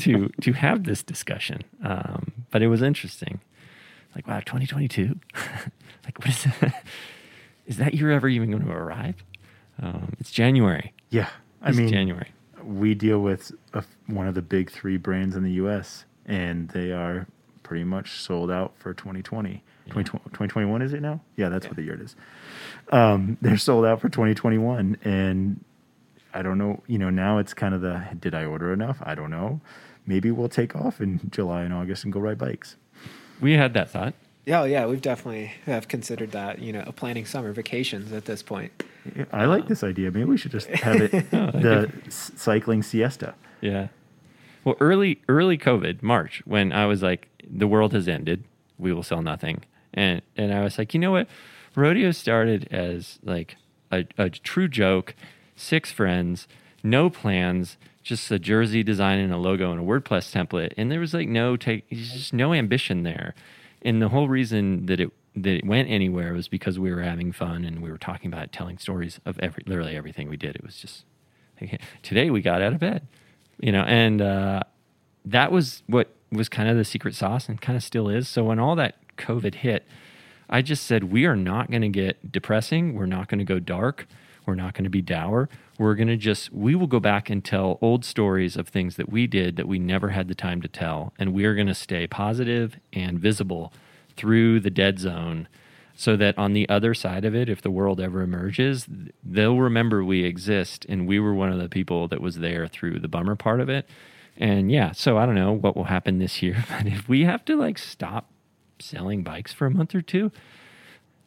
to 0.00 0.28
to 0.40 0.52
have 0.52 0.84
this 0.84 1.02
discussion. 1.02 1.62
Um, 1.82 2.32
but 2.50 2.62
it 2.62 2.66
was 2.68 2.82
interesting. 2.82 3.40
Like, 4.14 4.26
wow, 4.26 4.40
2022. 4.40 5.18
like, 6.04 6.18
what 6.18 6.28
is 6.28 6.44
that? 6.44 6.84
Is 7.66 7.76
that 7.76 7.92
year 7.92 8.10
ever 8.10 8.28
even 8.28 8.50
going 8.50 8.64
to 8.64 8.72
arrive? 8.72 9.22
Um, 9.82 10.14
it's 10.18 10.30
January. 10.30 10.94
Yeah, 11.10 11.28
I 11.60 11.68
It's 11.68 11.76
mean, 11.76 11.88
January. 11.90 12.28
We 12.68 12.94
deal 12.94 13.20
with 13.20 13.52
a, 13.72 13.82
one 14.06 14.28
of 14.28 14.34
the 14.34 14.42
big 14.42 14.70
three 14.70 14.98
brands 14.98 15.34
in 15.34 15.42
the 15.42 15.52
U.S. 15.52 16.04
and 16.26 16.68
they 16.68 16.92
are 16.92 17.26
pretty 17.62 17.84
much 17.84 18.20
sold 18.20 18.50
out 18.50 18.74
for 18.78 18.92
2020. 18.92 19.62
2020 19.86 20.24
2021 20.24 20.82
is 20.82 20.92
it 20.92 21.00
now? 21.00 21.20
Yeah, 21.36 21.48
that's 21.48 21.66
what 21.66 21.76
the 21.76 21.82
year 21.82 21.94
it 21.94 22.02
is. 22.02 22.14
Um, 22.92 23.38
they're 23.42 23.56
sold 23.56 23.86
out 23.86 24.02
for 24.02 24.10
2021, 24.10 24.98
and 25.02 25.64
I 26.34 26.42
don't 26.42 26.58
know. 26.58 26.82
You 26.86 26.98
know, 26.98 27.08
now 27.08 27.38
it's 27.38 27.54
kind 27.54 27.74
of 27.74 27.80
the 27.80 28.04
did 28.20 28.34
I 28.34 28.44
order 28.44 28.70
enough? 28.72 28.98
I 29.02 29.14
don't 29.14 29.30
know. 29.30 29.62
Maybe 30.06 30.30
we'll 30.30 30.50
take 30.50 30.76
off 30.76 31.00
in 31.00 31.20
July 31.30 31.62
and 31.62 31.72
August 31.72 32.04
and 32.04 32.12
go 32.12 32.20
ride 32.20 32.38
bikes. 32.38 32.76
We 33.40 33.54
had 33.54 33.72
that 33.74 33.90
thought. 33.90 34.12
Yeah, 34.48 34.64
yeah, 34.64 34.86
we've 34.86 35.02
definitely 35.02 35.52
have 35.66 35.88
considered 35.88 36.32
that. 36.32 36.58
You 36.58 36.72
know, 36.72 36.90
planning 36.96 37.26
summer 37.26 37.52
vacations 37.52 38.12
at 38.12 38.24
this 38.24 38.42
point. 38.42 38.72
I 39.30 39.44
like 39.44 39.68
this 39.68 39.82
um, 39.82 39.90
idea. 39.90 40.10
Maybe 40.10 40.24
we 40.24 40.38
should 40.38 40.52
just 40.52 40.68
have 40.68 41.02
it 41.02 41.12
oh, 41.34 41.50
the 41.50 41.92
s- 42.06 42.32
cycling 42.34 42.82
siesta. 42.82 43.34
Yeah. 43.60 43.88
Well, 44.64 44.76
early 44.80 45.20
early 45.28 45.58
COVID, 45.58 46.02
March, 46.02 46.42
when 46.46 46.72
I 46.72 46.86
was 46.86 47.02
like, 47.02 47.28
the 47.46 47.66
world 47.66 47.92
has 47.92 48.08
ended, 48.08 48.42
we 48.78 48.90
will 48.90 49.02
sell 49.02 49.20
nothing, 49.20 49.64
and 49.92 50.22
and 50.34 50.54
I 50.54 50.62
was 50.62 50.78
like, 50.78 50.94
you 50.94 51.00
know 51.00 51.12
what, 51.12 51.28
rodeo 51.74 52.10
started 52.10 52.68
as 52.70 53.18
like 53.22 53.56
a, 53.92 54.06
a 54.16 54.30
true 54.30 54.66
joke, 54.68 55.14
six 55.56 55.92
friends, 55.92 56.48
no 56.82 57.10
plans, 57.10 57.76
just 58.02 58.30
a 58.30 58.38
jersey 58.38 58.82
design 58.82 59.18
and 59.18 59.30
a 59.30 59.36
logo 59.36 59.72
and 59.72 59.80
a 59.82 59.84
WordPress 59.84 60.32
template, 60.32 60.72
and 60.78 60.90
there 60.90 61.00
was 61.00 61.12
like 61.12 61.28
no 61.28 61.58
take, 61.58 61.86
just 61.90 62.32
no 62.32 62.54
ambition 62.54 63.02
there, 63.02 63.34
and 63.82 64.02
the 64.02 64.08
whole 64.08 64.28
reason 64.28 64.86
that 64.86 65.00
it 65.00 65.10
that 65.36 65.58
it 65.58 65.64
went 65.64 65.88
anywhere 65.88 66.32
was 66.32 66.48
because 66.48 66.78
we 66.78 66.92
were 66.92 67.02
having 67.02 67.30
fun 67.30 67.64
and 67.64 67.80
we 67.80 67.90
were 67.90 67.98
talking 67.98 68.32
about 68.32 68.44
it, 68.44 68.52
telling 68.52 68.78
stories 68.78 69.20
of 69.24 69.38
every 69.38 69.62
literally 69.66 69.96
everything 69.96 70.28
we 70.28 70.36
did. 70.36 70.56
It 70.56 70.64
was 70.64 70.76
just 70.76 71.04
today 72.02 72.30
we 72.30 72.40
got 72.40 72.62
out 72.62 72.72
of 72.72 72.78
bed 72.78 73.06
you 73.60 73.72
know 73.72 73.82
and 73.82 74.20
uh, 74.20 74.60
that 75.24 75.52
was 75.52 75.82
what 75.86 76.08
was 76.30 76.48
kind 76.48 76.68
of 76.68 76.76
the 76.76 76.84
secret 76.84 77.14
sauce 77.14 77.48
and 77.48 77.60
kind 77.60 77.76
of 77.76 77.82
still 77.82 78.08
is. 78.08 78.28
So 78.28 78.44
when 78.44 78.58
all 78.58 78.76
that 78.76 78.96
covid 79.16 79.56
hit 79.56 79.84
i 80.48 80.62
just 80.62 80.84
said 80.84 81.02
we 81.02 81.26
are 81.26 81.34
not 81.34 81.68
going 81.70 81.82
to 81.82 81.88
get 81.88 82.30
depressing. 82.30 82.94
We're 82.94 83.06
not 83.06 83.28
going 83.28 83.40
to 83.40 83.44
go 83.44 83.58
dark 83.58 84.06
we're 84.48 84.56
not 84.56 84.74
going 84.74 84.84
to 84.84 84.90
be 84.90 85.02
dour 85.02 85.48
we're 85.78 85.94
going 85.94 86.08
to 86.08 86.16
just 86.16 86.52
we 86.52 86.74
will 86.74 86.88
go 86.88 86.98
back 86.98 87.30
and 87.30 87.44
tell 87.44 87.78
old 87.80 88.04
stories 88.04 88.56
of 88.56 88.66
things 88.66 88.96
that 88.96 89.08
we 89.08 89.28
did 89.28 89.54
that 89.56 89.68
we 89.68 89.78
never 89.78 90.08
had 90.08 90.26
the 90.26 90.34
time 90.34 90.60
to 90.60 90.68
tell 90.68 91.12
and 91.18 91.32
we 91.32 91.44
are 91.44 91.54
going 91.54 91.68
to 91.68 91.74
stay 91.74 92.06
positive 92.06 92.76
and 92.92 93.20
visible 93.20 93.72
through 94.16 94.58
the 94.58 94.70
dead 94.70 94.98
zone 94.98 95.46
so 95.98 96.16
that 96.16 96.38
on 96.38 96.52
the 96.52 96.68
other 96.68 96.94
side 96.94 97.24
of 97.24 97.34
it, 97.34 97.48
if 97.48 97.60
the 97.60 97.72
world 97.72 98.00
ever 98.00 98.22
emerges, 98.22 98.86
they'll 99.24 99.58
remember 99.58 100.04
we 100.04 100.22
exist 100.22 100.86
and 100.88 101.08
we 101.08 101.18
were 101.18 101.34
one 101.34 101.50
of 101.50 101.58
the 101.58 101.68
people 101.68 102.06
that 102.06 102.20
was 102.20 102.36
there 102.36 102.68
through 102.68 103.00
the 103.00 103.08
bummer 103.08 103.34
part 103.34 103.58
of 103.60 103.68
it. 103.68 103.84
And 104.36 104.70
yeah, 104.70 104.92
so 104.92 105.18
I 105.18 105.26
don't 105.26 105.34
know 105.34 105.50
what 105.50 105.76
will 105.76 105.84
happen 105.84 106.20
this 106.20 106.40
year, 106.40 106.64
but 106.70 106.86
if 106.86 107.08
we 107.08 107.24
have 107.24 107.44
to 107.46 107.56
like 107.56 107.78
stop 107.78 108.30
selling 108.78 109.24
bikes 109.24 109.52
for 109.52 109.66
a 109.66 109.72
month 109.72 109.92
or 109.92 110.00
two, 110.00 110.30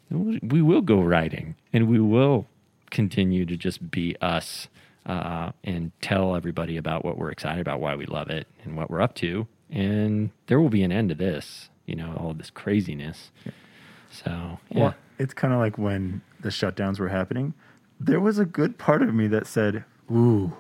we 0.09 0.61
will 0.61 0.81
go 0.81 1.01
riding 1.01 1.55
and 1.73 1.89
we 1.89 1.99
will 1.99 2.47
continue 2.91 3.45
to 3.45 3.57
just 3.57 3.89
be 3.89 4.15
us 4.21 4.67
uh, 5.05 5.51
and 5.63 5.91
tell 6.01 6.35
everybody 6.35 6.77
about 6.77 7.03
what 7.03 7.17
we're 7.17 7.31
excited 7.31 7.61
about, 7.61 7.79
why 7.79 7.95
we 7.95 8.05
love 8.05 8.29
it, 8.29 8.47
and 8.63 8.77
what 8.77 8.91
we're 8.91 9.01
up 9.01 9.15
to. 9.15 9.47
And 9.69 10.29
there 10.47 10.59
will 10.59 10.69
be 10.69 10.83
an 10.83 10.91
end 10.91 11.09
to 11.09 11.15
this, 11.15 11.69
you 11.85 11.95
know, 11.95 12.15
all 12.19 12.33
this 12.33 12.49
craziness. 12.49 13.31
So, 14.11 14.59
yeah. 14.69 14.79
Well, 14.79 14.95
it's 15.17 15.33
kind 15.33 15.53
of 15.53 15.59
like 15.59 15.77
when 15.77 16.21
the 16.41 16.49
shutdowns 16.49 16.99
were 16.99 17.09
happening. 17.09 17.53
There 17.99 18.19
was 18.19 18.37
a 18.37 18.45
good 18.45 18.77
part 18.77 19.01
of 19.01 19.13
me 19.13 19.27
that 19.27 19.47
said, 19.47 19.85
"Ooh, 20.11 20.53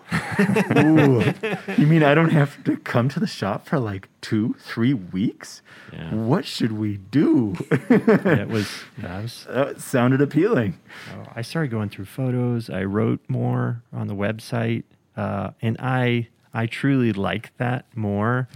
ooh, 0.77 1.23
you 1.77 1.87
mean 1.87 2.03
I 2.03 2.15
don't 2.15 2.29
have 2.29 2.63
to 2.63 2.77
come 2.77 3.09
to 3.09 3.19
the 3.19 3.27
shop 3.27 3.67
for 3.67 3.79
like 3.79 4.07
two, 4.21 4.55
three 4.59 4.93
weeks? 4.93 5.61
Yeah. 5.91 6.13
What 6.13 6.45
should 6.45 6.71
we 6.71 6.97
do?" 6.97 7.55
it 7.69 8.47
was 8.49 8.83
that 8.97 9.21
was 9.23 9.45
that 9.49 9.81
sounded 9.81 10.21
appealing. 10.21 10.79
oh, 11.13 11.25
I 11.35 11.41
started 11.41 11.69
going 11.71 11.89
through 11.89 12.05
photos. 12.05 12.69
I 12.69 12.83
wrote 12.83 13.19
more 13.27 13.83
on 13.91 14.07
the 14.07 14.15
website, 14.15 14.83
uh, 15.17 15.51
and 15.61 15.77
I 15.79 16.29
I 16.53 16.65
truly 16.65 17.13
like 17.13 17.55
that 17.57 17.85
more 17.95 18.47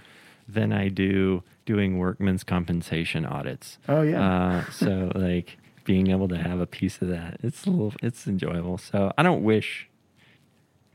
than 0.48 0.72
I 0.72 0.90
do 0.90 1.44
doing 1.66 1.98
workman's 1.98 2.44
compensation 2.44 3.26
audits. 3.26 3.80
Oh, 3.90 4.02
yeah. 4.02 4.22
Uh, 4.22 4.72
so 4.72 5.12
like 5.16 5.58
being 5.84 6.08
able 6.08 6.28
to 6.28 6.38
have 6.38 6.60
a 6.60 6.68
piece 6.68 7.02
of 7.02 7.08
that, 7.10 7.38
it's 7.42 7.66
a 7.66 7.70
little, 7.70 7.94
it's 8.02 8.28
enjoyable. 8.28 8.78
So 8.78 9.12
I 9.18 9.24
don't 9.24 9.44
wish 9.44 9.90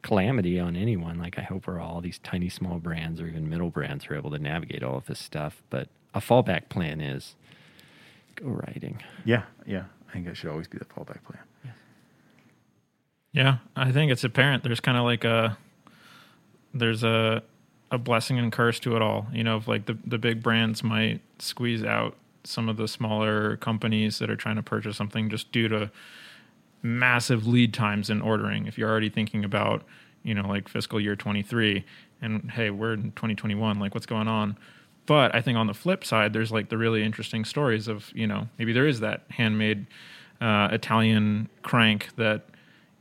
calamity 0.03 0.59
on 0.59 0.77
anyone. 0.77 1.19
Like 1.19 1.39
I 1.39 1.43
hope 1.43 1.67
we're 1.67 1.81
all 1.81 2.01
these 2.01 2.19
tiny 2.19 2.49
small 2.49 2.79
brands 2.79 3.21
or 3.21 3.27
even 3.27 3.49
middle 3.49 3.71
brands 3.71 4.07
are 4.07 4.17
able 4.17 4.31
to 4.31 4.39
navigate 4.39 4.83
all 4.83 4.97
of 4.97 5.07
this 5.07 5.19
stuff. 5.19 5.63
But 5.71 5.89
a 6.15 6.21
fallback 6.21 6.69
plan 6.69 7.01
is 7.01 7.35
go 8.37 8.49
riding. 8.49 9.03
Yeah, 9.25 9.45
yeah. 9.67 9.85
I 10.09 10.13
think 10.13 10.27
that 10.27 10.37
should 10.37 10.51
always 10.51 10.69
be 10.69 10.79
the 10.79 10.85
fallback 10.85 11.23
plan. 11.25 11.43
Yeah, 13.33 13.59
I 13.77 13.93
think 13.93 14.11
it's 14.11 14.25
apparent. 14.25 14.65
There's 14.65 14.81
kind 14.81 14.99
of 14.99 15.05
like 15.05 15.25
a 15.25 15.57
there's 16.75 17.05
a 17.05 17.43
a 17.91 17.99
blessing 17.99 18.39
and 18.39 18.53
curse 18.53 18.81
to 18.81 18.97
it 18.97 19.03
all. 19.03 19.27
You 19.33 19.45
know, 19.45 19.57
if 19.57 19.69
like 19.69 19.87
the 19.87 19.97
the 20.05 20.19
big 20.19 20.43
brands 20.43 20.83
might 20.83 21.21
squeeze 21.39 21.85
out 21.85 22.17
some 22.43 22.69
of 22.69 22.77
the 22.77 22.89
smaller 22.89 23.57
companies 23.59 24.19
that 24.19 24.31
are 24.31 24.37
trying 24.37 24.57
to 24.57 24.63
purchase 24.63 24.97
something 24.97 25.29
just 25.29 25.53
due 25.53 25.69
to 25.69 25.91
massive 26.83 27.47
lead 27.47 27.75
times 27.75 28.11
in 28.11 28.21
ordering. 28.23 28.67
If 28.67 28.79
you're 28.79 28.91
already 28.91 29.11
thinking 29.11 29.45
about, 29.45 29.83
you 30.23 30.35
know, 30.35 30.47
like 30.47 30.69
fiscal 30.69 31.01
year 31.01 31.17
23 31.17 31.85
and 32.23 32.51
hey, 32.51 32.71
we're 32.71 32.95
in 32.95 33.13
2021, 33.13 33.79
like 33.79 33.95
what's 33.95 34.07
going 34.07 34.29
on? 34.29 34.57
but 35.11 35.35
I 35.35 35.41
think 35.41 35.59
on 35.59 35.67
the 35.67 35.75
flip 35.75 36.05
side, 36.05 36.33
there's 36.33 36.53
like 36.53 36.69
the 36.69 36.79
really 36.79 37.03
interesting 37.03 37.45
stories 37.45 37.89
of 37.89 38.13
you 38.15 38.29
know 38.29 38.47
maybe 38.59 38.73
there 38.73 38.87
is 38.87 39.01
that 39.01 39.23
handmade 39.31 39.87
uh, 40.41 40.69
Italian 40.71 41.49
crank 41.63 42.11
that, 42.15 42.47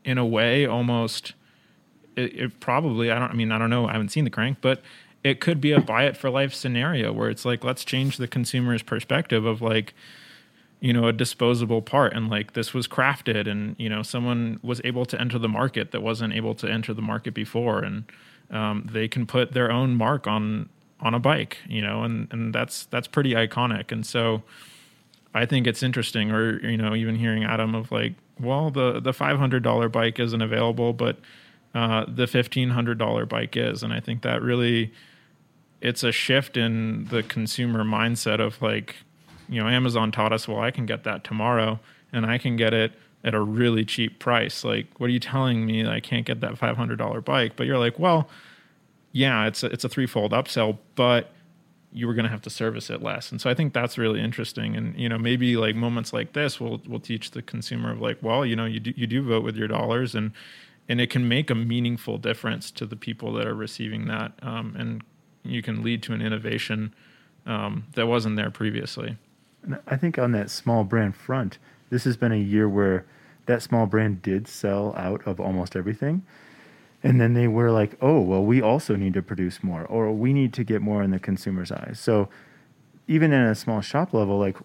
in 0.04 0.18
a 0.18 0.26
way, 0.26 0.66
almost 0.66 1.34
it, 2.16 2.36
it 2.36 2.60
probably 2.60 3.12
I 3.12 3.20
don't 3.20 3.30
I 3.30 3.34
mean 3.36 3.52
I 3.52 3.60
don't 3.60 3.70
know 3.70 3.88
I 3.88 3.92
haven't 3.92 4.10
seen 4.10 4.24
the 4.24 4.32
crank, 4.32 4.58
but 4.60 4.82
it 5.24 5.40
could 5.40 5.62
be 5.62 5.72
a 5.72 5.80
buy 5.80 6.06
it 6.06 6.18
for 6.18 6.32
life 6.32 6.52
scenario 6.52 7.14
where 7.14 7.30
it's 7.30 7.46
like 7.46 7.64
let's 7.64 7.86
change 7.86 8.18
the 8.18 8.28
consumer's 8.28 8.82
perspective 8.82 9.46
of 9.46 9.62
like 9.62 9.94
you 10.80 10.94
know 10.94 11.08
a 11.08 11.14
disposable 11.14 11.82
part 11.82 12.14
and 12.14 12.30
like 12.30 12.54
this 12.54 12.74
was 12.74 12.88
crafted 12.88 13.48
and 13.48 13.76
you 13.78 13.90
know 13.90 14.02
someone 14.02 14.60
was 14.64 14.80
able 14.84 15.06
to 15.06 15.20
enter 15.20 15.38
the 15.38 15.50
market 15.50 15.92
that 15.92 16.02
wasn't 16.02 16.34
able 16.34 16.56
to 16.56 16.68
enter 16.68 16.94
the 16.94 17.02
market 17.02 17.34
before 17.34 17.80
and 17.80 18.06
um, 18.52 18.88
they 18.92 19.08
can 19.08 19.26
put 19.26 19.52
their 19.52 19.72
own 19.72 19.96
mark 19.96 20.26
on 20.26 20.70
on 21.02 21.14
a 21.14 21.20
bike 21.20 21.58
you 21.68 21.82
know 21.82 22.04
and 22.04 22.28
and 22.32 22.54
that's 22.54 22.86
that's 22.86 23.08
pretty 23.08 23.34
iconic. 23.34 23.92
And 23.92 24.06
so 24.06 24.44
i 25.34 25.46
think 25.46 25.68
it's 25.68 25.84
interesting 25.84 26.32
or 26.32 26.60
you 26.66 26.78
know 26.78 26.96
even 26.96 27.16
hearing 27.16 27.44
adam 27.44 27.76
of 27.76 27.92
like 27.92 28.14
well 28.40 28.72
the 28.72 29.00
the 29.00 29.12
$500 29.12 29.92
bike 29.92 30.20
isn't 30.20 30.42
available 30.42 30.94
but 30.94 31.20
uh, 31.76 32.04
the 32.08 32.26
$1500 32.26 33.30
bike 33.30 33.56
is. 33.56 33.84
And 33.84 33.94
i 33.94 34.00
think 34.00 34.22
that 34.24 34.42
really 34.42 34.92
it's 35.82 36.04
a 36.04 36.12
shift 36.12 36.58
in 36.58 37.06
the 37.06 37.24
consumer 37.24 37.84
mindset 37.84 38.40
of 38.40 38.62
like 38.62 38.96
you 39.50 39.62
know, 39.62 39.68
Amazon 39.68 40.12
taught 40.12 40.32
us, 40.32 40.48
well, 40.48 40.60
I 40.60 40.72
can 40.72 40.86
get 40.86 41.04
that 41.04 41.24
tomorrow 41.24 41.80
and 42.14 42.26
I 42.26 42.38
can 42.38 42.56
get 42.56 42.74
it 42.74 42.94
at 43.24 43.34
a 43.34 43.42
really 43.42 43.84
cheap 43.84 44.20
price. 44.20 44.64
Like, 44.64 44.88
what 44.98 45.08
are 45.08 45.14
you 45.14 45.20
telling 45.20 45.66
me? 45.66 45.88
I 45.88 46.00
can't 46.00 46.26
get 46.26 46.40
that 46.42 46.56
$500 46.56 47.26
bike. 47.26 47.54
But 47.56 47.68
you're 47.68 47.78
like, 47.78 48.00
well, 48.00 48.30
yeah, 49.12 49.48
it's 49.48 49.64
a, 49.64 49.68
it's 49.68 49.84
a 49.84 49.90
threefold 49.90 50.32
upsell, 50.32 50.78
but 50.96 51.32
you 51.92 52.08
were 52.08 52.14
going 52.14 52.26
to 52.26 52.30
have 52.30 52.42
to 52.44 52.50
service 52.50 52.90
it 52.90 53.02
less. 53.02 53.32
And 53.32 53.42
so 53.42 53.50
I 53.50 53.56
think 53.56 53.74
that's 53.74 53.98
really 53.98 54.22
interesting. 54.22 54.76
And, 54.76 54.98
you 54.98 55.10
know, 55.10 55.18
maybe 55.18 55.58
like 55.58 55.76
moments 55.76 56.14
like 56.14 56.34
this 56.34 56.60
will, 56.60 56.82
will 56.88 57.00
teach 57.00 57.32
the 57.32 57.42
consumer 57.42 57.92
of 57.92 58.00
like, 58.00 58.20
well, 58.22 58.46
you 58.46 58.56
know, 58.56 58.66
you 58.66 58.80
do, 58.80 58.94
you 58.96 59.08
do 59.08 59.24
vote 59.24 59.44
with 59.44 59.56
your 59.56 59.68
dollars 59.68 60.14
and, 60.14 60.32
and 60.88 61.02
it 61.02 61.10
can 61.10 61.28
make 61.28 61.50
a 61.50 61.56
meaningful 61.56 62.18
difference 62.20 62.70
to 62.72 62.86
the 62.86 62.96
people 62.96 63.34
that 63.34 63.48
are 63.48 63.56
receiving 63.56 64.08
that. 64.08 64.34
Um, 64.42 64.76
and 64.78 65.04
you 65.44 65.62
can 65.62 65.84
lead 65.84 66.04
to 66.04 66.14
an 66.14 66.22
innovation 66.22 66.94
um, 67.46 67.86
that 67.96 68.08
wasn't 68.08 68.36
there 68.36 68.52
previously. 68.52 69.18
And 69.64 69.80
I 69.88 69.96
think 69.96 70.18
on 70.18 70.32
that 70.34 70.50
small 70.50 70.84
brand 70.84 71.16
front, 71.16 71.58
this 71.90 72.04
has 72.04 72.18
been 72.18 72.32
a 72.32 72.38
year 72.38 72.68
where 72.70 73.06
that 73.46 73.62
small 73.62 73.86
brand 73.86 74.22
did 74.22 74.48
sell 74.48 74.94
out 74.96 75.26
of 75.26 75.40
almost 75.40 75.76
everything. 75.76 76.24
And 77.02 77.20
then 77.20 77.34
they 77.34 77.48
were 77.48 77.72
like, 77.72 77.98
oh, 78.02 78.20
well, 78.20 78.44
we 78.44 78.62
also 78.62 78.96
need 78.96 79.14
to 79.14 79.22
produce 79.22 79.64
more, 79.64 79.86
or 79.86 80.12
we 80.12 80.34
need 80.34 80.54
to 80.54 80.64
get 80.64 80.82
more 80.82 81.02
in 81.02 81.12
the 81.12 81.20
consumer's 81.20 81.72
eyes. 81.72 82.00
So 82.00 82.30
even 83.08 83.32
in 83.32 83.42
a 83.42 83.56
small 83.56 83.82
shop 83.82 84.14
level, 84.14 84.38
like 84.38 84.58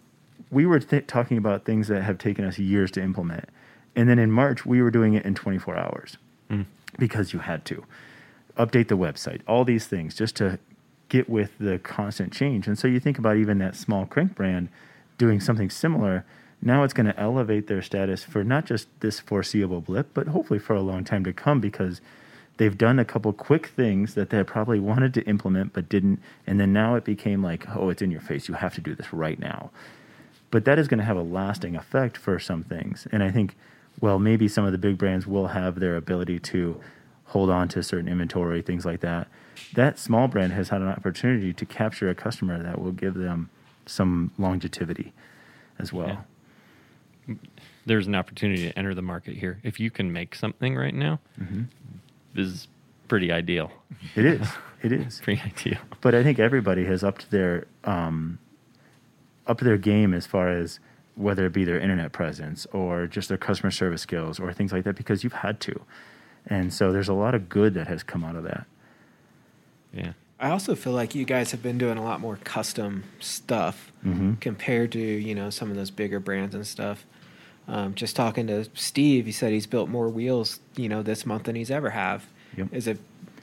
we 0.51 0.67
were 0.67 0.81
th- 0.81 1.07
talking 1.07 1.39
about 1.39 1.65
things 1.65 1.89
that 1.89 2.03
have 2.03 2.19
taken 2.19 2.45
us 2.45 2.59
years 2.59 2.91
to 2.93 3.03
implement. 3.03 3.49
And 3.97 4.09
then 4.09 4.19
in 4.19 4.31
March, 4.31 4.67
we 4.67 4.83
were 4.83 4.91
doing 4.91 5.15
it 5.15 5.25
in 5.25 5.35
24 5.35 5.77
hours 5.77 6.19
mm. 6.51 6.67
because 6.99 7.33
you 7.33 7.39
had 7.39 7.65
to 7.67 7.85
update 8.59 8.89
the 8.89 8.97
website, 8.97 9.41
all 9.47 9.65
these 9.65 9.87
things 9.87 10.15
just 10.15 10.37
to 10.37 10.59
get 11.09 11.29
with 11.29 11.53
the 11.59 11.79
constant 11.79 12.33
change. 12.33 12.67
And 12.67 12.79
so 12.79 12.89
you 12.89 13.01
think 13.01 13.19
about 13.19 13.37
even 13.37 13.59
that 13.59 13.77
small 13.77 14.07
crank 14.07 14.35
brand 14.35 14.69
doing 15.19 15.41
something 15.41 15.71
similar. 15.71 16.25
Now 16.63 16.83
it's 16.83 16.95
going 16.95 17.07
to 17.07 17.19
elevate 17.21 17.67
their 17.67 17.83
status 17.83 18.25
for 18.25 18.43
not 18.43 18.65
just 18.65 18.89
this 19.01 19.21
foreseeable 19.21 19.81
blip, 19.81 20.09
but 20.15 20.29
hopefully 20.29 20.59
for 20.59 20.75
a 20.75 20.81
long 20.81 21.05
time 21.05 21.25
to 21.25 21.33
come 21.33 21.61
because 21.61 22.01
they've 22.57 22.77
done 22.77 22.99
a 22.99 23.05
couple 23.05 23.33
quick 23.33 23.69
things 23.69 24.15
that 24.15 24.31
they 24.31 24.43
probably 24.45 24.81
wanted 24.81 25.13
to 25.15 25.23
implement 25.23 25.73
but 25.73 25.89
didn't. 25.89 26.21
And 26.47 26.59
then 26.59 26.73
now 26.73 26.95
it 26.95 27.05
became 27.05 27.43
like, 27.43 27.69
oh, 27.77 27.91
it's 27.91 28.03
in 28.03 28.11
your 28.11 28.21
face. 28.21 28.49
You 28.49 28.55
have 28.55 28.75
to 28.75 28.81
do 28.81 28.95
this 28.95 29.13
right 29.13 29.39
now. 29.39 29.71
But 30.51 30.65
that 30.65 30.79
is 30.79 30.89
going 30.89 30.99
to 30.99 31.05
have 31.05 31.17
a 31.17 31.23
lasting 31.23 31.77
effect 31.77 32.17
for 32.17 32.39
some 32.39 32.63
things. 32.63 33.07
And 33.13 33.23
I 33.23 33.31
think, 33.31 33.57
well, 34.01 34.19
maybe 34.19 34.49
some 34.49 34.65
of 34.65 34.73
the 34.73 34.79
big 34.79 34.99
brands 34.99 35.27
will 35.27 35.49
have 35.49 35.81
their 35.81 35.97
ability 35.97 36.39
to 36.41 36.81
hold 37.27 37.51
on 37.51 37.69
to 37.69 37.83
certain 37.83 38.09
inventory, 38.09 38.63
things 38.63 38.85
like 38.85 39.01
that 39.01 39.29
that 39.75 39.99
small 39.99 40.29
brand 40.29 40.53
has 40.53 40.69
had 40.69 40.81
an 40.81 40.89
opportunity 40.89 41.53
to 41.53 41.67
capture 41.67 42.09
a 42.09 42.15
customer 42.15 42.63
that 42.63 42.81
will 42.81 42.93
give 42.93 43.15
them 43.15 43.51
some 43.87 44.31
longevity 44.39 45.13
as 45.79 45.93
well. 45.93 46.25
Yeah. 47.29 47.35
There's 47.87 48.07
an 48.07 48.15
opportunity 48.15 48.69
to 48.69 48.79
enter 48.79 48.95
the 48.95 49.03
market 49.03 49.37
here. 49.37 49.61
If 49.63 49.81
you 49.81 49.91
can 49.91 50.13
make 50.13 50.35
something 50.35 50.77
right 50.77 50.95
now, 50.95 51.21
mm-hmm. 51.41 51.65
this 52.35 52.47
is 52.47 52.69
pretty 53.09 53.31
ideal. 53.31 53.71
It 54.15 54.25
is. 54.25 54.49
It 54.83 54.93
is 54.93 55.21
pretty 55.21 55.43
ideal. 55.43 55.79
But 56.01 56.15
I 56.15 56.23
think 56.23 56.39
everybody 56.39 56.85
has 56.85 57.05
upped 57.05 57.31
their 57.31 57.67
um, 57.85 58.39
up 59.47 59.61
their 59.61 59.77
game 59.77 60.15
as 60.15 60.27
far 60.27 60.49
as 60.49 60.81
whether 61.17 61.47
it 61.47 61.53
be 61.53 61.65
their 61.65 61.79
internet 61.79 62.13
presence 62.13 62.67
or 62.73 63.07
just 63.07 63.29
their 63.29 63.39
customer 63.39 63.71
service 63.71 64.03
skills 64.03 64.41
or 64.41 64.53
things 64.53 64.73
like 64.73 64.85
that 64.85 64.97
because 64.97 65.23
you've 65.23 65.33
had 65.33 65.61
to. 65.61 65.81
And 66.47 66.73
so 66.73 66.93
there's 66.93 67.09
a 67.09 67.15
lot 67.15 67.35
of 67.35 67.49
good 67.49 67.75
that 67.75 67.87
has 67.87 68.03
come 68.03 68.25
out 68.25 68.37
of 68.37 68.43
that. 68.45 68.67
Yeah. 69.95 70.13
I 70.41 70.51
also 70.51 70.75
feel 70.75 70.93
like 70.93 71.15
you 71.15 71.25
guys 71.25 71.53
have 71.53 71.63
been 71.63 71.79
doing 71.79 71.97
a 71.97 72.05
lot 72.05 72.21
more 72.21 72.37
custom 72.45 73.05
stuff 73.21 73.93
mm-hmm. 74.05 74.35
compared 74.35 74.93
to 74.93 74.99
you 74.99 75.35
know 75.35 75.51
some 75.51 75.71
of 75.71 75.77
those 75.77 75.91
bigger 75.91 76.21
brands 76.21 76.55
and 76.55 76.67
stuff. 76.67 77.07
Um, 77.67 77.95
just 77.95 78.15
talking 78.15 78.47
to 78.49 78.67
Steve, 78.75 79.25
he 79.25 79.33
said 79.33 79.53
he's 79.53 79.67
built 79.67 79.89
more 79.89 80.09
wheels 80.09 80.61
you 80.77 80.89
know 80.89 81.03
this 81.03 81.25
month 81.25 81.45
than 81.45 81.55
he's 81.55 81.71
ever 81.71 81.91
have. 81.91 82.27
Yep. 82.57 82.69
Is 82.73 82.87
it? 82.87 82.99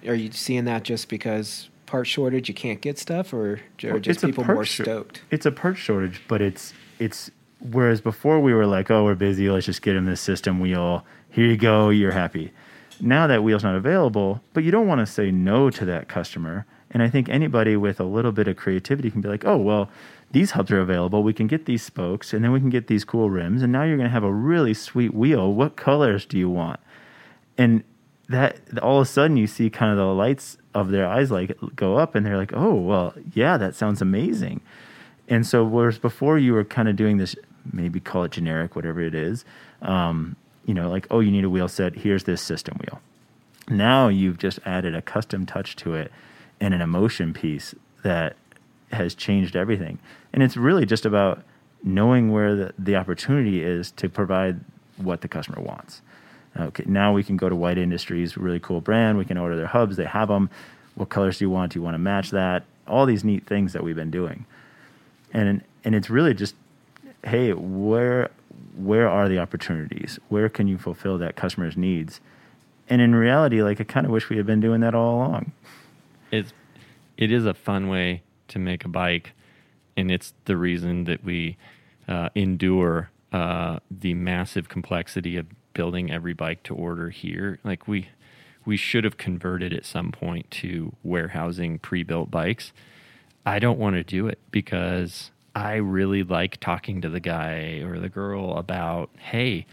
Are 0.05 0.15
you 0.15 0.31
seeing 0.31 0.65
that 0.65 0.83
just 0.83 1.09
because 1.09 1.69
part 1.85 2.07
shortage 2.07 2.47
you 2.47 2.53
can't 2.53 2.81
get 2.81 2.99
stuff, 2.99 3.33
or, 3.33 3.61
or 3.83 3.99
just 3.99 4.21
people 4.21 4.43
more 4.43 4.65
stoked? 4.65 5.21
It's 5.31 5.45
a 5.45 5.51
part 5.51 5.77
shortage, 5.77 6.21
but 6.27 6.41
it's 6.41 6.73
it's 6.99 7.31
whereas 7.59 8.01
before 8.01 8.39
we 8.39 8.53
were 8.53 8.65
like, 8.65 8.91
oh, 8.91 9.05
we're 9.05 9.15
busy, 9.15 9.49
let's 9.49 9.65
just 9.65 9.81
get 9.81 9.95
him 9.95 10.05
this 10.05 10.21
system 10.21 10.59
wheel. 10.59 11.05
Here 11.29 11.47
you 11.47 11.57
go, 11.57 11.89
you're 11.89 12.11
happy 12.11 12.51
now 13.01 13.27
that 13.27 13.43
wheel's 13.43 13.63
not 13.63 13.75
available, 13.75 14.41
but 14.53 14.63
you 14.63 14.71
don't 14.71 14.87
want 14.87 14.99
to 14.99 15.05
say 15.05 15.31
no 15.31 15.69
to 15.69 15.85
that 15.85 16.07
customer. 16.07 16.65
And 16.91 17.01
I 17.01 17.09
think 17.09 17.29
anybody 17.29 17.75
with 17.75 17.99
a 17.99 18.03
little 18.03 18.31
bit 18.31 18.47
of 18.47 18.57
creativity 18.57 19.09
can 19.09 19.21
be 19.21 19.29
like, 19.29 19.45
oh, 19.45 19.57
well, 19.57 19.89
these 20.31 20.51
hubs 20.51 20.71
are 20.71 20.79
available. 20.79 21.23
We 21.23 21.33
can 21.33 21.47
get 21.47 21.65
these 21.65 21.83
spokes 21.83 22.33
and 22.33 22.43
then 22.43 22.51
we 22.51 22.59
can 22.59 22.69
get 22.69 22.87
these 22.87 23.03
cool 23.03 23.29
rims. 23.29 23.61
And 23.61 23.71
now 23.71 23.83
you're 23.83 23.97
going 23.97 24.09
to 24.09 24.13
have 24.13 24.23
a 24.23 24.31
really 24.31 24.73
sweet 24.73 25.13
wheel. 25.13 25.53
What 25.53 25.75
colors 25.75 26.25
do 26.25 26.37
you 26.37 26.49
want? 26.49 26.79
And 27.57 27.83
that 28.29 28.57
all 28.81 28.97
of 28.97 29.03
a 29.03 29.09
sudden 29.09 29.37
you 29.37 29.47
see 29.47 29.69
kind 29.69 29.91
of 29.91 29.97
the 29.97 30.05
lights 30.05 30.57
of 30.73 30.91
their 30.91 31.05
eyes 31.05 31.31
like 31.31 31.57
go 31.75 31.97
up 31.97 32.15
and 32.15 32.25
they're 32.25 32.37
like, 32.37 32.53
oh, 32.53 32.73
well, 32.73 33.13
yeah, 33.33 33.57
that 33.57 33.75
sounds 33.75 34.01
amazing. 34.01 34.61
And 35.27 35.45
so, 35.45 35.63
whereas 35.63 35.97
before 35.97 36.37
you 36.37 36.53
were 36.53 36.63
kind 36.63 36.89
of 36.89 36.95
doing 36.95 37.17
this, 37.17 37.35
maybe 37.71 37.99
call 37.99 38.23
it 38.23 38.31
generic, 38.31 38.75
whatever 38.75 39.01
it 39.01 39.15
is, 39.15 39.45
um, 39.81 40.35
you 40.65 40.73
know, 40.73 40.89
like, 40.89 41.07
oh, 41.09 41.19
you 41.19 41.31
need 41.31 41.43
a 41.43 41.49
wheel 41.49 41.67
set. 41.67 41.95
Here's 41.95 42.23
this 42.23 42.41
system 42.41 42.77
wheel. 42.79 43.01
Now 43.69 44.07
you've 44.07 44.37
just 44.37 44.59
added 44.65 44.95
a 44.95 45.01
custom 45.01 45.45
touch 45.45 45.75
to 45.77 45.95
it 45.95 46.11
and 46.59 46.73
an 46.73 46.81
emotion 46.81 47.33
piece 47.33 47.73
that 48.03 48.35
has 48.91 49.15
changed 49.15 49.55
everything. 49.55 49.99
And 50.33 50.43
it's 50.43 50.57
really 50.57 50.85
just 50.85 51.05
about 51.05 51.43
knowing 51.83 52.31
where 52.31 52.55
the, 52.55 52.73
the 52.77 52.95
opportunity 52.95 53.63
is 53.63 53.91
to 53.91 54.09
provide 54.09 54.59
what 54.97 55.21
the 55.21 55.27
customer 55.27 55.61
wants. 55.61 56.01
Okay, 56.59 56.83
now 56.85 57.13
we 57.13 57.23
can 57.23 57.37
go 57.37 57.49
to 57.49 57.55
White 57.55 57.77
Industries, 57.77 58.37
really 58.37 58.59
cool 58.59 58.81
brand. 58.81 59.17
We 59.17 59.25
can 59.25 59.37
order 59.37 59.55
their 59.55 59.67
hubs. 59.67 59.95
They 59.95 60.05
have 60.05 60.27
them. 60.27 60.49
What 60.95 61.09
colors 61.09 61.39
do 61.39 61.45
you 61.45 61.49
want? 61.49 61.73
Do 61.73 61.79
you 61.79 61.83
want 61.83 61.93
to 61.93 61.99
match 61.99 62.31
that? 62.31 62.63
All 62.87 63.05
these 63.05 63.23
neat 63.23 63.47
things 63.47 63.71
that 63.73 63.83
we've 63.83 63.95
been 63.95 64.11
doing, 64.11 64.45
and 65.31 65.63
and 65.85 65.95
it's 65.95 66.09
really 66.09 66.33
just, 66.33 66.55
hey, 67.23 67.53
where 67.53 68.31
where 68.75 69.09
are 69.09 69.27
the 69.27 69.39
opportunities? 69.39 70.19
Where 70.29 70.49
can 70.49 70.67
you 70.67 70.77
fulfill 70.77 71.17
that 71.19 71.35
customer's 71.35 71.77
needs? 71.77 72.21
And 72.89 73.01
in 73.01 73.15
reality, 73.15 73.61
like 73.61 73.79
I 73.79 73.83
kind 73.83 74.05
of 74.05 74.11
wish 74.11 74.29
we 74.29 74.37
had 74.37 74.45
been 74.45 74.59
doing 74.59 74.81
that 74.81 74.95
all 74.95 75.17
along. 75.17 75.51
It's 76.31 76.53
it 77.17 77.31
is 77.31 77.45
a 77.45 77.53
fun 77.53 77.87
way 77.87 78.23
to 78.49 78.59
make 78.59 78.83
a 78.83 78.89
bike, 78.89 79.33
and 79.95 80.11
it's 80.11 80.33
the 80.45 80.57
reason 80.57 81.05
that 81.05 81.23
we 81.23 81.57
uh, 82.07 82.29
endure 82.35 83.09
uh, 83.31 83.79
the 83.89 84.13
massive 84.13 84.67
complexity 84.67 85.37
of 85.37 85.45
building 85.73 86.11
every 86.11 86.33
bike 86.33 86.63
to 86.63 86.75
order 86.75 87.09
here. 87.09 87.59
Like 87.63 87.87
we 87.87 88.09
we 88.65 88.77
should 88.77 89.03
have 89.03 89.17
converted 89.17 89.73
at 89.73 89.85
some 89.85 90.11
point 90.11 90.49
to 90.51 90.93
warehousing 91.03 91.79
pre-built 91.79 92.29
bikes. 92.29 92.71
I 93.45 93.57
don't 93.57 93.79
want 93.79 93.95
to 93.95 94.03
do 94.03 94.27
it 94.27 94.39
because 94.51 95.30
I 95.55 95.75
really 95.75 96.23
like 96.23 96.59
talking 96.59 97.01
to 97.01 97.09
the 97.09 97.19
guy 97.19 97.81
or 97.83 97.99
the 97.99 98.09
girl 98.09 98.57
about, 98.57 99.09
hey, 99.17 99.65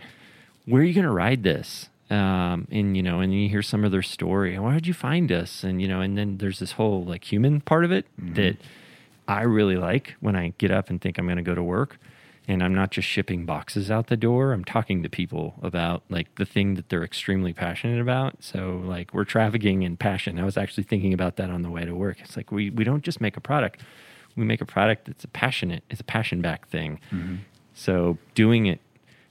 where 0.66 0.82
are 0.82 0.84
you 0.84 0.94
going 0.94 1.06
to 1.06 1.12
ride 1.12 1.42
this? 1.42 1.88
Um, 2.10 2.66
and 2.70 2.96
you 2.96 3.02
know, 3.02 3.20
and 3.20 3.34
you 3.34 3.48
hear 3.48 3.62
some 3.62 3.84
of 3.84 3.92
their 3.92 4.02
story. 4.02 4.54
And 4.54 4.64
why 4.64 4.74
did 4.74 4.86
you 4.86 4.94
find 4.94 5.30
us? 5.30 5.62
And 5.62 5.80
you 5.80 5.88
know, 5.88 6.00
and 6.00 6.16
then 6.16 6.38
there's 6.38 6.58
this 6.58 6.72
whole 6.72 7.04
like 7.04 7.30
human 7.30 7.60
part 7.60 7.84
of 7.84 7.92
it 7.92 8.06
mm-hmm. 8.20 8.34
that 8.34 8.56
I 9.26 9.42
really 9.42 9.76
like 9.76 10.14
when 10.20 10.34
I 10.34 10.54
get 10.58 10.70
up 10.70 10.88
and 10.88 11.00
think 11.00 11.18
I'm 11.18 11.26
going 11.26 11.36
to 11.36 11.42
go 11.42 11.54
to 11.54 11.62
work, 11.62 11.98
and 12.46 12.62
I'm 12.62 12.74
not 12.74 12.90
just 12.90 13.06
shipping 13.06 13.44
boxes 13.44 13.90
out 13.90 14.06
the 14.06 14.16
door. 14.16 14.52
I'm 14.52 14.64
talking 14.64 15.02
to 15.02 15.10
people 15.10 15.54
about 15.62 16.02
like 16.08 16.34
the 16.36 16.46
thing 16.46 16.74
that 16.76 16.88
they're 16.88 17.04
extremely 17.04 17.52
passionate 17.52 18.00
about. 18.00 18.42
So 18.42 18.82
like 18.84 19.12
we're 19.12 19.24
trafficking 19.24 19.82
in 19.82 19.98
passion. 19.98 20.38
I 20.38 20.44
was 20.44 20.56
actually 20.56 20.84
thinking 20.84 21.12
about 21.12 21.36
that 21.36 21.50
on 21.50 21.60
the 21.60 21.70
way 21.70 21.84
to 21.84 21.94
work. 21.94 22.18
It's 22.20 22.38
like 22.38 22.50
we 22.50 22.70
we 22.70 22.84
don't 22.84 23.04
just 23.04 23.20
make 23.20 23.36
a 23.36 23.40
product 23.40 23.82
we 24.38 24.44
make 24.44 24.60
a 24.60 24.66
product 24.66 25.06
that's 25.06 25.24
a 25.24 25.28
passionate, 25.28 25.82
it's 25.90 26.00
a 26.00 26.04
passion 26.04 26.40
back 26.40 26.68
thing. 26.68 27.00
So 27.74 28.18
doing 28.34 28.66
it 28.66 28.80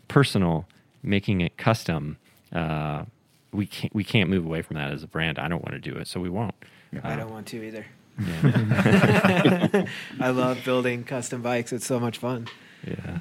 personal, 0.08 0.68
making 1.02 1.42
it 1.42 1.58
custom, 1.58 2.18
uh, 2.54 3.06
we 3.52 3.66
can't 3.66 3.94
we 3.96 4.04
can't 4.04 4.30
move 4.30 4.46
away 4.46 4.62
from 4.62 4.76
that 4.76 4.92
as 4.92 5.04
a 5.04 5.08
brand. 5.08 5.40
I 5.40 5.48
don't 5.48 5.64
want 5.64 5.82
to 5.82 5.92
do 5.92 5.98
it, 5.98 6.08
so 6.08 6.20
we 6.20 6.30
won't. 6.30 6.54
I 7.04 7.16
don't 7.16 7.32
want 7.32 7.48
to 7.48 7.64
either. 7.64 7.86
Yeah, 8.20 9.86
I 10.20 10.30
love 10.30 10.64
building 10.66 11.04
custom 11.04 11.42
bikes. 11.42 11.72
It's 11.72 11.86
so 11.86 12.00
much 12.00 12.18
fun. 12.18 12.48
yeah, 12.86 13.20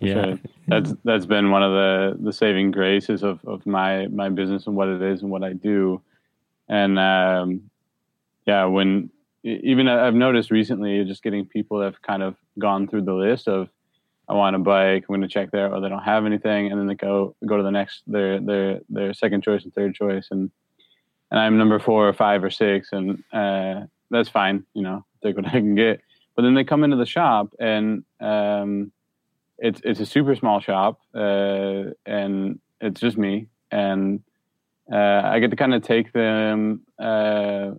yeah. 0.00 0.24
Sure. 0.24 0.38
That's 0.68 0.94
that's 1.04 1.26
been 1.26 1.50
one 1.50 1.62
of 1.62 1.72
the 1.72 2.24
the 2.24 2.32
saving 2.32 2.70
graces 2.72 3.22
of 3.22 3.40
of 3.46 3.64
my 3.66 4.06
my 4.08 4.28
business 4.28 4.66
and 4.66 4.76
what 4.76 4.88
it 4.88 5.02
is 5.02 5.22
and 5.22 5.30
what 5.30 5.44
I 5.44 5.52
do. 5.52 6.00
And 6.68 6.98
um, 6.98 7.70
yeah, 8.46 8.64
when 8.64 9.10
even 9.44 9.88
I've 9.88 10.14
noticed 10.14 10.50
recently, 10.50 11.04
just 11.04 11.22
getting 11.22 11.46
people 11.46 11.78
that 11.78 11.86
have 11.86 12.02
kind 12.02 12.22
of 12.22 12.36
gone 12.58 12.86
through 12.86 13.02
the 13.02 13.14
list 13.14 13.48
of 13.48 13.68
I 14.28 14.34
want 14.34 14.56
a 14.56 14.60
bike, 14.60 15.04
I'm 15.08 15.14
going 15.14 15.22
to 15.22 15.28
check 15.28 15.50
there, 15.50 15.72
or 15.72 15.80
they 15.80 15.88
don't 15.88 16.02
have 16.02 16.24
anything, 16.26 16.70
and 16.70 16.78
then 16.80 16.86
they 16.86 16.94
go 16.94 17.34
go 17.46 17.56
to 17.56 17.62
the 17.62 17.70
next 17.70 18.02
their 18.06 18.40
their 18.40 18.80
their 18.88 19.14
second 19.14 19.42
choice 19.42 19.64
and 19.64 19.74
third 19.74 19.94
choice, 19.94 20.28
and 20.30 20.50
and 21.30 21.40
I'm 21.40 21.58
number 21.58 21.78
four 21.78 22.08
or 22.08 22.12
five 22.12 22.44
or 22.44 22.50
six, 22.50 22.90
and 22.92 23.22
uh, 23.32 23.86
that's 24.10 24.28
fine, 24.28 24.64
you 24.74 24.82
know, 24.82 25.04
take 25.22 25.36
what 25.36 25.46
I 25.46 25.50
can 25.50 25.74
get. 25.74 26.00
But 26.36 26.42
then 26.42 26.54
they 26.54 26.64
come 26.64 26.84
into 26.84 26.96
the 26.96 27.06
shop, 27.06 27.52
and 27.58 28.04
um, 28.20 28.92
it's 29.58 29.80
it's 29.84 30.00
a 30.00 30.06
super 30.06 30.36
small 30.36 30.60
shop, 30.60 31.00
uh, 31.14 31.90
and 32.06 32.60
it's 32.80 33.00
just 33.00 33.18
me, 33.18 33.48
and 33.70 34.22
uh, 34.90 35.22
I 35.24 35.38
get 35.38 35.50
to 35.50 35.56
kind 35.56 35.74
of 35.74 35.82
take 35.82 36.12
them, 36.12 36.82
uh, 36.98 37.72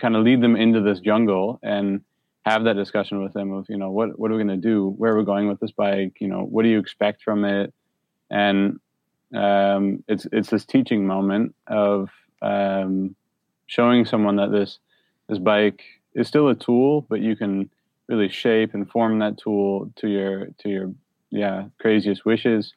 kind 0.00 0.16
of 0.16 0.24
lead 0.24 0.40
them 0.40 0.56
into 0.56 0.80
this 0.80 1.00
jungle, 1.00 1.60
and 1.62 2.02
have 2.44 2.64
that 2.64 2.74
discussion 2.74 3.22
with 3.22 3.32
them 3.32 3.52
of 3.52 3.66
you 3.68 3.76
know 3.76 3.90
what 3.90 4.18
what 4.18 4.30
are 4.30 4.34
we 4.34 4.42
going 4.42 4.60
to 4.60 4.68
do, 4.68 4.90
where 4.98 5.12
are 5.12 5.18
we 5.18 5.24
going 5.24 5.48
with 5.48 5.60
this 5.60 5.70
bike, 5.72 6.16
you 6.20 6.28
know 6.28 6.42
what 6.42 6.62
do 6.64 6.68
you 6.68 6.78
expect 6.78 7.22
from 7.22 7.44
it, 7.44 7.72
and 8.30 8.80
um, 9.34 10.02
it's 10.08 10.26
it's 10.32 10.50
this 10.50 10.64
teaching 10.64 11.06
moment 11.06 11.54
of 11.66 12.10
um, 12.42 13.14
showing 13.66 14.04
someone 14.04 14.36
that 14.36 14.50
this 14.50 14.78
this 15.28 15.38
bike 15.38 15.82
is 16.14 16.28
still 16.28 16.48
a 16.48 16.54
tool, 16.54 17.02
but 17.08 17.20
you 17.20 17.36
can 17.36 17.70
really 18.08 18.28
shape 18.28 18.74
and 18.74 18.90
form 18.90 19.20
that 19.20 19.38
tool 19.38 19.90
to 19.96 20.08
your 20.08 20.46
to 20.58 20.68
your 20.68 20.92
yeah 21.30 21.66
craziest 21.78 22.24
wishes. 22.24 22.74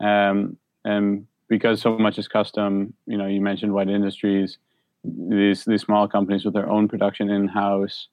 Um, 0.00 0.56
and 0.84 1.26
because 1.48 1.80
so 1.80 1.98
much 1.98 2.18
is 2.18 2.28
custom 2.28 2.92
you 3.06 3.16
know 3.16 3.26
you 3.26 3.40
mentioned 3.40 3.72
white 3.72 3.88
industries 3.88 4.58
these 5.04 5.64
these 5.64 5.82
small 5.82 6.06
companies 6.08 6.44
with 6.44 6.54
their 6.54 6.68
own 6.68 6.88
production 6.88 7.30
in 7.30 7.48
house 7.48 8.08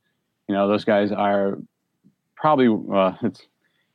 you 0.47 0.55
know 0.55 0.67
those 0.67 0.85
guys 0.85 1.11
are 1.11 1.57
probably 2.35 2.67
well 2.67 3.17
it's 3.23 3.41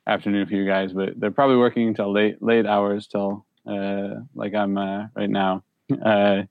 afternoon 0.06 0.46
for 0.46 0.54
you 0.54 0.66
guys 0.66 0.92
but 0.92 1.18
they're 1.20 1.30
probably 1.30 1.56
working 1.56 1.88
until 1.88 2.12
late 2.12 2.42
late 2.42 2.66
hours 2.66 3.06
till 3.06 3.44
uh, 3.66 4.14
like 4.34 4.54
i'm 4.54 4.76
uh, 4.78 5.06
right 5.14 5.30
now. 5.30 5.62
Uh, 6.04 6.44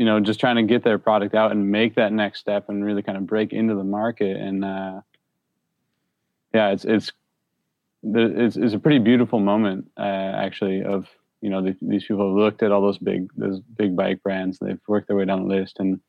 you 0.00 0.06
know 0.06 0.18
just 0.18 0.40
trying 0.40 0.56
to 0.56 0.62
get 0.62 0.82
their 0.82 0.98
product 0.98 1.34
out 1.34 1.52
and 1.52 1.70
make 1.70 1.96
that 1.96 2.10
next 2.10 2.40
step 2.40 2.70
and 2.70 2.82
really 2.82 3.02
kind 3.02 3.18
of 3.18 3.26
break 3.26 3.52
into 3.52 3.74
the 3.74 3.84
market. 3.84 4.34
And 4.36 4.64
uh, 4.64 5.00
yeah 6.54 6.70
it's 6.70 6.86
it's 6.86 7.12
it's, 8.02 8.56
it's 8.56 8.72
a 8.72 8.78
pretty 8.78 8.98
beautiful 8.98 9.40
moment 9.40 9.90
uh, 9.98 10.00
actually 10.00 10.82
of 10.82 11.06
you 11.40 11.50
know 11.50 11.62
the, 11.62 11.76
these 11.82 12.04
people 12.04 12.28
have 12.28 12.36
looked 12.36 12.62
at 12.62 12.72
all 12.72 12.82
those 12.82 12.98
big 12.98 13.30
those 13.36 13.60
big 13.60 13.96
bike 13.96 14.22
brands 14.22 14.58
they've 14.58 14.80
worked 14.86 15.08
their 15.08 15.16
way 15.16 15.24
down 15.24 15.48
the 15.48 15.54
list 15.54 15.78
and 15.78 16.00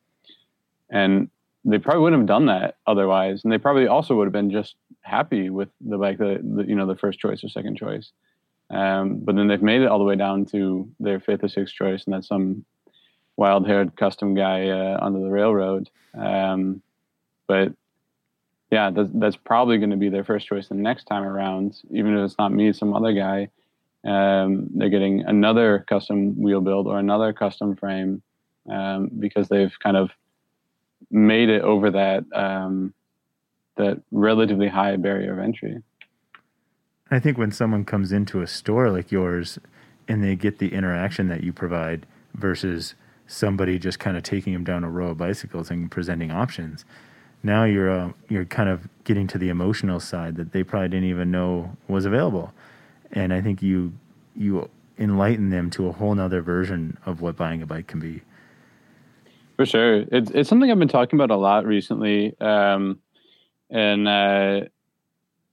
and 0.90 1.30
they 1.64 1.78
probably 1.78 2.02
wouldn't 2.02 2.20
have 2.20 2.26
done 2.26 2.46
that 2.46 2.76
otherwise 2.86 3.44
and 3.44 3.52
they 3.52 3.58
probably 3.58 3.86
also 3.86 4.14
would 4.14 4.26
have 4.26 4.32
been 4.32 4.50
just 4.50 4.74
happy 5.02 5.50
with 5.50 5.68
the 5.80 5.98
bike 5.98 6.18
that 6.18 6.40
the, 6.42 6.64
you 6.64 6.74
know 6.74 6.86
the 6.86 6.96
first 6.96 7.18
choice 7.18 7.42
or 7.44 7.48
second 7.48 7.76
choice 7.76 8.12
um, 8.70 9.18
but 9.18 9.36
then 9.36 9.48
they've 9.48 9.62
made 9.62 9.82
it 9.82 9.88
all 9.88 9.98
the 9.98 10.04
way 10.04 10.16
down 10.16 10.44
to 10.46 10.88
their 10.98 11.20
fifth 11.20 11.44
or 11.44 11.48
sixth 11.48 11.74
choice 11.74 12.04
and 12.04 12.14
that's 12.14 12.28
some 12.28 12.64
wild 13.36 13.66
haired 13.66 13.96
custom 13.96 14.34
guy 14.34 14.68
uh, 14.68 14.98
under 15.00 15.20
the 15.20 15.30
railroad 15.30 15.88
um, 16.14 16.82
but 17.46 17.72
yeah, 18.72 18.90
that's, 18.90 19.10
that's 19.12 19.36
probably 19.36 19.76
going 19.76 19.90
to 19.90 19.98
be 19.98 20.08
their 20.08 20.24
first 20.24 20.46
choice 20.46 20.68
the 20.68 20.74
next 20.74 21.04
time 21.04 21.24
around. 21.24 21.76
Even 21.90 22.16
if 22.16 22.24
it's 22.24 22.38
not 22.38 22.52
me, 22.52 22.72
some 22.72 22.94
other 22.94 23.12
guy. 23.12 23.50
Um, 24.04 24.68
they're 24.74 24.88
getting 24.88 25.22
another 25.22 25.84
custom 25.88 26.40
wheel 26.40 26.60
build 26.60 26.86
or 26.86 26.98
another 26.98 27.32
custom 27.32 27.76
frame 27.76 28.22
um, 28.70 29.10
because 29.18 29.48
they've 29.48 29.72
kind 29.82 29.96
of 29.96 30.10
made 31.10 31.48
it 31.48 31.62
over 31.62 31.90
that 31.90 32.24
um, 32.34 32.94
that 33.76 34.02
relatively 34.10 34.68
high 34.68 34.96
barrier 34.96 35.32
of 35.32 35.38
entry. 35.38 35.82
I 37.10 37.18
think 37.18 37.38
when 37.38 37.52
someone 37.52 37.84
comes 37.84 38.12
into 38.12 38.40
a 38.40 38.46
store 38.46 38.90
like 38.90 39.12
yours 39.12 39.58
and 40.08 40.24
they 40.24 40.34
get 40.34 40.58
the 40.58 40.72
interaction 40.72 41.28
that 41.28 41.42
you 41.42 41.52
provide 41.52 42.06
versus 42.34 42.94
somebody 43.26 43.78
just 43.78 43.98
kind 43.98 44.16
of 44.16 44.22
taking 44.22 44.52
them 44.52 44.64
down 44.64 44.84
a 44.84 44.90
row 44.90 45.10
of 45.10 45.18
bicycles 45.18 45.70
and 45.70 45.90
presenting 45.90 46.30
options, 46.30 46.84
now 47.42 47.64
you're 47.64 47.90
uh, 47.90 48.12
you're 48.28 48.44
kind 48.44 48.68
of 48.68 48.88
getting 49.04 49.26
to 49.28 49.38
the 49.38 49.48
emotional 49.48 50.00
side 50.00 50.36
that 50.36 50.52
they 50.52 50.62
probably 50.62 50.88
didn't 50.88 51.08
even 51.08 51.30
know 51.30 51.76
was 51.88 52.04
available, 52.04 52.52
and 53.12 53.32
I 53.32 53.40
think 53.40 53.62
you 53.62 53.92
you 54.34 54.68
enlighten 54.98 55.50
them 55.50 55.70
to 55.70 55.88
a 55.88 55.92
whole 55.92 56.14
nother 56.14 56.42
version 56.42 56.96
of 57.06 57.20
what 57.20 57.36
buying 57.36 57.62
a 57.62 57.66
bike 57.66 57.86
can 57.86 58.00
be. 58.00 58.22
For 59.56 59.66
sure, 59.66 60.04
it's 60.10 60.30
it's 60.30 60.48
something 60.48 60.70
I've 60.70 60.78
been 60.78 60.88
talking 60.88 61.18
about 61.18 61.30
a 61.30 61.36
lot 61.36 61.66
recently, 61.66 62.38
um, 62.40 62.98
and 63.70 64.08
uh, 64.08 64.60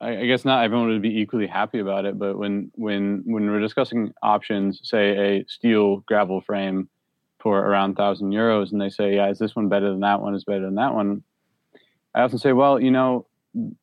I, 0.02 0.18
I 0.18 0.26
guess 0.26 0.46
not 0.46 0.64
everyone 0.64 0.88
would 0.88 1.02
be 1.02 1.20
equally 1.20 1.48
happy 1.48 1.80
about 1.80 2.06
it. 2.06 2.18
But 2.18 2.38
when 2.38 2.72
when 2.76 3.24
when 3.26 3.50
we're 3.50 3.60
discussing 3.60 4.14
options, 4.24 4.80
say 4.84 5.40
a 5.40 5.46
steel 5.48 5.98
gravel 6.08 6.42
frame 6.42 6.90
for 7.40 7.60
around 7.60 7.96
thousand 7.96 8.32
euros, 8.32 8.72
and 8.72 8.82
they 8.82 8.90
say, 8.90 9.16
"Yeah, 9.16 9.30
is 9.30 9.40
this 9.40 9.56
one 9.56 9.70
better 9.70 9.90
than 9.90 10.00
that 10.00 10.22
one? 10.22 10.34
Is 10.34 10.46
better 10.46 10.66
than 10.66 10.76
that 10.76 10.94
one?" 10.94 11.24
I 12.16 12.22
often 12.22 12.40
say, 12.40 12.54
"Well, 12.54 12.82
you 12.82 12.92
know, 12.92 13.28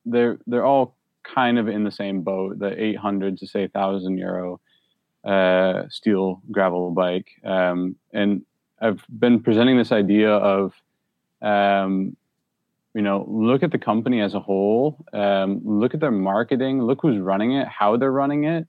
they're 0.04 0.38
they're 0.46 0.64
all 0.64 0.95
kind 1.34 1.58
of 1.58 1.68
in 1.68 1.84
the 1.84 1.90
same 1.90 2.22
boat. 2.22 2.58
The 2.58 2.72
eight 2.82 2.96
hundred 2.96 3.38
to 3.38 3.46
say 3.46 3.68
thousand 3.68 4.18
euro 4.18 4.60
uh, 5.24 5.88
steel 5.88 6.40
gravel 6.50 6.90
bike, 6.90 7.28
um, 7.44 7.96
and 8.12 8.42
I've 8.80 9.02
been 9.08 9.42
presenting 9.42 9.78
this 9.78 9.90
idea 9.90 10.30
of, 10.30 10.74
um, 11.40 12.16
you 12.94 13.02
know, 13.02 13.26
look 13.28 13.62
at 13.62 13.72
the 13.72 13.78
company 13.78 14.20
as 14.20 14.34
a 14.34 14.40
whole, 14.40 15.04
um, 15.12 15.60
look 15.64 15.94
at 15.94 16.00
their 16.00 16.10
marketing, 16.10 16.82
look 16.82 17.00
who's 17.00 17.18
running 17.18 17.52
it, 17.52 17.66
how 17.66 17.96
they're 17.96 18.12
running 18.12 18.44
it. 18.44 18.66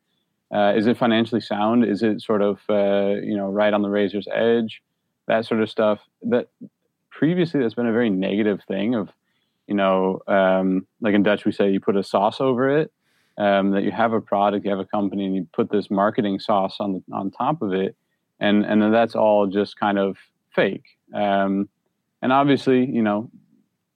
Uh, 0.49 0.73
is 0.77 0.87
it 0.87 0.97
financially 0.97 1.41
sound? 1.41 1.83
Is 1.83 2.03
it 2.03 2.21
sort 2.21 2.41
of, 2.41 2.59
uh, 2.69 3.19
you 3.21 3.35
know, 3.35 3.49
right 3.49 3.73
on 3.73 3.81
the 3.81 3.89
razor's 3.89 4.27
edge? 4.33 4.81
That 5.27 5.45
sort 5.45 5.61
of 5.61 5.69
stuff. 5.69 5.99
That 6.23 6.47
previously 7.09 7.59
that's 7.59 7.73
been 7.73 7.87
a 7.87 7.91
very 7.91 8.09
negative 8.09 8.61
thing 8.65 8.95
of, 8.95 9.09
you 9.67 9.75
know, 9.75 10.21
um, 10.27 10.87
like 11.01 11.13
in 11.13 11.23
Dutch 11.23 11.45
we 11.45 11.51
say 11.51 11.71
you 11.71 11.79
put 11.79 11.95
a 11.95 12.03
sauce 12.03 12.41
over 12.41 12.77
it. 12.77 12.91
Um, 13.39 13.69
that 13.71 13.83
you 13.83 13.91
have 13.91 14.13
a 14.13 14.21
product, 14.21 14.65
you 14.65 14.71
have 14.71 14.79
a 14.79 14.85
company, 14.85 15.23
and 15.25 15.35
you 15.35 15.47
put 15.53 15.69
this 15.69 15.91
marketing 15.91 16.39
sauce 16.39 16.77
on 16.79 16.93
the, 16.93 17.15
on 17.15 17.29
top 17.29 17.61
of 17.61 17.71
it, 17.71 17.95
and 18.39 18.65
and 18.65 18.81
then 18.81 18.91
that's 18.91 19.15
all 19.15 19.45
just 19.45 19.79
kind 19.79 19.99
of 19.99 20.17
fake. 20.55 20.85
Um, 21.13 21.69
and 22.23 22.33
obviously, 22.33 22.83
you 22.85 23.03
know, 23.03 23.29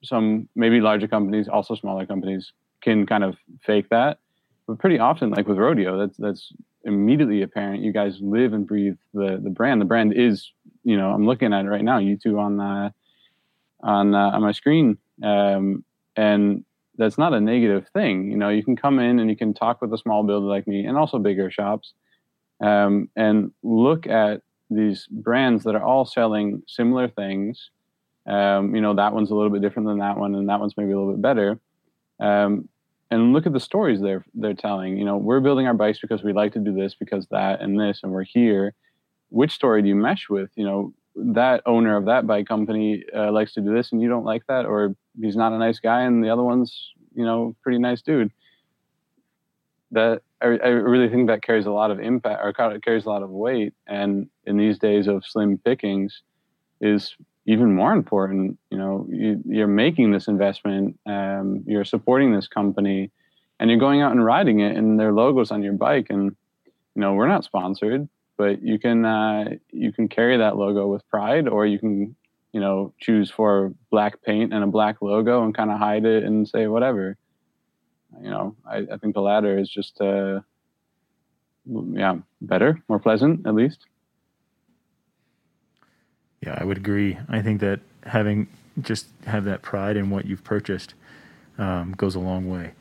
some 0.04 0.48
maybe 0.56 0.80
larger 0.80 1.08
companies, 1.08 1.48
also 1.48 1.76
smaller 1.76 2.06
companies, 2.06 2.54
can 2.82 3.06
kind 3.06 3.24
of 3.24 3.36
fake 3.66 3.90
that. 3.90 4.20
But 4.68 4.80
pretty 4.80 5.00
often, 5.00 5.32
like 5.32 5.48
with 5.48 5.58
rodeo, 5.58 5.98
that's 5.98 6.18
that's 6.18 6.54
immediately 6.84 7.42
apparent. 7.42 7.84
You 7.84 7.92
guys 7.92 8.18
live 8.22 8.54
and 8.54 8.68
breathe 8.68 8.98
the 9.14 9.40
the 9.44 9.50
brand. 9.50 9.82
The 9.82 9.86
brand 9.86 10.14
is, 10.14 10.52
you 10.84 10.98
know, 10.98 11.12
I'm 11.12 11.26
looking 11.26 11.54
at 11.54 11.66
it 11.66 11.70
right 11.70 11.84
now. 11.84 11.98
You 11.98 12.18
two 12.18 12.40
on 12.40 12.60
uh, 12.60 12.92
on 13.82 14.14
uh, 14.14 14.32
on 14.32 14.42
my 14.42 14.52
screen, 14.52 14.98
um, 15.24 15.84
and 16.16 16.64
that's 16.98 17.18
not 17.18 17.34
a 17.34 17.42
negative 17.42 17.88
thing. 17.94 18.30
You 18.30 18.38
know, 18.38 18.50
you 18.50 18.64
can 18.64 18.76
come 18.76 19.00
in 19.00 19.20
and 19.20 19.30
you 19.30 19.38
can 19.38 19.54
talk 19.54 19.82
with 19.82 19.94
a 19.94 19.98
small 19.98 20.24
builder 20.24 20.48
like 20.48 20.68
me, 20.68 20.86
and 20.86 20.98
also 20.98 21.20
bigger 21.20 21.50
shops, 21.50 21.94
um, 22.62 23.10
and 23.16 23.52
look 23.64 24.08
at 24.08 24.42
these 24.70 25.08
brands 25.10 25.64
that 25.64 25.76
are 25.76 25.84
all 25.84 26.06
selling 26.06 26.64
similar 26.68 27.08
things. 27.08 27.72
Um, 28.28 28.76
you 28.76 28.82
know, 28.82 28.94
that 28.94 29.14
one's 29.14 29.32
a 29.32 29.36
little 29.36 29.50
bit 29.50 29.62
different 29.62 29.88
than 29.88 30.00
that 30.00 30.18
one, 30.18 30.36
and 30.36 30.48
that 30.50 30.60
one's 30.60 30.78
maybe 30.78 30.92
a 30.92 30.98
little 30.98 31.14
bit 31.14 31.22
better. 31.22 31.60
Um, 32.20 32.70
and 33.10 33.34
look 33.34 33.46
at 33.46 33.54
the 33.54 33.60
stories 33.60 34.00
they're 34.00 34.24
they're 34.34 34.54
telling. 34.54 34.98
You 34.98 35.06
know, 35.06 35.18
we're 35.18 35.40
building 35.42 35.68
our 35.68 35.74
bikes 35.74 36.00
because 36.00 36.24
we 36.24 36.34
like 36.34 36.54
to 36.54 36.60
do 36.60 36.74
this, 36.74 36.96
because 36.96 37.28
that 37.32 37.62
and 37.62 37.80
this, 37.80 38.02
and 38.04 38.12
we're 38.12 38.24
here. 38.24 38.74
Which 39.30 39.52
story 39.52 39.82
do 39.82 39.88
you 39.88 39.96
mesh 39.96 40.30
with? 40.30 40.50
You 40.56 40.66
know, 40.66 40.94
that 41.16 41.62
owner 41.66 41.98
of 41.98 42.06
that 42.06 42.28
bike 42.28 42.48
company 42.48 43.04
uh, 43.16 43.32
likes 43.32 43.54
to 43.54 43.62
do 43.62 43.74
this, 43.74 43.92
and 43.92 44.02
you 44.02 44.08
don't 44.08 44.24
like 44.24 44.44
that, 44.48 44.66
or 44.66 44.96
he's 45.20 45.36
not 45.36 45.54
a 45.54 45.58
nice 45.58 45.80
guy, 45.80 46.02
and 46.02 46.24
the 46.24 46.30
other 46.30 46.44
one's 46.44 46.92
you 47.16 47.26
know 47.26 47.56
pretty 47.64 47.80
nice 47.80 48.02
dude. 48.02 48.32
That 49.92 50.22
I, 50.42 50.46
I 50.46 50.68
really 50.70 51.10
think 51.10 51.28
that 51.28 51.44
carries 51.44 51.66
a 51.66 51.72
lot 51.72 51.92
of 51.92 52.00
impact, 52.00 52.42
or 52.44 52.80
carries 52.80 53.06
a 53.06 53.10
lot 53.10 53.24
of 53.24 53.30
weight, 53.30 53.74
and 53.88 54.30
in 54.46 54.58
these 54.58 54.80
days 54.80 55.08
of 55.08 55.26
slim 55.26 55.58
pickings, 55.58 56.22
is 56.80 57.16
even 57.46 57.74
more 57.74 57.94
important, 57.94 58.58
you 58.70 58.78
know, 58.78 59.08
you, 59.10 59.42
you're 59.46 59.68
making 59.68 60.12
this 60.12 60.28
investment, 60.28 60.98
um, 61.06 61.64
you're 61.66 61.86
supporting 61.86 62.34
this 62.34 62.48
company, 62.48 63.12
and 63.60 63.70
you're 63.70 63.80
going 63.80 64.02
out 64.02 64.12
and 64.12 64.24
riding 64.24 64.60
it, 64.60 64.76
and 64.76 65.00
their 65.00 65.12
logos 65.12 65.52
on 65.52 65.64
your 65.64 65.74
bike. 65.74 66.08
And 66.10 66.36
you 66.96 67.02
know, 67.02 67.14
we're 67.14 67.28
not 67.28 67.44
sponsored, 67.44 68.08
but 68.38 68.62
you 68.62 68.80
can 68.80 69.06
uh, 69.06 69.56
you 69.72 69.92
can 69.92 70.08
carry 70.08 70.38
that 70.38 70.58
logo 70.58 70.88
with 70.88 71.08
pride, 71.10 71.48
or 71.48 71.66
you 71.66 71.80
can 71.80 72.16
you 72.52 72.60
know 72.60 72.94
choose 73.00 73.32
for 73.32 73.74
black 73.90 74.22
paint 74.24 74.54
and 74.54 74.64
a 74.64 74.68
black 74.68 75.02
logo 75.02 75.44
and 75.44 75.56
kind 75.56 75.72
of 75.72 75.80
hide 75.80 76.06
it 76.06 76.24
and 76.24 76.48
say 76.48 76.68
whatever. 76.68 77.18
You 78.22 78.30
know, 78.30 78.56
I, 78.70 78.86
I 78.92 78.98
think 78.98 79.14
the 79.14 79.22
latter 79.22 79.58
is 79.58 79.70
just 79.70 80.00
uh, 80.02 80.42
yeah 81.66 82.18
better, 82.42 82.82
more 82.88 83.00
pleasant 83.00 83.48
at 83.48 83.56
least. 83.56 83.86
Yeah, 86.42 86.58
I 86.60 86.64
would 86.64 86.78
agree. 86.78 87.18
I 87.30 87.42
think 87.42 87.62
that 87.62 87.82
having 88.04 88.48
just 88.82 89.08
have 89.28 89.44
that 89.46 89.62
pride 89.62 89.96
in 89.96 90.10
what 90.10 90.26
you've 90.26 90.44
purchased 90.44 90.94
um, 91.58 91.94
goes 91.94 92.16
a 92.16 92.20
long 92.20 92.50
way. 92.50 92.72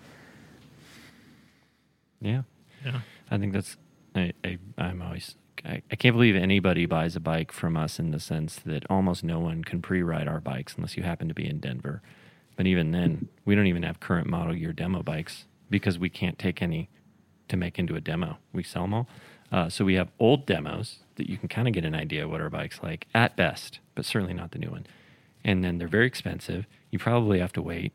Yeah. 2.21 2.43
Yeah. 2.85 3.01
I 3.31 3.39
think 3.39 3.53
that's 3.53 3.77
I, 4.15 4.33
I 4.45 4.59
I'm 4.79 5.03
always 5.03 5.35
I, 5.65 5.83
I 5.91 5.97
can't 5.97 6.15
believe 6.15 6.37
anybody 6.37 6.87
buys 6.87 7.17
a 7.17 7.21
bike 7.21 7.53
from 7.53 7.77
us 7.77 7.99
in 7.99 8.11
the 8.11 8.21
sense 8.21 8.57
that 8.67 8.85
almost 8.91 9.25
no 9.25 9.41
one 9.41 9.65
can 9.65 9.83
pre-ride 9.83 10.29
our 10.29 10.41
bikes 10.41 10.75
unless 10.77 10.97
you 10.97 11.03
happen 11.03 11.29
to 11.29 11.35
be 11.35 11.49
in 11.49 11.59
Denver. 11.61 12.03
But 12.57 12.67
even 12.67 12.91
then, 12.93 13.29
we 13.45 13.55
don't 13.55 13.67
even 13.67 13.83
have 13.83 14.01
current 14.01 14.27
model 14.27 14.55
year 14.55 14.73
demo 14.73 15.03
bikes 15.03 15.47
because 15.71 15.99
we 15.99 16.09
can't 16.11 16.39
take 16.39 16.61
any 16.61 16.89
to 17.49 17.57
make 17.57 17.79
into 17.79 17.97
a 17.97 18.01
demo. 18.01 18.39
We 18.53 18.63
sell 18.63 18.83
them 18.83 18.95
all. 18.95 19.09
Uh, 19.53 19.69
so 19.69 19.85
we 19.85 19.95
have 19.95 20.11
old 20.19 20.47
demos 20.47 20.99
that 21.17 21.29
you 21.29 21.37
can 21.37 21.49
kind 21.49 21.67
of 21.67 21.75
get 21.75 21.85
an 21.85 21.95
idea 21.95 22.29
what 22.29 22.41
our 22.41 22.51
bike's 22.51 22.83
like 22.83 23.07
at 23.15 23.37
best, 23.37 23.81
but 23.95 24.05
certainly 24.05 24.35
not 24.35 24.53
the 24.53 24.59
new 24.59 24.71
one. 24.71 24.87
And 25.45 25.65
then 25.65 25.79
they're 25.79 25.89
very 25.89 26.07
expensive. 26.07 26.67
You 26.91 26.99
probably 26.99 27.41
have 27.41 27.53
to 27.55 27.63
wait. 27.63 27.93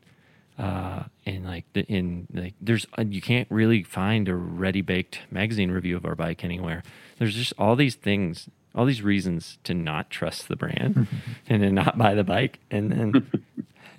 Uh, 0.58 1.04
and 1.26 1.44
like 1.44 1.64
the, 1.74 1.82
in 1.82 2.26
like 2.32 2.54
there's 2.60 2.86
uh, 2.98 3.04
you 3.06 3.20
can't 3.20 3.46
really 3.50 3.82
find 3.82 4.26
a 4.28 4.34
ready 4.34 4.80
baked 4.80 5.20
magazine 5.30 5.70
review 5.70 5.96
of 5.96 6.06
our 6.06 6.14
bike 6.14 6.44
anywhere. 6.44 6.82
There's 7.18 7.34
just 7.34 7.52
all 7.58 7.76
these 7.76 7.94
things, 7.94 8.48
all 8.74 8.86
these 8.86 9.02
reasons 9.02 9.58
to 9.64 9.74
not 9.74 10.08
trust 10.08 10.48
the 10.48 10.56
brand 10.56 11.06
and 11.48 11.62
to 11.62 11.70
not 11.70 11.98
buy 11.98 12.14
the 12.14 12.24
bike, 12.24 12.58
and 12.70 12.90
then 12.90 13.44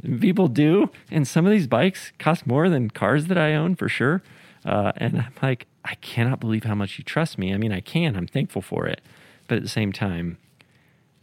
people 0.19 0.47
do. 0.47 0.89
And 1.11 1.27
some 1.27 1.45
of 1.45 1.51
these 1.51 1.67
bikes 1.67 2.11
cost 2.17 2.47
more 2.47 2.69
than 2.69 2.89
cars 2.89 3.27
that 3.27 3.37
I 3.37 3.53
own 3.53 3.75
for 3.75 3.87
sure. 3.87 4.23
Uh, 4.65 4.91
and 4.97 5.19
I'm 5.19 5.33
like, 5.41 5.67
I 5.85 5.95
cannot 5.95 6.39
believe 6.39 6.63
how 6.63 6.75
much 6.75 6.97
you 6.97 7.03
trust 7.03 7.37
me. 7.37 7.53
I 7.53 7.57
mean, 7.57 7.71
I 7.71 7.79
can. 7.79 8.15
I'm 8.15 8.27
thankful 8.27 8.61
for 8.61 8.87
it, 8.87 9.01
but 9.47 9.57
at 9.57 9.63
the 9.63 9.69
same 9.69 9.93
time, 9.93 10.37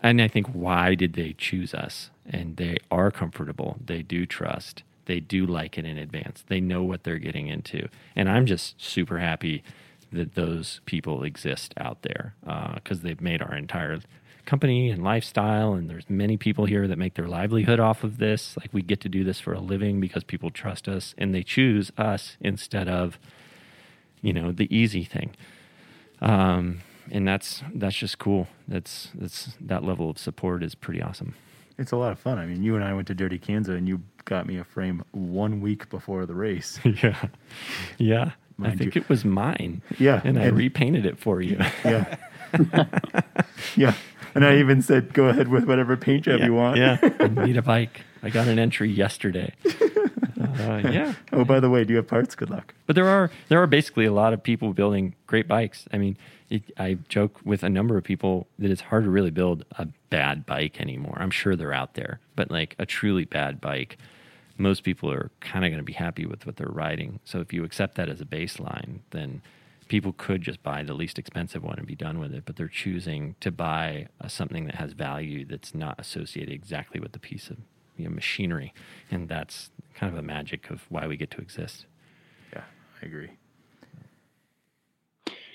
and 0.01 0.23
I 0.23 0.29
think 0.29 0.47
why 0.49 0.95
did 0.95 1.15
they 1.15 1.33
choose 1.33 1.75
us? 1.75 2.11
And 2.25 2.57
they 2.57 2.77
are 2.91 3.11
comfortable. 3.11 3.79
They 3.85 4.03
do 4.03 4.27
trust. 4.27 4.83
They 5.07 5.21
do 5.21 5.47
like 5.47 5.79
it 5.79 5.85
in 5.85 5.99
advance. 5.99 6.45
They 6.47 6.61
know 6.61 6.83
what 6.83 7.05
they're 7.05 7.19
getting 7.19 7.49
into. 7.49 7.89
And 8.17 8.29
I'm 8.29 8.47
just 8.47 8.81
super 8.81 9.19
happy 9.19 9.63
that 10.13 10.35
those 10.35 10.81
people 10.87 11.25
exist 11.25 11.75
out 11.77 12.03
there 12.03 12.35
because 12.43 12.99
uh, 12.99 13.03
they've 13.03 13.21
made 13.21 13.43
our 13.43 13.55
entire 13.55 14.01
company 14.47 14.91
and 14.91 15.03
lifestyle. 15.03 15.75
And 15.75 15.89
there's 15.91 16.09
many 16.09 16.37
people 16.37 16.67
here 16.67 16.87
that 16.87 16.99
make 16.99 17.15
their 17.15 17.29
livelihood 17.29 17.81
off 17.81 18.05
of 18.05 18.19
this. 18.19 18.57
Like 18.59 18.71
we 18.73 18.83
get 18.83 19.01
to 19.03 19.09
do 19.09 19.25
this 19.25 19.41
for 19.41 19.53
a 19.53 19.61
living 19.61 20.01
because 20.01 20.25
people 20.25 20.51
trust 20.51 20.89
us 20.89 21.15
and 21.19 21.35
they 21.35 21.43
choose 21.43 21.91
us 21.99 22.37
instead 22.41 22.89
of, 22.89 23.19
you 24.23 24.33
know, 24.33 24.53
the 24.53 24.75
easy 24.75 25.05
thing. 25.05 25.35
Um, 26.21 26.81
and 27.11 27.27
that's 27.27 27.63
that's 27.75 27.97
just 27.97 28.19
cool. 28.19 28.49
That's 28.67 29.11
that's 29.15 29.57
that 29.61 29.85
level 29.85 30.09
of 30.09 30.19
support 30.19 30.63
is 30.63 30.75
pretty 30.75 31.03
awesome. 31.03 31.35
It's 31.77 31.93
a 31.93 31.97
lot 31.97 32.13
of 32.13 32.19
fun. 32.19 32.39
I 32.39 32.47
mean, 32.47 32.63
you 32.63 32.77
and 32.77 32.85
I 32.85 32.95
went 32.95 33.09
to 33.09 33.15
Dirty 33.15 33.39
Kanza, 33.39 33.77
and 33.77 33.89
you 33.89 34.01
got 34.25 34.47
me 34.47 34.57
a 34.59 34.65
frame 34.65 35.05
one 35.13 35.61
week 35.61 35.89
before 35.91 36.27
the 36.27 36.35
race. 36.35 36.79
yeah, 37.03 37.27
yeah. 37.99 38.31
I 38.63 38.71
think 38.75 38.95
you. 38.95 39.01
it 39.03 39.09
was 39.09 39.25
mine. 39.25 39.83
Yeah, 39.99 40.21
and 40.25 40.39
I 40.39 40.47
repainted 40.47 41.07
it 41.07 41.19
for 41.19 41.41
you. 41.41 41.59
Yeah, 41.85 42.17
yeah. 43.77 43.95
And 44.35 44.45
I 44.45 44.57
even 44.59 44.81
said, 44.83 45.13
"Go 45.13 45.27
ahead 45.27 45.49
with 45.49 45.65
whatever 45.65 45.97
paint 45.97 46.25
job 46.25 46.41
yeah, 46.41 46.47
you 46.47 46.55
want." 46.55 46.77
Yeah, 46.77 46.99
I 47.21 47.29
need 47.29 47.57
a 47.57 47.63
bike. 47.63 48.03
I 48.23 48.31
got 48.31 48.49
an 48.49 48.59
entry 48.59 48.91
yesterday. 48.91 49.53
Uh, 50.41 50.81
yeah, 50.91 51.15
Oh, 51.33 51.45
by 51.45 51.59
the 51.59 51.69
way, 51.69 51.85
do 51.85 51.93
you 51.93 51.97
have 51.97 52.07
parts? 52.07 52.35
Good 52.35 52.51
luck. 52.51 52.75
but 52.87 52.95
there 52.97 53.09
are 53.09 53.31
there 53.49 53.61
are 53.63 53.67
basically 53.67 54.05
a 54.05 54.13
lot 54.13 54.33
of 54.33 54.43
people 54.43 54.73
building 54.73 55.15
great 55.27 55.49
bikes. 55.49 55.87
I 55.93 55.99
mean, 55.99 56.17
it, 56.51 56.63
I 56.79 56.99
joke 57.09 57.41
with 57.45 57.63
a 57.65 57.69
number 57.69 57.97
of 57.97 58.05
people 58.05 58.47
that 58.59 58.71
it's 58.71 58.83
hard 58.83 59.05
to 59.05 59.11
really 59.11 59.31
build 59.31 59.65
a 59.79 59.87
bad 60.11 60.47
bike 60.47 60.81
anymore. 60.81 61.17
I'm 61.19 61.31
sure 61.31 61.57
they're 61.57 61.73
out 61.73 61.95
there, 61.95 62.21
but 62.37 62.51
like 62.51 62.77
a 62.79 62.87
truly 62.87 63.25
bad 63.25 63.61
bike, 63.61 63.99
most 64.57 64.85
people 64.85 65.11
are 65.11 65.31
kind 65.41 65.65
of 65.65 65.71
going 65.71 65.79
to 65.79 65.85
be 65.85 65.93
happy 65.93 66.27
with 66.27 66.47
what 66.47 66.57
they're 66.57 66.69
riding. 66.69 67.21
So 67.25 67.41
if 67.41 67.53
you 67.53 67.65
accept 67.65 67.97
that 67.97 68.09
as 68.09 68.21
a 68.21 68.25
baseline, 68.25 69.01
then 69.11 69.43
people 69.89 70.15
could 70.17 70.43
just 70.43 70.63
buy 70.63 70.83
the 70.83 70.95
least 70.95 71.19
expensive 71.19 71.63
one 71.63 71.79
and 71.79 71.87
be 71.87 71.97
done 71.97 72.19
with 72.19 72.33
it. 72.33 72.45
But 72.45 72.57
they're 72.57 72.69
choosing 72.69 73.35
to 73.41 73.51
buy 73.51 74.09
uh, 74.21 74.29
something 74.29 74.67
that 74.67 74.77
has 74.77 74.93
value 74.93 75.45
that's 75.45 75.75
not 75.75 75.97
associated 75.99 76.55
exactly 76.55 77.01
with 77.01 77.13
the 77.13 77.19
piece 77.19 77.51
of 77.51 77.57
you 77.97 78.05
know, 78.05 78.11
machinery, 78.11 78.73
and 79.11 79.29
that's 79.29 79.71
kind 79.95 80.13
of 80.13 80.19
a 80.19 80.23
magic 80.23 80.71
of 80.71 80.83
why 80.89 81.07
we 81.07 81.17
get 81.17 81.31
to 81.33 81.39
exist. 81.39 81.87
Yeah, 82.53 82.63
I 83.03 83.07
agree. 83.07 83.31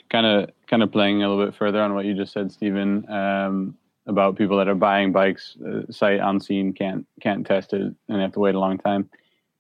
kind 0.10 0.26
of 0.26 0.50
kind 0.68 0.84
of 0.84 0.92
playing 0.92 1.24
a 1.24 1.30
little 1.30 1.46
bit 1.46 1.56
further 1.56 1.82
on 1.82 1.94
what 1.94 2.06
you 2.06 2.14
just 2.14 2.34
said, 2.34 2.52
Stephen, 2.52 3.10
um, 3.10 3.78
about 4.10 4.36
people 4.36 4.58
that 4.58 4.68
are 4.68 4.76
buying 4.76 5.12
bikes 5.12 5.56
uh, 5.66 5.92
sight 5.92 6.20
unseen, 6.22 6.74
can't 6.74 7.06
can't 7.22 7.46
test 7.46 7.74
it, 7.74 7.94
and 8.10 8.22
have 8.22 8.34
to 8.34 8.40
wait 8.40 8.56
a 8.56 8.60
long 8.60 8.78
time. 8.78 9.10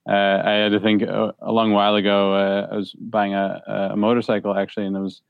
Uh, 0.09 0.41
I 0.43 0.51
had 0.51 0.71
to 0.71 0.79
think 0.79 1.03
a, 1.03 1.33
a 1.39 1.51
long 1.51 1.71
while 1.71 1.95
ago. 1.95 2.33
Uh, 2.33 2.67
I 2.71 2.75
was 2.75 2.93
buying 2.93 3.35
a, 3.35 3.89
a 3.91 3.95
motorcycle 3.95 4.57
actually, 4.57 4.87
and 4.87 4.95
there 4.95 5.03
was 5.03 5.21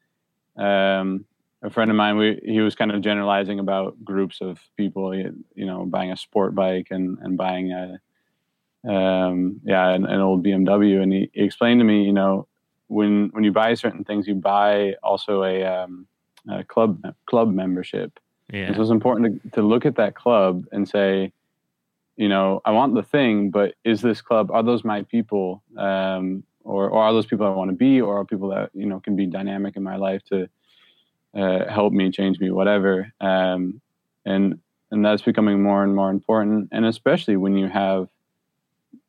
um, 0.58 1.26
a 1.62 1.70
friend 1.70 1.92
of 1.92 1.98
mine. 1.98 2.18
We 2.18 2.40
he 2.44 2.62
was 2.62 2.76
kind 2.76 2.92
of 2.92 3.02
generalizing 3.02 3.60
about 3.60 4.04
groups 4.04 4.40
of 4.42 4.60
people, 4.78 5.14
you 5.14 5.36
you 5.54 5.66
know, 5.66 5.86
buying 5.86 6.12
a 6.12 6.18
sport 6.18 6.56
bike 6.56 6.88
and 6.92 7.18
and 7.22 7.38
buying 7.38 7.72
a 7.72 8.00
um, 8.90 9.60
yeah 9.66 9.90
an, 9.90 10.06
an 10.06 10.22
old 10.22 10.46
BMW, 10.46 11.02
and 11.02 11.12
he, 11.12 11.30
he 11.34 11.44
explained 11.44 11.82
to 11.82 11.84
me, 11.84 12.04
you 12.04 12.14
know, 12.14 12.48
when 12.88 13.30
when 13.34 13.44
you 13.44 13.52
buy 13.52 13.74
certain 13.74 14.04
things, 14.04 14.28
you 14.28 14.36
buy 14.36 14.96
also 15.04 15.44
a, 15.44 15.64
um, 15.64 16.08
a 16.50 16.64
club 16.64 17.02
club 17.26 17.54
membership. 17.54 18.20
Yeah. 18.52 18.74
So 18.74 18.82
it's 18.82 18.91
important 18.91 19.43
to, 19.43 19.50
to 19.52 19.62
look 19.62 19.86
at 19.86 19.95
that 19.95 20.16
club 20.16 20.66
and 20.72 20.88
say, 20.88 21.32
you 22.18 22.28
know, 22.28 22.62
I 22.66 22.72
want 22.72 22.95
the 22.95 23.04
thing, 23.04 23.50
but 23.50 23.76
is 23.84 24.02
this 24.02 24.22
club? 24.22 24.52
Are 24.52 24.64
those 24.64 24.84
my 24.84 25.04
people, 25.04 25.64
um, 25.78 26.43
or 26.64 26.89
or 26.89 27.04
are 27.04 27.14
those 27.14 27.26
people 27.26 27.45
I 27.45 27.52
want 27.52 27.70
to 27.70 27.76
be, 27.76 28.02
or 28.02 28.20
are 28.20 28.26
people 28.26 28.50
that 28.50 28.72
you 28.74 28.86
know 28.86 29.00
can 29.00 29.16
be 29.16 29.26
dynamic 29.26 29.78
in 29.78 29.84
my 29.84 29.95
life 29.95 30.22
to 30.26 30.50
uh, 31.34 31.72
help 31.72 31.93
me, 31.93 32.12
change 32.12 32.39
me, 32.39 32.52
whatever. 32.52 33.12
Um, 33.22 33.82
and 34.26 34.60
and 34.91 35.06
that's 35.06 35.22
becoming 35.22 35.62
more 35.62 35.84
and 35.84 35.95
more 35.95 36.10
important, 36.10 36.70
and 36.72 36.86
especially 36.86 37.38
when 37.38 37.56
you 37.56 37.68
have 37.70 38.10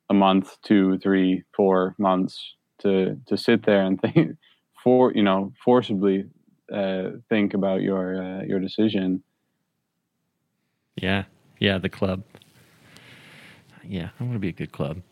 a 0.09 0.14
month, 0.14 0.59
two, 0.62 0.99
three, 0.99 1.43
four 1.55 1.95
months 1.99 2.55
to 2.80 3.18
to 3.26 3.36
sit 3.36 3.64
there 3.64 3.82
and 3.82 4.01
think 4.03 4.36
for 4.84 5.12
you 5.12 5.22
know 5.22 5.53
forcibly 5.64 6.26
uh, 6.72 7.11
think 7.28 7.55
about 7.55 7.82
your 7.82 8.22
uh, 8.22 8.43
your 8.45 8.61
decision. 8.61 9.22
Yeah. 11.01 11.24
Yeah. 11.59 11.78
The 11.78 11.88
club. 11.88 12.22
Yeah. 13.82 14.11
I 14.18 14.22
want 14.22 14.34
to 14.34 14.38
be 14.38 14.48
a 14.48 14.53
good 14.53 14.72
club. 14.72 15.03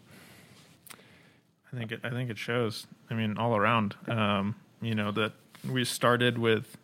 I 1.73 1.77
think 1.77 1.93
it, 1.93 2.01
I 2.03 2.11
think 2.11 2.31
it 2.31 2.39
shows. 2.39 2.87
I 3.11 3.15
mean, 3.15 3.37
all 3.37 3.57
around. 3.57 3.95
Um, 4.07 4.57
you 4.81 4.95
know 4.95 5.11
that 5.13 5.33
we 5.69 5.85
started 5.85 6.39
with 6.39 6.77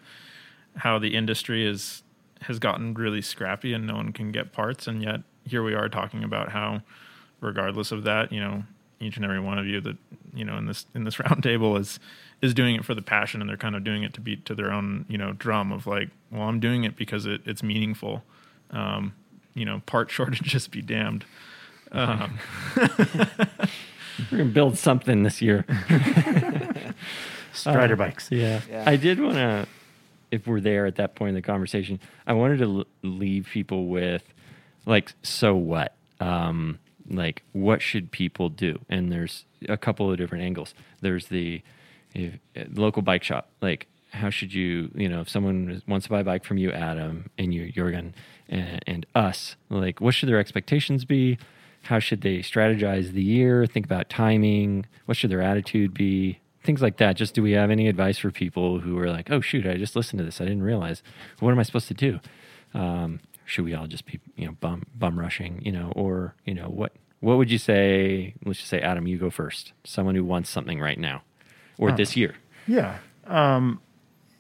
how 0.77 0.99
the 0.99 1.15
industry 1.15 1.67
is 1.67 2.03
has 2.43 2.59
gotten 2.59 2.93
really 2.95 3.23
scrappy 3.23 3.73
and 3.73 3.87
no 3.87 3.95
one 3.95 4.13
can 4.13 4.33
get 4.33 4.53
parts, 4.53 4.87
and 4.87 5.03
yet 5.03 5.21
here 5.45 5.63
we 5.63 5.75
are 5.75 5.89
talking 5.89 6.25
about 6.25 6.51
how, 6.51 6.83
regardless 7.41 7.93
of 7.93 8.05
that, 8.05 8.33
you 8.33 8.41
know, 8.41 8.65
each 9.01 9.17
and 9.17 9.25
every 9.25 9.41
one 9.41 9.59
of 9.59 9.67
you 9.67 9.81
that 9.81 9.97
you 10.35 10.45
know 10.45 10.57
in 10.57 10.67
this 10.67 10.87
in 10.95 11.05
this 11.05 11.19
round 11.21 11.43
table 11.43 11.77
is 11.77 11.99
is 12.43 12.53
doing 12.53 12.75
it 12.77 12.85
for 12.85 12.95
the 12.95 13.03
passion, 13.03 13.41
and 13.41 13.49
they're 13.49 13.57
kind 13.57 13.77
of 13.77 13.85
doing 13.85 14.03
it 14.03 14.13
to 14.15 14.21
beat 14.21 14.45
to 14.45 14.55
their 14.55 14.71
own 14.71 15.07
you 15.09 15.17
know 15.17 15.33
drum 15.33 15.73
of 15.73 15.87
like, 15.87 16.11
well, 16.31 16.43
I'm 16.43 16.61
doing 16.61 16.85
it 16.85 16.97
because 16.97 17.27
it, 17.27 17.41
it's 17.47 17.63
meaningful. 17.63 18.23
Um, 18.75 19.15
you 19.55 19.65
know, 19.65 19.81
part 19.87 20.11
shortages 20.11 20.69
be 20.69 20.83
damned. 20.83 21.25
Um, 21.93 22.39
We're 22.77 24.39
going 24.39 24.49
to 24.49 24.55
build 24.55 24.79
something 24.79 25.23
this 25.23 25.41
year. 25.41 25.65
Strider 27.53 27.97
bikes. 27.97 28.31
Yeah. 28.31 28.61
Yeah. 28.69 28.85
I 28.87 28.97
did 28.97 29.21
want 29.21 29.35
to, 29.35 29.67
if 30.31 30.47
we're 30.47 30.61
there 30.61 30.87
at 30.87 30.97
that 30.97 31.15
point 31.15 31.31
in 31.31 31.35
the 31.37 31.43
conversation, 31.43 32.01
I 32.27 32.33
wanted 32.33 32.59
to 32.59 32.79
l- 32.79 32.85
leave 33.03 33.49
people 33.53 33.87
with, 33.87 34.23
like, 34.87 35.13
so 35.23 35.55
what? 35.55 35.95
Um, 36.21 36.79
like, 37.09 37.43
what 37.53 37.83
should 37.83 38.11
people 38.11 38.49
do? 38.49 38.81
And 38.89 39.13
there's 39.13 39.45
a 39.69 39.77
couple 39.77 40.11
of 40.11 40.17
different 40.19 40.45
angles. 40.45 40.75
There's 41.01 41.29
the 41.29 41.63
if, 42.15 42.35
uh, 42.57 42.65
local 42.73 43.03
bike 43.03 43.23
shop. 43.23 43.51
Like, 43.61 43.87
how 44.13 44.31
should 44.31 44.55
you, 44.55 44.91
you 44.95 45.09
know, 45.09 45.21
if 45.21 45.29
someone 45.29 45.83
wants 45.87 46.07
to 46.07 46.11
buy 46.11 46.21
a 46.21 46.25
bike 46.25 46.45
from 46.45 46.57
you, 46.59 46.71
Adam, 46.73 47.31
and 47.37 47.53
you, 47.53 47.71
Jurgen, 47.73 48.15
and, 48.49 48.83
and 48.87 49.07
us, 49.15 49.57
like, 49.71 50.01
what 50.01 50.15
should 50.15 50.29
their 50.29 50.39
expectations 50.39 51.05
be? 51.05 51.39
How 51.83 51.99
should 51.99 52.23
they 52.23 52.39
strategize 52.39 53.13
the 53.13 53.23
year? 53.23 53.67
Think 53.67 53.85
about 53.87 54.09
timing. 54.09 54.87
What 55.07 55.17
should 55.17 55.31
their 55.31 55.43
attitude 55.43 55.93
be? 55.95 56.41
Things 56.63 56.81
like 56.81 56.97
that. 56.97 57.17
Just 57.17 57.35
do 57.35 57.43
we 57.43 57.53
have 57.53 57.71
any 57.71 57.89
advice 57.89 58.17
for 58.17 58.31
people 58.31 58.79
who 58.81 58.99
are 58.99 59.11
like, 59.11 59.31
oh, 59.31 59.41
shoot, 59.43 59.67
I 59.67 59.77
just 59.77 59.95
listened 59.95 60.19
to 60.19 60.25
this. 60.25 60.41
I 60.41 60.45
didn't 60.45 60.63
realize. 60.63 61.03
What 61.41 61.51
am 61.51 61.59
I 61.59 61.63
supposed 61.63 61.89
to 61.89 61.95
do? 61.95 62.21
Um, 62.73 63.21
should 63.45 63.67
we 63.67 63.75
all 63.75 63.87
just 63.87 64.07
be, 64.07 64.19
you 64.37 64.47
know, 64.47 64.53
bum, 64.61 64.85
bum 64.95 65.19
rushing, 65.21 65.61
you 65.63 65.73
know, 65.73 65.93
or, 65.95 66.35
you 66.47 66.55
know, 66.55 66.69
what, 66.69 66.93
what 67.21 67.37
would 67.37 67.51
you 67.51 67.59
say? 67.59 68.35
Let's 68.47 68.61
just 68.61 68.71
say, 68.71 68.81
Adam, 68.81 69.07
you 69.07 69.19
go 69.19 69.29
first. 69.29 69.75
Someone 69.85 70.15
who 70.15 70.25
wants 70.25 70.49
something 70.49 70.81
right 70.81 70.99
now 70.99 71.23
or 71.77 71.91
Oh. 71.91 71.97
this 71.97 72.17
year. 72.17 72.35
Yeah. 72.67 72.97
Um, 73.27 73.81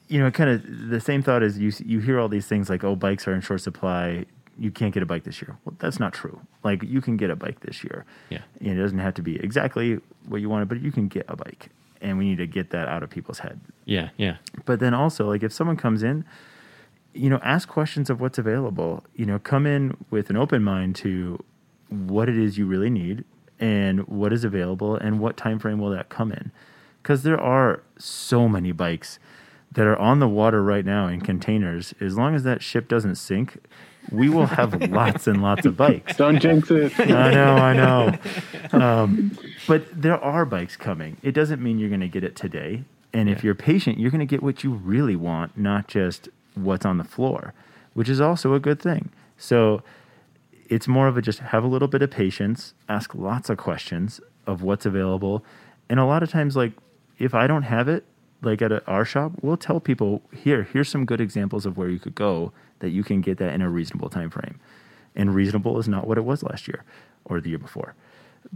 you 0.09 0.18
know, 0.20 0.30
kind 0.30 0.50
of 0.50 0.88
the 0.90 1.00
same 1.00 1.22
thought 1.22 1.42
is 1.42 1.59
you 1.59 1.72
you 1.84 2.00
hear 2.00 2.20
all 2.20 2.28
these 2.28 2.46
things 2.46 2.68
like, 2.68 2.84
oh, 2.84 2.96
bikes 2.96 3.26
are 3.26 3.34
in 3.34 3.40
short 3.40 3.61
supply. 3.61 4.24
You 4.59 4.70
can't 4.70 4.94
get 4.94 5.02
a 5.02 5.07
bike 5.07 5.24
this 5.24 5.42
year. 5.42 5.57
Well, 5.64 5.74
that's 5.78 5.98
not 5.98 6.12
true. 6.12 6.40
Like 6.62 6.82
you 6.82 7.00
can 7.00 7.16
get 7.16 7.30
a 7.30 7.36
bike 7.36 7.61
this 7.61 7.82
year. 7.82 8.05
Yeah. 8.30 8.42
And 8.61 8.78
it 8.78 8.82
doesn't 8.82 8.98
have 8.98 9.14
to 9.14 9.22
be 9.22 9.36
exactly 9.36 9.98
what 10.28 10.40
you 10.40 10.48
wanted, 10.48 10.68
but 10.68 10.80
you 10.80 10.92
can 10.92 11.09
get 11.09 11.24
a 11.28 11.36
bike. 11.36 11.70
And 12.00 12.18
we 12.18 12.26
need 12.26 12.38
to 12.38 12.46
get 12.46 12.70
that 12.70 12.86
out 12.86 13.02
of 13.02 13.11
people's 13.11 13.40
head. 13.40 13.61
Yeah. 13.84 14.11
Yeah. 14.16 14.36
But 14.64 14.78
then 14.78 14.94
also, 14.94 15.26
like 15.26 15.42
if 15.42 15.52
someone 15.52 15.76
comes 15.76 16.02
in, 16.02 16.24
you 17.14 17.30
know, 17.30 17.40
ask 17.42 17.68
questions 17.68 18.11
of 18.11 18.20
what's 18.20 18.38
available. 18.38 19.05
You 19.14 19.26
know, 19.26 19.38
come 19.38 19.66
in 19.66 19.96
with 20.11 20.30
an 20.30 20.36
open 20.36 20.62
mind 20.62 20.96
to 20.96 21.42
what 21.88 22.28
it 22.28 22.36
is 22.36 22.59
you 22.59 22.66
really 22.66 22.90
need 22.90 23.24
and 23.59 24.07
what 24.07 24.32
is 24.32 24.44
available 24.44 24.96
and 24.96 25.20
what 25.20 25.36
time 25.36 25.59
frame 25.59 25.78
will 25.78 25.90
that 25.90 26.09
come 26.09 26.32
in. 26.32 26.52
Because 27.02 27.22
there 27.22 27.40
are 27.40 27.82
so 27.98 28.48
many 28.48 28.72
bikes 28.72 29.18
that 29.75 29.87
are 29.87 29.99
on 29.99 30.20
the 30.20 30.29
water 30.29 30.62
right 30.62 30.85
now 30.85 31.07
in 31.07 31.20
containers. 31.20 31.95
As 32.01 32.16
long 32.16 32.35
as 32.35 32.43
that 32.45 32.62
ship 32.62 32.89
doesn't 32.89 33.16
sink, 33.16 33.59
we 34.11 34.29
will 34.29 34.47
have 34.47 34.81
lots 34.91 35.27
and 35.27 35.43
lots 35.43 35.66
of 35.66 35.77
bikes. 35.77 36.16
Don't 36.16 36.41
jinx 36.41 36.70
it. 36.70 36.99
I 36.99 37.33
know, 37.33 37.55
I 37.57 37.72
know. 37.75 38.79
Um, 38.79 39.39
but 39.66 39.85
there 40.01 40.18
are 40.18 40.45
bikes 40.45 40.77
coming. 40.77 41.16
It 41.22 41.33
doesn't 41.33 41.62
mean 41.62 41.79
you're 41.79 41.89
going 41.89 42.01
to 42.01 42.09
get 42.09 42.25
it 42.25 42.37
today. 42.37 42.85
And 43.12 43.29
if 43.29 43.45
you're 43.45 43.55
patient, 43.55 43.99
you're 43.99 44.11
going 44.11 44.20
to 44.20 44.27
get 44.27 44.43
what 44.43 44.64
you 44.64 44.72
really 44.72 45.14
want, 45.14 45.57
not 45.57 45.87
just 45.87 46.29
what's 46.55 46.85
on 46.85 46.99
the 46.99 47.05
floor, 47.05 47.55
which 47.93 48.09
is 48.09 48.20
also 48.20 48.55
a 48.55 48.61
good 48.61 48.81
thing. 48.81 49.11
So 49.37 49.83
it's 50.68 50.89
more 50.89 51.07
of 51.07 51.16
a 51.16 51.22
just 51.22 51.39
have 51.39 51.62
a 51.62 51.68
little 51.68 51.89
bit 51.89 52.03
of 52.03 52.11
patience, 52.11 52.75
ask 52.89 53.14
lots 53.14 53.51
of 53.51 53.57
questions 53.57 54.20
of 54.47 54.62
what's 54.62 54.85
available. 54.85 55.45
And 55.89 56.01
a 56.01 56.05
lot 56.05 56.22
of 56.22 56.31
times, 56.31 56.57
like, 56.57 56.72
if 57.18 57.35
I 57.35 57.47
don't 57.47 57.62
have 57.62 57.89
it, 57.89 58.05
like 58.45 58.62
at 58.62 58.72
a, 58.72 58.86
our 58.86 59.05
shop, 59.05 59.32
we'll 59.42 59.57
tell 59.57 59.80
people 59.80 60.22
here, 60.32 60.62
here's 60.62 60.88
some 60.88 61.05
good 61.05 61.20
examples 61.20 61.66
of 61.66 61.76
where 61.76 61.88
you 61.88 61.99
could 61.99 62.14
go 62.14 62.53
that 62.80 62.90
you 62.90 63.03
can 63.03 63.20
get 63.20 63.38
that 63.38 63.53
in 63.53 63.62
a 63.62 63.70
reasonable 63.70 64.09
time 64.09 64.30
frame. 64.30 64.61
And 65.16 65.34
reasonable 65.34 65.78
is 65.78 65.88
not 65.88 66.07
what 66.07 66.18
it 66.18 66.24
was 66.24 66.42
last 66.42 66.66
year 66.66 66.84
or 67.24 67.40
the 67.40 67.51
year 67.51 67.59
before. 67.59 67.95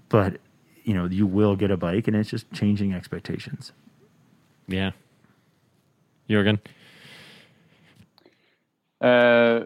But 0.08 0.38
you 0.84 0.94
know, 0.94 1.04
you 1.04 1.26
will 1.26 1.54
get 1.54 1.70
a 1.70 1.76
bike 1.76 2.08
and 2.08 2.16
it's 2.16 2.30
just 2.30 2.50
changing 2.52 2.94
expectations. 2.94 3.72
Yeah. 4.66 4.92
Jurgen. 6.28 6.60
Uh, 9.00 9.64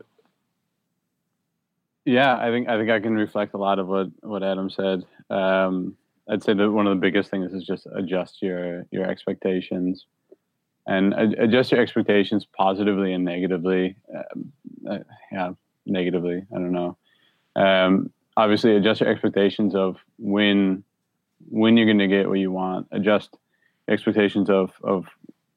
yeah, 2.04 2.36
I 2.36 2.50
think 2.50 2.68
I 2.68 2.76
think 2.76 2.90
I 2.90 3.00
can 3.00 3.14
reflect 3.14 3.54
a 3.54 3.58
lot 3.58 3.78
of 3.78 3.86
what 3.86 4.08
what 4.20 4.42
Adam 4.42 4.68
said. 4.68 5.04
Um, 5.30 5.96
I'd 6.28 6.42
say 6.42 6.54
that 6.54 6.70
one 6.70 6.86
of 6.86 6.96
the 6.96 7.00
biggest 7.00 7.30
things 7.30 7.52
is 7.52 7.64
just 7.64 7.86
adjust 7.94 8.42
your 8.42 8.86
your 8.90 9.08
expectations, 9.08 10.06
and 10.86 11.14
adjust 11.14 11.70
your 11.72 11.80
expectations 11.80 12.46
positively 12.56 13.12
and 13.12 13.24
negatively. 13.24 13.96
Um, 14.14 14.52
uh, 14.88 14.98
yeah, 15.30 15.50
negatively. 15.86 16.44
I 16.54 16.54
don't 16.54 16.72
know. 16.72 16.96
Um, 17.54 18.12
obviously, 18.36 18.76
adjust 18.76 19.00
your 19.00 19.10
expectations 19.10 19.74
of 19.74 19.96
when 20.18 20.84
when 21.48 21.76
you're 21.76 21.86
going 21.86 21.98
to 21.98 22.08
get 22.08 22.28
what 22.28 22.38
you 22.38 22.50
want. 22.50 22.88
Adjust 22.90 23.36
expectations 23.88 24.50
of 24.50 24.72
of 24.82 25.06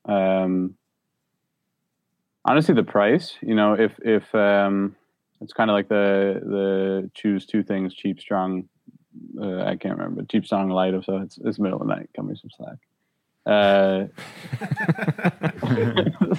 um, 0.05 0.75
honestly 2.45 2.75
the 2.75 2.83
price 2.83 3.35
you 3.41 3.55
know 3.55 3.73
if 3.73 3.93
if 4.03 4.33
um 4.35 4.95
it's 5.41 5.53
kind 5.53 5.69
of 5.69 5.73
like 5.73 5.89
the 5.89 6.39
the 6.43 7.11
choose 7.13 7.45
two 7.45 7.63
things 7.63 7.93
cheap 7.93 8.19
strong 8.19 8.69
uh, 9.41 9.63
i 9.63 9.75
can't 9.75 9.97
remember 9.97 10.23
cheap 10.23 10.45
strong 10.45 10.69
light 10.69 10.93
so 11.03 11.17
it's 11.17 11.39
it's 11.43 11.59
middle 11.59 11.81
of 11.81 11.87
the 11.87 11.93
night 11.93 12.09
cut 12.15 12.25
me 12.25 12.35
some 12.39 12.49
slack 12.55 12.77
uh 13.45 14.05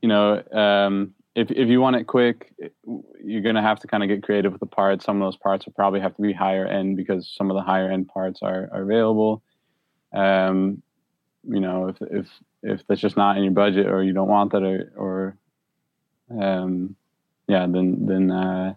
you 0.00 0.08
know 0.08 0.42
um 0.52 1.14
if 1.34 1.50
if 1.50 1.68
you 1.68 1.80
want 1.80 1.96
it 1.96 2.06
quick 2.06 2.52
you're 3.24 3.42
going 3.42 3.54
to 3.54 3.62
have 3.62 3.78
to 3.80 3.86
kind 3.86 4.02
of 4.02 4.08
get 4.08 4.22
creative 4.22 4.52
with 4.52 4.60
the 4.60 4.66
parts. 4.66 5.04
Some 5.04 5.22
of 5.22 5.26
those 5.26 5.36
parts 5.36 5.64
will 5.64 5.72
probably 5.74 6.00
have 6.00 6.16
to 6.16 6.22
be 6.22 6.32
higher 6.32 6.66
end 6.66 6.96
because 6.96 7.32
some 7.36 7.50
of 7.50 7.54
the 7.54 7.62
higher 7.62 7.88
end 7.88 8.08
parts 8.08 8.40
are, 8.42 8.68
are 8.72 8.82
available. 8.82 9.42
Um 10.12 10.82
you 11.48 11.60
know 11.60 11.88
if 11.88 11.96
if 12.00 12.28
if 12.62 12.86
that's 12.86 13.00
just 13.00 13.16
not 13.16 13.36
in 13.36 13.44
your 13.44 13.52
budget 13.52 13.86
or 13.86 14.02
you 14.02 14.12
don't 14.12 14.28
want 14.28 14.52
that 14.52 14.62
or 14.62 14.92
or 14.96 15.36
um 16.40 16.94
yeah 17.48 17.66
then 17.68 18.06
then 18.06 18.30
uh 18.30 18.74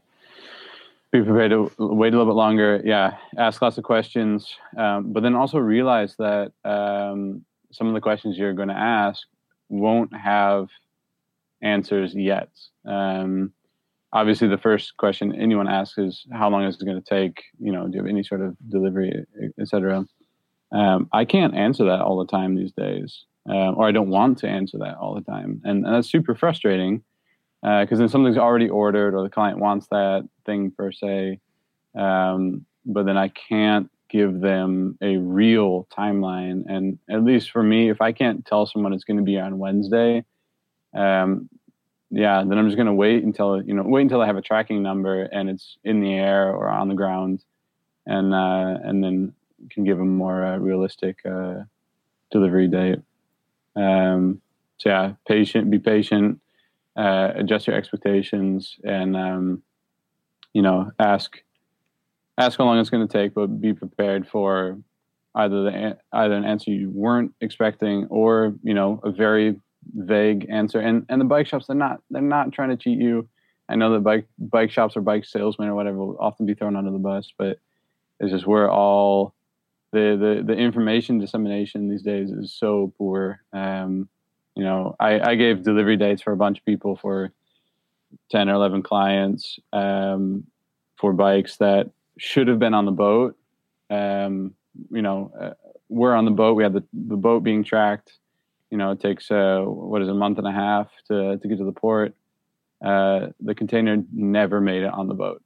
be 1.19 1.25
prepared 1.25 1.51
to 1.51 1.71
wait 1.77 2.13
a 2.13 2.17
little 2.17 2.25
bit 2.25 2.37
longer. 2.37 2.81
Yeah 2.83 3.17
ask 3.37 3.61
lots 3.61 3.77
of 3.77 3.83
questions. 3.83 4.55
Um, 4.77 5.13
but 5.13 5.23
then 5.23 5.35
also 5.35 5.57
realize 5.57 6.15
that 6.17 6.51
um, 6.63 7.45
some 7.71 7.87
of 7.87 7.93
the 7.93 8.01
questions 8.01 8.37
you're 8.37 8.53
going 8.53 8.69
to 8.69 8.77
ask 8.77 9.23
won't 9.69 10.15
have 10.15 10.67
answers 11.61 12.13
yet. 12.15 12.49
Um, 12.85 13.53
obviously 14.13 14.47
the 14.47 14.57
first 14.57 14.97
question 14.97 15.35
anyone 15.35 15.67
asks 15.67 15.97
is 15.97 16.25
how 16.31 16.49
long 16.49 16.63
is 16.63 16.79
it 16.79 16.85
going 16.85 17.01
to 17.01 17.09
take? 17.09 17.43
You 17.59 17.71
know 17.71 17.87
do 17.87 17.93
you 17.93 17.99
have 17.99 18.09
any 18.09 18.23
sort 18.23 18.41
of 18.41 18.55
delivery 18.69 19.25
etc 19.59 20.05
um, 20.71 21.07
I 21.13 21.25
can't 21.25 21.55
answer 21.55 21.85
that 21.85 22.01
all 22.01 22.17
the 22.17 22.25
time 22.25 22.55
these 22.55 22.73
days, 22.73 23.23
uh, 23.47 23.71
or 23.73 23.87
I 23.87 23.91
don't 23.91 24.09
want 24.09 24.39
to 24.39 24.49
answer 24.49 24.77
that 24.79 24.97
all 24.97 25.13
the 25.13 25.21
time, 25.21 25.61
and, 25.63 25.85
and 25.85 25.95
that's 25.95 26.09
super 26.09 26.35
frustrating 26.35 27.03
because 27.65 27.97
then 27.97 28.09
something's 28.09 28.37
already 28.37 28.69
ordered, 28.69 29.15
or 29.15 29.23
the 29.23 29.29
client 29.29 29.57
wants 29.57 29.87
that 29.87 30.27
thing 30.45 30.69
per 30.69 30.91
se, 30.91 31.39
um, 31.95 32.65
but 32.85 33.05
then 33.05 33.17
I 33.17 33.29
can't 33.29 33.89
give 34.07 34.39
them 34.39 34.97
a 35.01 35.17
real 35.17 35.87
timeline. 35.91 36.63
And 36.67 36.99
at 37.09 37.23
least 37.23 37.49
for 37.49 37.63
me, 37.63 37.89
if 37.89 38.01
I 38.01 38.11
can't 38.11 38.45
tell 38.45 38.67
someone 38.67 38.93
it's 38.93 39.03
going 39.03 39.17
to 39.17 39.23
be 39.23 39.39
on 39.39 39.57
Wednesday, 39.57 40.25
um, 40.93 41.49
yeah, 42.11 42.43
then 42.47 42.57
I'm 42.57 42.67
just 42.67 42.77
going 42.77 42.85
to 42.85 42.93
wait 42.93 43.23
until 43.23 43.61
you 43.61 43.73
know 43.73 43.83
wait 43.83 44.03
until 44.03 44.21
I 44.21 44.27
have 44.27 44.37
a 44.37 44.41
tracking 44.41 44.83
number 44.83 45.23
and 45.23 45.49
it's 45.49 45.77
in 45.83 46.01
the 46.01 46.13
air 46.13 46.53
or 46.53 46.69
on 46.69 46.87
the 46.87 46.93
ground, 46.93 47.43
and 48.05 48.33
uh, 48.33 48.77
and 48.83 49.03
then 49.03 49.33
can 49.71 49.85
give 49.85 49.99
a 49.99 50.05
more 50.05 50.45
uh, 50.45 50.57
realistic 50.57 51.25
uh, 51.25 51.63
delivery 52.29 52.67
date. 52.67 52.99
Um, 53.75 54.41
so 54.77 54.89
yeah, 54.89 55.13
patient, 55.27 55.71
be 55.71 55.79
patient, 55.79 56.39
uh, 56.95 57.31
adjust 57.35 57.67
your 57.67 57.75
expectations, 57.75 58.75
and 58.83 59.15
um, 59.15 59.63
you 60.53 60.61
know, 60.61 60.91
ask 60.99 61.37
ask 62.37 62.57
how 62.57 62.65
long 62.65 62.79
it's 62.79 62.89
going 62.89 63.07
to 63.07 63.11
take, 63.11 63.33
but 63.33 63.47
be 63.61 63.73
prepared 63.73 64.27
for 64.27 64.77
either 65.35 65.63
the 65.63 65.97
either 66.13 66.33
an 66.33 66.45
answer 66.45 66.71
you 66.71 66.89
weren't 66.89 67.33
expecting 67.41 68.05
or 68.09 68.53
you 68.63 68.73
know 68.73 68.99
a 69.03 69.11
very 69.11 69.55
vague 69.93 70.47
answer. 70.49 70.79
And 70.79 71.05
and 71.09 71.19
the 71.19 71.25
bike 71.25 71.47
shops 71.47 71.67
they're 71.67 71.75
not 71.75 72.01
they're 72.09 72.21
not 72.21 72.51
trying 72.51 72.69
to 72.69 72.77
cheat 72.77 72.99
you. 72.99 73.27
I 73.67 73.75
know 73.75 73.93
that 73.93 74.01
bike 74.01 74.27
bike 74.37 74.71
shops 74.71 74.95
or 74.95 75.01
bike 75.01 75.25
salesmen 75.25 75.69
or 75.69 75.75
whatever 75.75 75.97
will 75.97 76.17
often 76.19 76.45
be 76.45 76.53
thrown 76.53 76.75
under 76.75 76.91
the 76.91 76.99
bus, 76.99 77.31
but 77.37 77.59
it's 78.19 78.31
just 78.31 78.47
we're 78.47 78.69
all 78.69 79.35
the, 79.91 80.17
the 80.19 80.43
the 80.45 80.59
information 80.59 81.19
dissemination 81.19 81.89
these 81.89 82.03
days 82.03 82.31
is 82.31 82.53
so 82.53 82.93
poor. 82.97 83.41
Um, 83.53 84.09
you 84.55 84.63
know, 84.63 84.95
I, 84.99 85.19
I 85.31 85.35
gave 85.35 85.63
delivery 85.63 85.97
dates 85.97 86.21
for 86.21 86.33
a 86.33 86.37
bunch 86.37 86.59
of 86.59 86.65
people 86.65 86.95
for 86.95 87.31
ten 88.29 88.49
or 88.49 88.53
eleven 88.53 88.81
clients 88.81 89.59
um, 89.73 90.45
for 90.97 91.13
bikes 91.13 91.57
that 91.57 91.89
should 92.17 92.47
have 92.47 92.59
been 92.59 92.73
on 92.73 92.85
the 92.85 92.91
boat. 92.91 93.37
Um, 93.89 94.53
you 94.89 95.01
know, 95.01 95.31
uh, 95.39 95.53
we're 95.89 96.15
on 96.15 96.25
the 96.25 96.31
boat. 96.31 96.55
We 96.55 96.63
had 96.63 96.73
the, 96.73 96.83
the 96.93 97.17
boat 97.17 97.43
being 97.43 97.63
tracked. 97.63 98.13
You 98.71 98.77
know, 98.77 98.91
it 98.91 98.99
takes 98.99 99.29
uh, 99.29 99.61
what 99.61 100.01
is 100.01 100.07
it, 100.07 100.11
a 100.11 100.15
month 100.15 100.37
and 100.37 100.47
a 100.47 100.51
half 100.51 100.89
to 101.07 101.37
to 101.37 101.47
get 101.47 101.57
to 101.57 101.65
the 101.65 101.71
port. 101.71 102.15
Uh, 102.83 103.27
the 103.39 103.55
container 103.55 104.03
never 104.13 104.59
made 104.61 104.83
it 104.83 104.93
on 104.93 105.07
the 105.07 105.13
boat. 105.13 105.41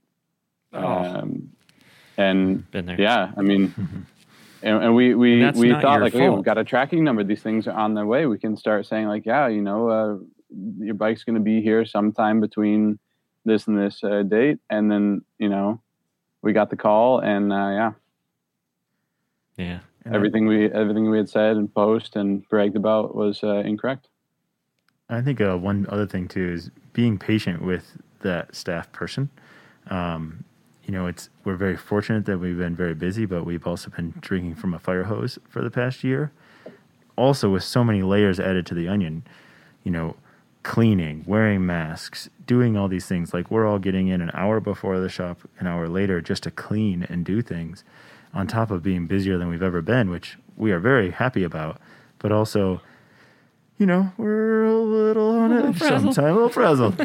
Oh. 0.73 0.85
Um, 0.85 1.49
and 2.17 2.69
Been 2.71 2.85
there. 2.85 2.99
yeah, 2.99 3.31
I 3.37 3.41
mean, 3.41 3.73
and, 4.61 4.83
and 4.83 4.95
we 4.95 5.15
we 5.15 5.41
And 5.43 5.55
we 5.57 5.69
thought 5.71 6.01
like, 6.01 6.13
okay, 6.15 6.25
fault. 6.27 6.37
we've 6.37 6.45
got 6.45 6.57
a 6.57 6.63
tracking 6.63 7.03
number. 7.03 7.23
These 7.23 7.41
things 7.41 7.67
are 7.67 7.73
on 7.77 7.93
their 7.93 8.05
way. 8.05 8.25
We 8.25 8.37
can 8.37 8.55
start 8.57 8.85
saying 8.85 9.07
like, 9.07 9.25
yeah, 9.25 9.47
you 9.47 9.61
know, 9.61 9.89
uh, 9.89 10.17
your 10.79 10.95
bike's 10.95 11.23
going 11.23 11.35
to 11.35 11.41
be 11.41 11.61
here 11.61 11.85
sometime 11.85 12.39
between 12.39 12.99
this 13.45 13.67
and 13.67 13.77
this 13.77 14.03
uh, 14.03 14.23
date, 14.23 14.59
and 14.69 14.91
then 14.91 15.21
you 15.37 15.49
know, 15.49 15.81
we 16.41 16.53
got 16.53 16.69
the 16.69 16.75
call, 16.75 17.19
and 17.19 17.51
uh, 17.53 17.55
yeah, 17.55 17.91
Yeah. 19.57 19.79
And 20.05 20.13
I- 20.13 20.17
everything 20.17 20.45
we 20.47 20.71
everything 20.71 21.09
we 21.09 21.17
had 21.17 21.29
said 21.29 21.57
and 21.57 21.73
post 21.73 22.15
and 22.15 22.47
bragged 22.49 22.75
about 22.75 23.15
was 23.15 23.43
uh, 23.43 23.57
incorrect. 23.65 24.07
I 25.09 25.21
think 25.21 25.41
uh, 25.41 25.57
one 25.57 25.87
other 25.89 26.05
thing 26.05 26.27
too 26.27 26.51
is 26.51 26.69
being 26.93 27.17
patient 27.17 27.63
with 27.63 27.97
that 28.21 28.55
staff 28.55 28.91
person. 28.91 29.29
Um, 29.89 30.43
you 30.89 30.93
know, 30.97 31.05
it's 31.05 31.29
we're 31.43 31.55
very 31.55 31.77
fortunate 31.77 32.25
that 32.25 32.39
we've 32.39 32.57
been 32.57 32.75
very 32.75 32.95
busy, 32.95 33.27
but 33.27 33.45
we've 33.45 33.67
also 33.67 33.91
been 33.91 34.11
drinking 34.21 34.55
from 34.55 34.73
a 34.73 34.79
fire 34.79 35.03
hose 35.03 35.37
for 35.47 35.61
the 35.61 35.69
past 35.69 36.03
year. 36.03 36.31
Also, 37.15 37.47
with 37.51 37.63
so 37.63 37.83
many 37.83 38.01
layers 38.01 38.39
added 38.39 38.65
to 38.65 38.73
the 38.73 38.87
onion, 38.87 39.21
you 39.83 39.91
know, 39.91 40.15
cleaning, 40.63 41.23
wearing 41.27 41.63
masks, 41.63 42.27
doing 42.47 42.75
all 42.75 42.87
these 42.87 43.05
things. 43.05 43.35
Like 43.35 43.51
we're 43.51 43.67
all 43.67 43.77
getting 43.77 44.07
in 44.07 44.19
an 44.19 44.31
hour 44.33 44.59
before 44.59 44.99
the 44.99 45.09
shop, 45.09 45.47
an 45.59 45.67
hour 45.67 45.87
later, 45.87 46.21
just 46.21 46.41
to 46.43 46.49
clean 46.49 47.03
and 47.03 47.23
do 47.23 47.43
things. 47.43 47.83
On 48.33 48.47
top 48.47 48.71
of 48.71 48.81
being 48.81 49.05
busier 49.05 49.37
than 49.37 49.47
we've 49.47 49.61
ever 49.61 49.83
been, 49.83 50.09
which 50.09 50.39
we 50.57 50.71
are 50.71 50.79
very 50.79 51.11
happy 51.11 51.43
about, 51.43 51.79
but 52.17 52.31
also 52.31 52.81
you 53.79 53.85
know, 53.85 54.11
we're 54.17 54.65
a 54.65 54.77
little 54.77 55.31
on 55.39 55.51
little 55.51 55.69
edge 55.69 55.79
sometimes, 55.79 56.17
a 56.17 56.21
little 56.33 56.49
frazzled. 56.49 56.99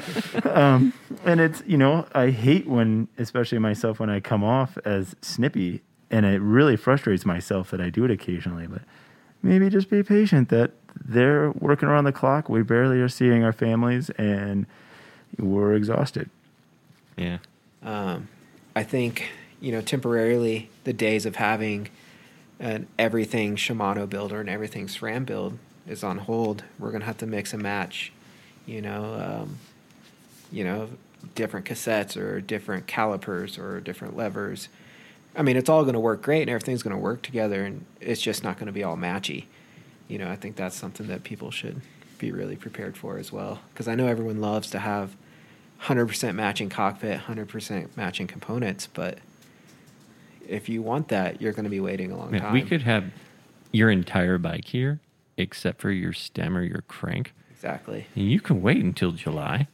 um, 0.44 0.92
and 1.24 1.40
it's, 1.40 1.62
you 1.66 1.78
know, 1.78 2.06
I 2.12 2.30
hate 2.30 2.66
when, 2.66 3.06
especially 3.16 3.60
myself, 3.60 4.00
when 4.00 4.10
I 4.10 4.18
come 4.18 4.42
off 4.42 4.76
as 4.84 5.14
snippy, 5.22 5.82
and 6.10 6.26
it 6.26 6.40
really 6.40 6.76
frustrates 6.76 7.24
myself 7.24 7.70
that 7.70 7.80
I 7.80 7.90
do 7.90 8.04
it 8.04 8.10
occasionally. 8.10 8.66
But 8.66 8.82
maybe 9.40 9.70
just 9.70 9.88
be 9.88 10.02
patient 10.02 10.48
that 10.48 10.72
they're 11.02 11.52
working 11.52 11.88
around 11.88 12.04
the 12.04 12.12
clock. 12.12 12.48
We 12.48 12.62
barely 12.62 13.00
are 13.00 13.08
seeing 13.08 13.44
our 13.44 13.52
families, 13.52 14.10
and 14.10 14.66
we're 15.38 15.74
exhausted. 15.74 16.28
Yeah. 17.16 17.38
Um, 17.84 18.28
I 18.74 18.82
think 18.82 19.28
you 19.60 19.70
know 19.70 19.80
temporarily 19.80 20.70
the 20.82 20.92
days 20.92 21.24
of 21.24 21.36
having 21.36 21.88
an 22.58 22.88
everything 22.98 23.54
Shimano 23.54 24.08
build 24.08 24.32
or 24.32 24.40
an 24.40 24.48
everything 24.48 24.88
SRAM 24.88 25.24
build 25.24 25.58
is 25.86 26.02
on 26.04 26.18
hold. 26.18 26.64
We're 26.78 26.90
gonna 26.92 27.04
have 27.04 27.18
to 27.18 27.26
mix 27.26 27.52
and 27.52 27.62
match, 27.62 28.12
you 28.66 28.80
know, 28.80 29.42
um, 29.42 29.58
you 30.52 30.64
know, 30.64 30.88
different 31.34 31.66
cassettes 31.66 32.16
or 32.16 32.40
different 32.40 32.86
calipers 32.86 33.58
or 33.58 33.80
different 33.80 34.16
levers. 34.16 34.68
I 35.36 35.42
mean, 35.42 35.56
it's 35.56 35.68
all 35.68 35.82
going 35.82 35.94
to 35.94 36.00
work 36.00 36.22
great 36.22 36.42
and 36.42 36.50
everything's 36.50 36.82
going 36.84 36.94
to 36.94 37.00
work 37.02 37.22
together, 37.22 37.64
and 37.64 37.84
it's 38.00 38.20
just 38.20 38.44
not 38.44 38.56
going 38.56 38.66
to 38.66 38.72
be 38.72 38.84
all 38.84 38.96
matchy. 38.96 39.46
You 40.06 40.18
know, 40.18 40.30
I 40.30 40.36
think 40.36 40.54
that's 40.54 40.76
something 40.76 41.08
that 41.08 41.24
people 41.24 41.50
should 41.50 41.80
be 42.18 42.30
really 42.30 42.54
prepared 42.54 42.96
for 42.96 43.18
as 43.18 43.32
well. 43.32 43.58
Because 43.72 43.88
I 43.88 43.96
know 43.96 44.06
everyone 44.06 44.40
loves 44.40 44.70
to 44.70 44.78
have 44.78 45.16
100% 45.82 46.34
matching 46.36 46.68
cockpit, 46.68 47.22
100% 47.22 47.96
matching 47.96 48.28
components, 48.28 48.86
but 48.86 49.18
if 50.46 50.68
you 50.68 50.82
want 50.82 51.08
that, 51.08 51.40
you're 51.42 51.52
going 51.52 51.64
to 51.64 51.70
be 51.70 51.80
waiting 51.80 52.12
a 52.12 52.16
long 52.16 52.32
Yeah, 52.32 52.40
time. 52.40 52.52
we 52.52 52.62
could 52.62 52.82
have 52.82 53.04
your 53.72 53.90
entire 53.90 54.38
bike 54.38 54.66
here, 54.68 55.00
except 55.36 55.80
for 55.80 55.90
your 55.90 56.12
stem 56.12 56.56
or 56.56 56.62
your 56.62 56.82
crank. 56.82 57.32
exactly. 57.50 58.06
And 58.14 58.30
you 58.30 58.40
can 58.40 58.62
wait 58.62 58.82
until 58.82 59.12
July, 59.12 59.68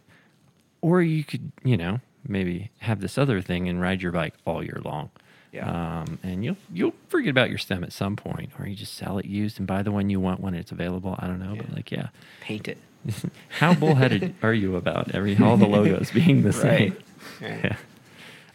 or 0.81 1.03
you 1.03 1.25
could, 1.25 1.53
you 1.65 1.77
know, 1.77 2.01
maybe 2.27 2.71
have 2.79 3.01
this 3.01 3.19
other 3.19 3.41
thing 3.41 3.69
and 3.69 3.81
ride 3.81 4.03
your 4.03 4.13
bike 4.13 4.35
all 4.45 4.63
year 4.63 4.81
long. 4.85 5.11
Yeah. 5.53 5.69
Um, 6.03 6.19
and 6.23 6.45
you'll 6.45 6.57
you'll 6.73 6.95
forget 7.09 7.31
about 7.31 7.49
your 7.49 7.59
stem 7.59 7.83
at 7.83 7.93
some 7.93 8.15
point, 8.15 8.51
or 8.59 8.67
you 8.69 8.77
just 8.77 8.95
sell 8.95 9.19
it 9.19 9.25
used 9.27 9.59
and 9.59 9.67
buy 9.67 9.83
the 9.83 9.91
one 9.91 10.09
you 10.09 10.21
want 10.21 10.41
when 10.41 10.55
it's 10.55 10.71
available. 10.71 11.17
I 11.19 11.27
don't 11.27 11.41
know, 11.41 11.57
but 11.57 11.73
like, 11.75 11.91
yeah, 11.91 12.09
Paint 12.41 12.69
it. 12.69 12.79
how 13.49 13.75
bullheaded 13.75 14.35
are 14.43 14.55
you 14.55 14.77
about 14.77 15.13
every 15.15 15.37
all 15.39 15.57
the 15.57 15.67
logos 15.67 16.11
being 16.13 16.43
the 16.43 16.53
same? 16.53 16.93
Right. 17.41 17.51
Right. 17.51 17.65
Yeah. 17.65 17.77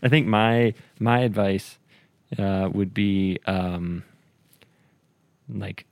I 0.02 0.08
think 0.10 0.28
my 0.28 0.74
my 1.00 1.20
advice 1.20 1.78
uh, 2.38 2.70
would 2.72 2.94
be 2.94 3.40
um, 3.46 4.04
like, 5.50 5.86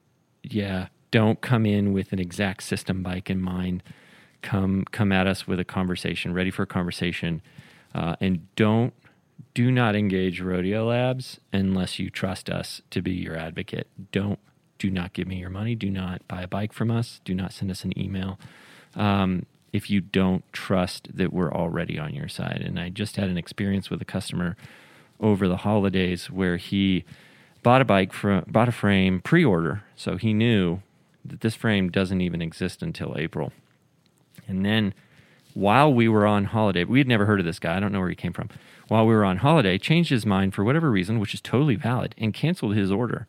yeah, 0.44 0.88
don't 1.14 1.42
come 1.42 1.68
in 1.68 1.94
with 1.94 2.12
an 2.12 2.18
exact 2.18 2.64
system 2.64 3.04
bike 3.04 3.30
in 3.30 3.40
mind. 3.40 3.84
Come 4.42 4.84
come 4.90 5.12
at 5.12 5.28
us 5.28 5.46
with 5.46 5.60
a 5.60 5.64
conversation, 5.64 6.34
ready 6.34 6.50
for 6.50 6.64
a 6.64 6.68
conversation, 6.68 7.44
uh, 7.94 8.16
and 8.20 8.48
don't 8.56 8.96
do 9.54 9.70
not 9.70 9.96
engage 9.96 10.42
Rodeo 10.42 10.88
Labs 10.88 11.40
unless 11.54 12.00
you 12.00 12.10
trust 12.10 12.50
us 12.50 12.82
to 12.90 13.04
be 13.04 13.12
your 13.12 13.38
advocate. 13.38 13.88
Don't 14.12 14.40
do 14.80 14.90
not 14.90 15.14
give 15.14 15.28
me 15.28 15.36
your 15.36 15.52
money. 15.52 15.76
Do 15.76 15.92
not 15.92 16.28
buy 16.28 16.42
a 16.42 16.48
bike 16.48 16.74
from 16.74 16.90
us. 16.90 17.22
Do 17.24 17.36
not 17.36 17.54
send 17.54 17.70
us 17.70 17.84
an 17.84 17.98
email 17.98 18.40
um, 18.96 19.46
if 19.72 19.92
you 19.92 20.02
don't 20.02 20.44
trust 20.52 21.16
that 21.16 21.32
we're 21.32 21.54
already 21.54 22.00
on 22.00 22.16
your 22.16 22.28
side. 22.28 22.64
And 22.66 22.80
I 22.80 22.90
just 22.90 23.18
had 23.18 23.30
an 23.30 23.38
experience 23.38 23.92
with 23.92 24.02
a 24.02 24.06
customer 24.06 24.58
over 25.20 25.48
the 25.48 25.58
holidays 25.58 26.32
where 26.32 26.58
he 26.58 27.06
bought 27.62 27.82
a 27.82 27.86
bike 27.86 28.14
for 28.14 28.44
bought 28.48 28.68
a 28.68 28.72
frame 28.72 29.22
pre-order, 29.22 29.84
so 29.96 30.18
he 30.18 30.34
knew 30.34 30.82
that 31.26 31.42
this 31.42 31.56
frame 31.56 31.90
doesn't 31.90 32.22
even 32.22 32.42
exist 32.42 32.82
until 32.82 33.16
April. 33.18 33.52
And 34.48 34.66
then 34.66 34.94
while 35.54 35.94
we 35.94 36.08
were 36.08 36.26
on 36.26 36.46
holiday, 36.46 36.84
we 36.84 37.00
had 37.00 37.08
never 37.08 37.26
heard 37.26 37.40
of 37.40 37.46
this 37.46 37.60
guy. 37.60 37.78
I 37.78 37.80
don't 37.80 37.92
know 37.92 38.00
where 38.00 38.10
he 38.10 38.16
came 38.16 38.34
from. 38.34 38.50
While 38.88 39.06
we 39.06 39.14
were 39.14 39.26
on 39.26 39.38
holiday, 39.38 39.78
changed 39.78 40.10
his 40.10 40.26
mind 40.26 40.54
for 40.54 40.64
whatever 40.64 40.92
reason, 40.92 41.20
which 41.20 41.34
is 41.34 41.42
totally 41.42 41.76
valid, 41.76 42.16
and 42.18 42.34
canceled 42.34 42.76
his 42.76 42.92
order. 42.92 43.28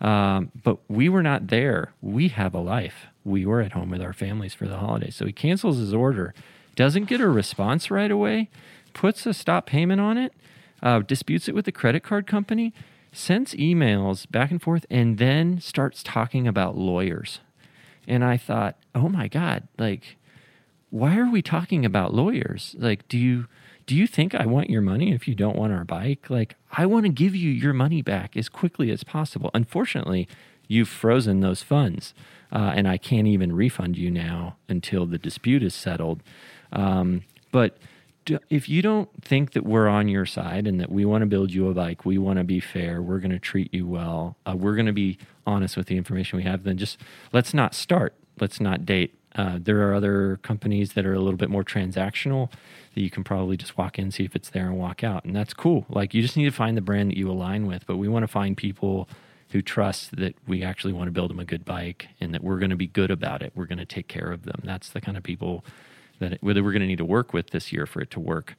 Um, 0.00 0.52
but 0.62 0.78
we 0.88 1.08
were 1.08 1.22
not 1.22 1.48
there. 1.48 1.92
We 2.00 2.28
have 2.28 2.54
a 2.54 2.60
life. 2.60 3.06
We 3.24 3.46
were 3.46 3.60
at 3.60 3.72
home 3.72 3.90
with 3.90 4.02
our 4.02 4.12
families 4.12 4.54
for 4.54 4.68
the 4.68 4.78
holidays. 4.78 5.16
So 5.16 5.24
he 5.24 5.32
cancels 5.32 5.78
his 5.78 5.94
order, 5.94 6.34
doesn't 6.76 7.06
get 7.06 7.20
a 7.20 7.28
response 7.28 7.90
right 7.90 8.10
away, 8.10 8.50
puts 8.92 9.24
a 9.26 9.32
stop 9.32 9.66
payment 9.66 10.00
on 10.00 10.18
it, 10.18 10.34
uh, 10.82 11.00
disputes 11.00 11.48
it 11.48 11.54
with 11.54 11.64
the 11.64 11.72
credit 11.72 12.02
card 12.02 12.26
company, 12.26 12.74
sends 13.14 13.54
emails 13.54 14.30
back 14.30 14.50
and 14.50 14.60
forth, 14.60 14.84
and 14.90 15.18
then 15.18 15.60
starts 15.60 16.02
talking 16.02 16.46
about 16.46 16.76
lawyers. 16.76 17.40
And 18.06 18.22
I 18.24 18.36
thought, 18.36 18.76
oh 18.94 19.08
my 19.08 19.28
God, 19.28 19.68
like, 19.78 20.16
why 20.90 21.16
are 21.16 21.30
we 21.30 21.42
talking 21.42 21.84
about 21.84 22.12
lawyers? 22.12 22.76
Like, 22.78 23.08
do 23.08 23.18
you 23.18 23.46
do 23.86 23.94
you 23.94 24.06
think 24.06 24.34
I 24.34 24.46
want 24.46 24.70
your 24.70 24.80
money 24.80 25.12
if 25.12 25.28
you 25.28 25.34
don't 25.34 25.56
want 25.56 25.72
our 25.72 25.84
bike? 25.84 26.30
Like, 26.30 26.56
I 26.72 26.86
want 26.86 27.04
to 27.04 27.12
give 27.12 27.34
you 27.34 27.50
your 27.50 27.74
money 27.74 28.00
back 28.00 28.36
as 28.36 28.48
quickly 28.48 28.90
as 28.90 29.04
possible. 29.04 29.50
Unfortunately, 29.52 30.26
you've 30.68 30.88
frozen 30.88 31.40
those 31.40 31.62
funds, 31.62 32.14
uh, 32.50 32.72
and 32.74 32.88
I 32.88 32.96
can't 32.96 33.26
even 33.26 33.54
refund 33.54 33.98
you 33.98 34.10
now 34.10 34.56
until 34.68 35.04
the 35.04 35.18
dispute 35.18 35.62
is 35.62 35.74
settled. 35.74 36.22
Um, 36.72 37.24
but 37.52 37.76
if 38.50 38.68
you 38.68 38.82
don't 38.82 39.08
think 39.22 39.52
that 39.52 39.64
we're 39.64 39.88
on 39.88 40.08
your 40.08 40.26
side 40.26 40.66
and 40.66 40.80
that 40.80 40.90
we 40.90 41.04
want 41.04 41.22
to 41.22 41.26
build 41.26 41.52
you 41.52 41.68
a 41.68 41.74
bike, 41.74 42.04
we 42.04 42.18
want 42.18 42.38
to 42.38 42.44
be 42.44 42.60
fair, 42.60 43.02
we're 43.02 43.18
going 43.18 43.30
to 43.30 43.38
treat 43.38 43.72
you 43.72 43.86
well, 43.86 44.36
uh, 44.46 44.54
we're 44.56 44.74
going 44.74 44.86
to 44.86 44.92
be 44.92 45.18
honest 45.46 45.76
with 45.76 45.86
the 45.86 45.96
information 45.96 46.36
we 46.36 46.44
have, 46.44 46.64
then 46.64 46.78
just 46.78 46.98
let's 47.32 47.54
not 47.54 47.74
start. 47.74 48.14
Let's 48.40 48.60
not 48.60 48.84
date. 48.84 49.14
Uh, 49.36 49.58
there 49.60 49.88
are 49.88 49.94
other 49.94 50.38
companies 50.42 50.92
that 50.92 51.04
are 51.04 51.14
a 51.14 51.18
little 51.18 51.36
bit 51.36 51.50
more 51.50 51.64
transactional 51.64 52.50
that 52.94 53.00
you 53.00 53.10
can 53.10 53.24
probably 53.24 53.56
just 53.56 53.76
walk 53.76 53.98
in, 53.98 54.10
see 54.10 54.24
if 54.24 54.36
it's 54.36 54.50
there, 54.50 54.66
and 54.66 54.78
walk 54.78 55.02
out. 55.02 55.24
And 55.24 55.34
that's 55.34 55.54
cool. 55.54 55.86
Like 55.88 56.14
you 56.14 56.22
just 56.22 56.36
need 56.36 56.44
to 56.44 56.52
find 56.52 56.76
the 56.76 56.80
brand 56.80 57.10
that 57.10 57.16
you 57.16 57.30
align 57.30 57.66
with. 57.66 57.86
But 57.86 57.96
we 57.96 58.08
want 58.08 58.22
to 58.22 58.28
find 58.28 58.56
people 58.56 59.08
who 59.50 59.60
trust 59.60 60.16
that 60.16 60.36
we 60.46 60.62
actually 60.62 60.92
want 60.92 61.08
to 61.08 61.12
build 61.12 61.30
them 61.30 61.40
a 61.40 61.44
good 61.44 61.64
bike 61.64 62.08
and 62.20 62.32
that 62.34 62.42
we're 62.42 62.58
going 62.58 62.70
to 62.70 62.76
be 62.76 62.86
good 62.86 63.10
about 63.10 63.42
it. 63.42 63.52
We're 63.54 63.66
going 63.66 63.78
to 63.78 63.86
take 63.86 64.08
care 64.08 64.32
of 64.32 64.44
them. 64.44 64.60
That's 64.64 64.88
the 64.88 65.00
kind 65.00 65.16
of 65.16 65.22
people 65.22 65.64
that 66.20 66.38
whether 66.42 66.62
we're 66.62 66.72
going 66.72 66.82
to 66.82 66.88
need 66.88 66.98
to 66.98 67.04
work 67.04 67.32
with 67.32 67.50
this 67.50 67.72
year 67.72 67.86
for 67.86 68.00
it 68.00 68.10
to 68.12 68.20
work. 68.20 68.56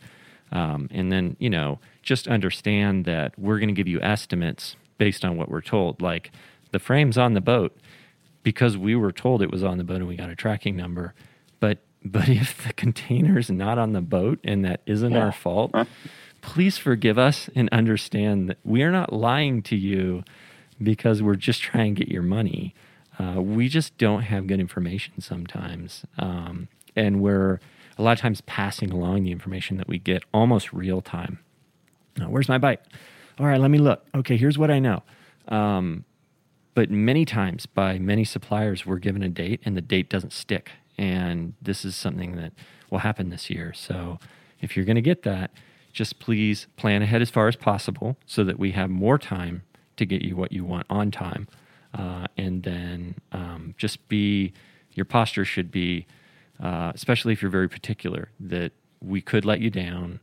Um, 0.52 0.88
and 0.92 1.12
then, 1.12 1.36
you 1.40 1.50
know, 1.50 1.80
just 2.04 2.28
understand 2.28 3.06
that 3.06 3.38
we're 3.38 3.60
going 3.60 3.70
to 3.70 3.74
give 3.74 3.88
you 3.88 4.00
estimates 4.02 4.76
based 4.98 5.26
on 5.26 5.38
what 5.38 5.50
we're 5.50 5.62
told. 5.62 6.02
Like 6.02 6.32
the 6.72 6.80
frame's 6.80 7.18
on 7.18 7.34
the 7.34 7.42
boat 7.42 7.76
because 8.44 8.78
we 8.78 8.96
were 8.96 9.12
told 9.12 9.42
it 9.42 9.52
was 9.52 9.64
on 9.64 9.78
the 9.78 9.84
boat 9.84 9.98
and 9.98 10.08
we 10.08 10.16
got 10.16 10.30
a 10.30 10.36
tracking 10.36 10.76
number. 10.76 11.14
But 11.60 11.80
but 12.04 12.30
if 12.30 12.66
the 12.66 12.74
container's 12.74 13.50
not 13.50 13.78
on 13.78 13.94
the 13.94 14.02
boat 14.02 14.40
and 14.44 14.64
that 14.64 14.82
isn't 14.86 15.16
our 15.16 15.32
fault, 15.32 15.74
please 16.42 16.78
forgive 16.78 17.18
us 17.18 17.50
and 17.56 17.68
understand 17.72 18.50
that 18.50 18.58
we 18.64 18.84
are 18.84 18.92
not 18.92 19.12
lying 19.12 19.64
to 19.64 19.76
you 19.76 20.24
because 20.82 21.24
we're 21.24 21.36
just 21.36 21.62
trying 21.62 21.96
to 21.96 22.04
get 22.04 22.12
your 22.12 22.22
money. 22.22 22.76
Uh, 23.18 23.42
we 23.42 23.68
just 23.70 23.98
don't 23.98 24.24
have 24.24 24.46
good 24.46 24.60
information 24.60 25.22
sometimes. 25.22 26.06
Um, 26.20 26.68
and 26.96 27.22
we're 27.22 27.60
a 27.98 28.02
lot 28.02 28.14
of 28.14 28.20
times 28.20 28.42
passing 28.42 28.92
along 28.92 29.24
the 29.24 29.32
information 29.32 29.78
that 29.78 29.88
we 29.88 30.00
get 30.00 30.24
almost 30.34 30.74
real 30.74 31.02
time. 31.02 31.40
Now, 32.18 32.30
where's 32.30 32.50
my 32.50 32.58
bike? 32.58 32.82
All 33.40 33.46
right, 33.46 33.60
let 33.60 33.72
me 33.72 33.78
look. 33.78 34.06
Okay, 34.14 34.38
here's 34.38 34.58
what 34.58 34.72
I 34.72 34.80
know. 34.80 35.04
Um, 35.48 36.06
but 36.74 36.90
many 36.90 37.26
times 37.26 37.66
by 37.66 38.00
many 38.00 38.24
suppliers, 38.24 38.86
we're 38.86 38.98
given 38.98 39.24
a 39.24 39.30
date 39.30 39.62
and 39.66 39.76
the 39.78 39.82
date 39.82 40.10
doesn't 40.10 40.34
stick. 40.34 40.72
And 40.98 41.54
this 41.62 41.86
is 41.86 41.96
something 41.96 42.36
that 42.36 42.54
will 42.90 43.00
happen 43.00 43.30
this 43.30 43.50
year. 43.50 43.74
So 43.74 44.20
if 44.62 44.76
you're 44.76 44.86
going 44.86 44.96
to 44.96 45.02
get 45.02 45.24
that, 45.24 45.52
just 45.94 46.20
please 46.20 46.68
plan 46.76 47.02
ahead 47.02 47.22
as 47.22 47.30
far 47.30 47.48
as 47.48 47.56
possible 47.56 48.18
so 48.26 48.44
that 48.44 48.60
we 48.60 48.72
have 48.72 48.90
more 48.90 49.18
time 49.18 49.64
to 49.96 50.06
get 50.06 50.22
you 50.22 50.36
what 50.36 50.52
you 50.52 50.66
want 50.66 50.86
on 50.90 51.12
time. 51.12 51.48
Uh, 51.94 52.28
and 52.38 52.64
then 52.64 53.16
um, 53.32 53.74
just 53.78 54.06
be, 54.10 54.52
your 54.94 55.06
posture 55.06 55.46
should 55.46 55.72
be, 55.72 56.06
uh, 56.62 56.92
especially 56.96 57.34
if 57.34 57.42
you're 57.42 57.52
very 57.52 57.70
particular, 57.70 58.30
that 58.40 58.72
we 59.02 59.22
could 59.22 59.46
let 59.46 59.60
you 59.60 59.70
down. 59.70 60.20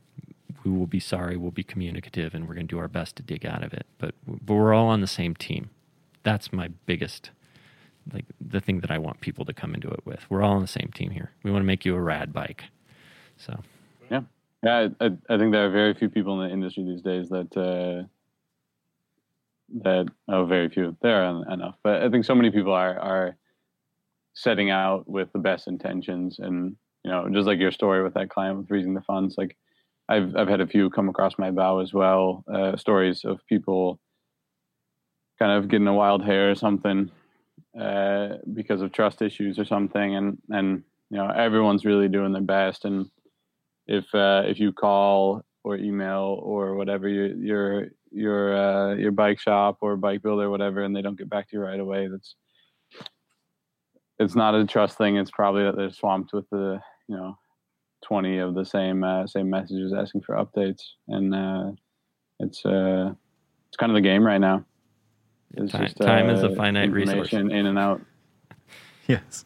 We 0.64 0.70
will 0.70 0.86
be 0.86 1.00
sorry. 1.00 1.36
We'll 1.36 1.50
be 1.50 1.64
communicative, 1.64 2.34
and 2.34 2.46
we're 2.46 2.54
going 2.54 2.68
to 2.68 2.74
do 2.74 2.78
our 2.78 2.88
best 2.88 3.16
to 3.16 3.22
dig 3.22 3.44
out 3.44 3.64
of 3.64 3.72
it. 3.72 3.86
But 3.98 4.14
but 4.26 4.54
we're 4.54 4.74
all 4.74 4.88
on 4.88 5.00
the 5.00 5.06
same 5.06 5.34
team. 5.34 5.70
that's 6.22 6.52
my 6.52 6.68
biggest 6.86 7.30
like 8.12 8.24
the 8.40 8.60
thing 8.60 8.80
that 8.80 8.90
I 8.90 8.98
want 8.98 9.20
people 9.20 9.44
to 9.44 9.52
come 9.52 9.74
into 9.74 9.88
it 9.88 10.04
with. 10.04 10.28
We're 10.28 10.42
all 10.42 10.54
on 10.54 10.62
the 10.62 10.68
same 10.68 10.90
team 10.94 11.10
here. 11.10 11.30
We 11.42 11.50
want 11.50 11.62
to 11.62 11.66
make 11.66 11.84
you 11.84 11.94
a 11.94 12.00
rad 12.00 12.32
bike. 12.32 12.64
So 13.36 13.60
Yeah, 14.10 14.22
yeah. 14.62 14.88
I, 15.00 15.06
I, 15.28 15.38
think 15.38 15.52
there 15.52 15.66
are 15.66 15.70
very 15.70 15.94
few 15.94 16.08
people 16.08 16.40
in 16.40 16.48
the 16.48 16.54
industry 16.54 16.84
these 16.84 17.02
days 17.02 17.28
that 17.28 17.56
uh, 17.56 18.06
that 19.82 20.08
oh, 20.28 20.44
very 20.46 20.68
few. 20.68 20.96
There 21.00 21.22
are 21.22 21.52
enough, 21.52 21.76
but 21.82 22.02
I 22.02 22.10
think 22.10 22.24
so 22.24 22.34
many 22.34 22.50
people 22.50 22.72
are 22.72 22.98
are 22.98 23.36
setting 24.34 24.70
out 24.70 25.08
with 25.08 25.32
the 25.32 25.38
best 25.38 25.68
intentions, 25.68 26.38
and 26.38 26.76
you 27.04 27.10
know, 27.10 27.28
just 27.32 27.46
like 27.46 27.58
your 27.58 27.72
story 27.72 28.02
with 28.02 28.14
that 28.14 28.30
client 28.30 28.58
with 28.58 28.70
raising 28.70 28.94
the 28.94 29.00
funds, 29.02 29.36
like 29.38 29.56
I've 30.08 30.34
I've 30.36 30.48
had 30.48 30.60
a 30.60 30.66
few 30.66 30.90
come 30.90 31.08
across 31.08 31.38
my 31.38 31.50
bow 31.50 31.80
as 31.80 31.92
well, 31.92 32.44
uh, 32.52 32.76
stories 32.76 33.24
of 33.24 33.40
people 33.48 33.98
kind 35.38 35.52
of 35.52 35.68
getting 35.68 35.86
a 35.88 35.94
wild 35.94 36.24
hair 36.24 36.50
or 36.50 36.54
something 36.54 37.10
uh, 37.78 38.36
because 38.52 38.80
of 38.82 38.92
trust 38.92 39.22
issues 39.22 39.58
or 39.58 39.64
something, 39.64 40.14
and 40.16 40.38
and 40.50 40.82
you 41.10 41.18
know 41.18 41.28
everyone's 41.28 41.84
really 41.84 42.08
doing 42.08 42.32
their 42.32 42.42
best, 42.42 42.84
and 42.84 43.06
if 43.86 44.04
uh, 44.14 44.42
if 44.46 44.58
you 44.58 44.72
call 44.72 45.42
or 45.64 45.76
email 45.76 46.38
or 46.42 46.74
whatever 46.74 47.08
your 47.08 47.28
your 47.28 47.86
your 48.10 48.56
uh, 48.56 48.94
your 48.94 49.12
bike 49.12 49.40
shop 49.40 49.78
or 49.80 49.96
bike 49.96 50.22
builder 50.22 50.44
or 50.44 50.50
whatever, 50.50 50.82
and 50.82 50.94
they 50.94 51.02
don't 51.02 51.18
get 51.18 51.30
back 51.30 51.48
to 51.48 51.56
you 51.56 51.62
right 51.62 51.80
away, 51.80 52.08
that's 52.08 52.36
it's 54.22 54.34
not 54.36 54.54
a 54.54 54.66
trust 54.66 54.98
thing. 54.98 55.16
It's 55.16 55.30
probably 55.30 55.64
that 55.64 55.76
they're 55.76 55.90
swamped 55.90 56.32
with 56.32 56.48
the 56.50 56.80
you 57.08 57.16
know 57.16 57.38
twenty 58.04 58.38
of 58.38 58.54
the 58.54 58.64
same 58.64 59.04
uh, 59.04 59.26
same 59.26 59.50
messages 59.50 59.92
asking 59.92 60.22
for 60.22 60.36
updates, 60.36 60.82
and 61.08 61.34
uh, 61.34 61.72
it's 62.40 62.64
uh, 62.64 63.12
it's 63.68 63.76
kind 63.76 63.90
of 63.90 63.94
the 63.94 64.00
game 64.00 64.24
right 64.24 64.40
now. 64.40 64.64
It's 65.54 65.72
Time- 65.72 65.88
time 65.88 66.30
is 66.30 66.42
a 66.42 66.54
finite 66.54 66.92
resource. 66.92 67.32
In 67.32 67.50
and 67.50 67.78
out. 67.78 68.00
Yes. 69.08 69.44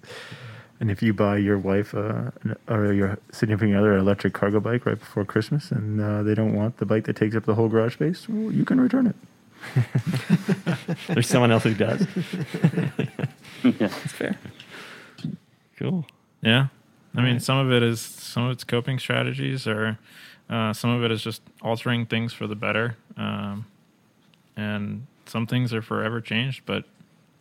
And 0.78 0.90
if 0.90 1.02
you 1.02 1.14
buy 1.14 1.38
your 1.38 1.58
wife 1.58 1.94
uh, 1.94 2.30
or 2.68 2.92
your 2.92 3.18
significant 3.32 3.74
other 3.74 3.94
an 3.94 4.00
electric 4.00 4.34
cargo 4.34 4.60
bike 4.60 4.84
right 4.84 4.98
before 4.98 5.24
Christmas 5.24 5.70
and 5.70 5.98
uh, 5.98 6.22
they 6.22 6.34
don't 6.34 6.54
want 6.54 6.76
the 6.76 6.84
bike 6.84 7.04
that 7.04 7.16
takes 7.16 7.34
up 7.34 7.46
the 7.46 7.54
whole 7.54 7.68
garage 7.68 7.94
space, 7.94 8.28
well, 8.28 8.52
you 8.52 8.66
can 8.66 8.78
return 8.78 9.06
it. 9.06 9.16
there's 11.08 11.26
someone 11.26 11.50
else 11.50 11.62
who 11.62 11.72
does. 11.74 12.06
yeah. 13.64 13.72
That's 13.78 14.12
fair. 14.12 14.38
Cool. 15.76 16.06
Yeah. 16.42 16.68
I 17.14 17.22
mean, 17.22 17.40
some 17.40 17.56
of 17.56 17.72
it 17.72 17.82
is 17.82 18.00
some 18.00 18.44
of 18.44 18.52
it's 18.52 18.64
coping 18.64 18.98
strategies, 18.98 19.66
or 19.66 19.98
uh, 20.50 20.74
some 20.74 20.90
of 20.90 21.02
it 21.02 21.10
is 21.10 21.22
just 21.22 21.40
altering 21.62 22.04
things 22.04 22.34
for 22.34 22.46
the 22.46 22.54
better. 22.54 22.98
Um, 23.16 23.66
and 24.54 25.06
some 25.24 25.46
things 25.46 25.72
are 25.72 25.80
forever 25.80 26.20
changed, 26.20 26.62
but 26.66 26.84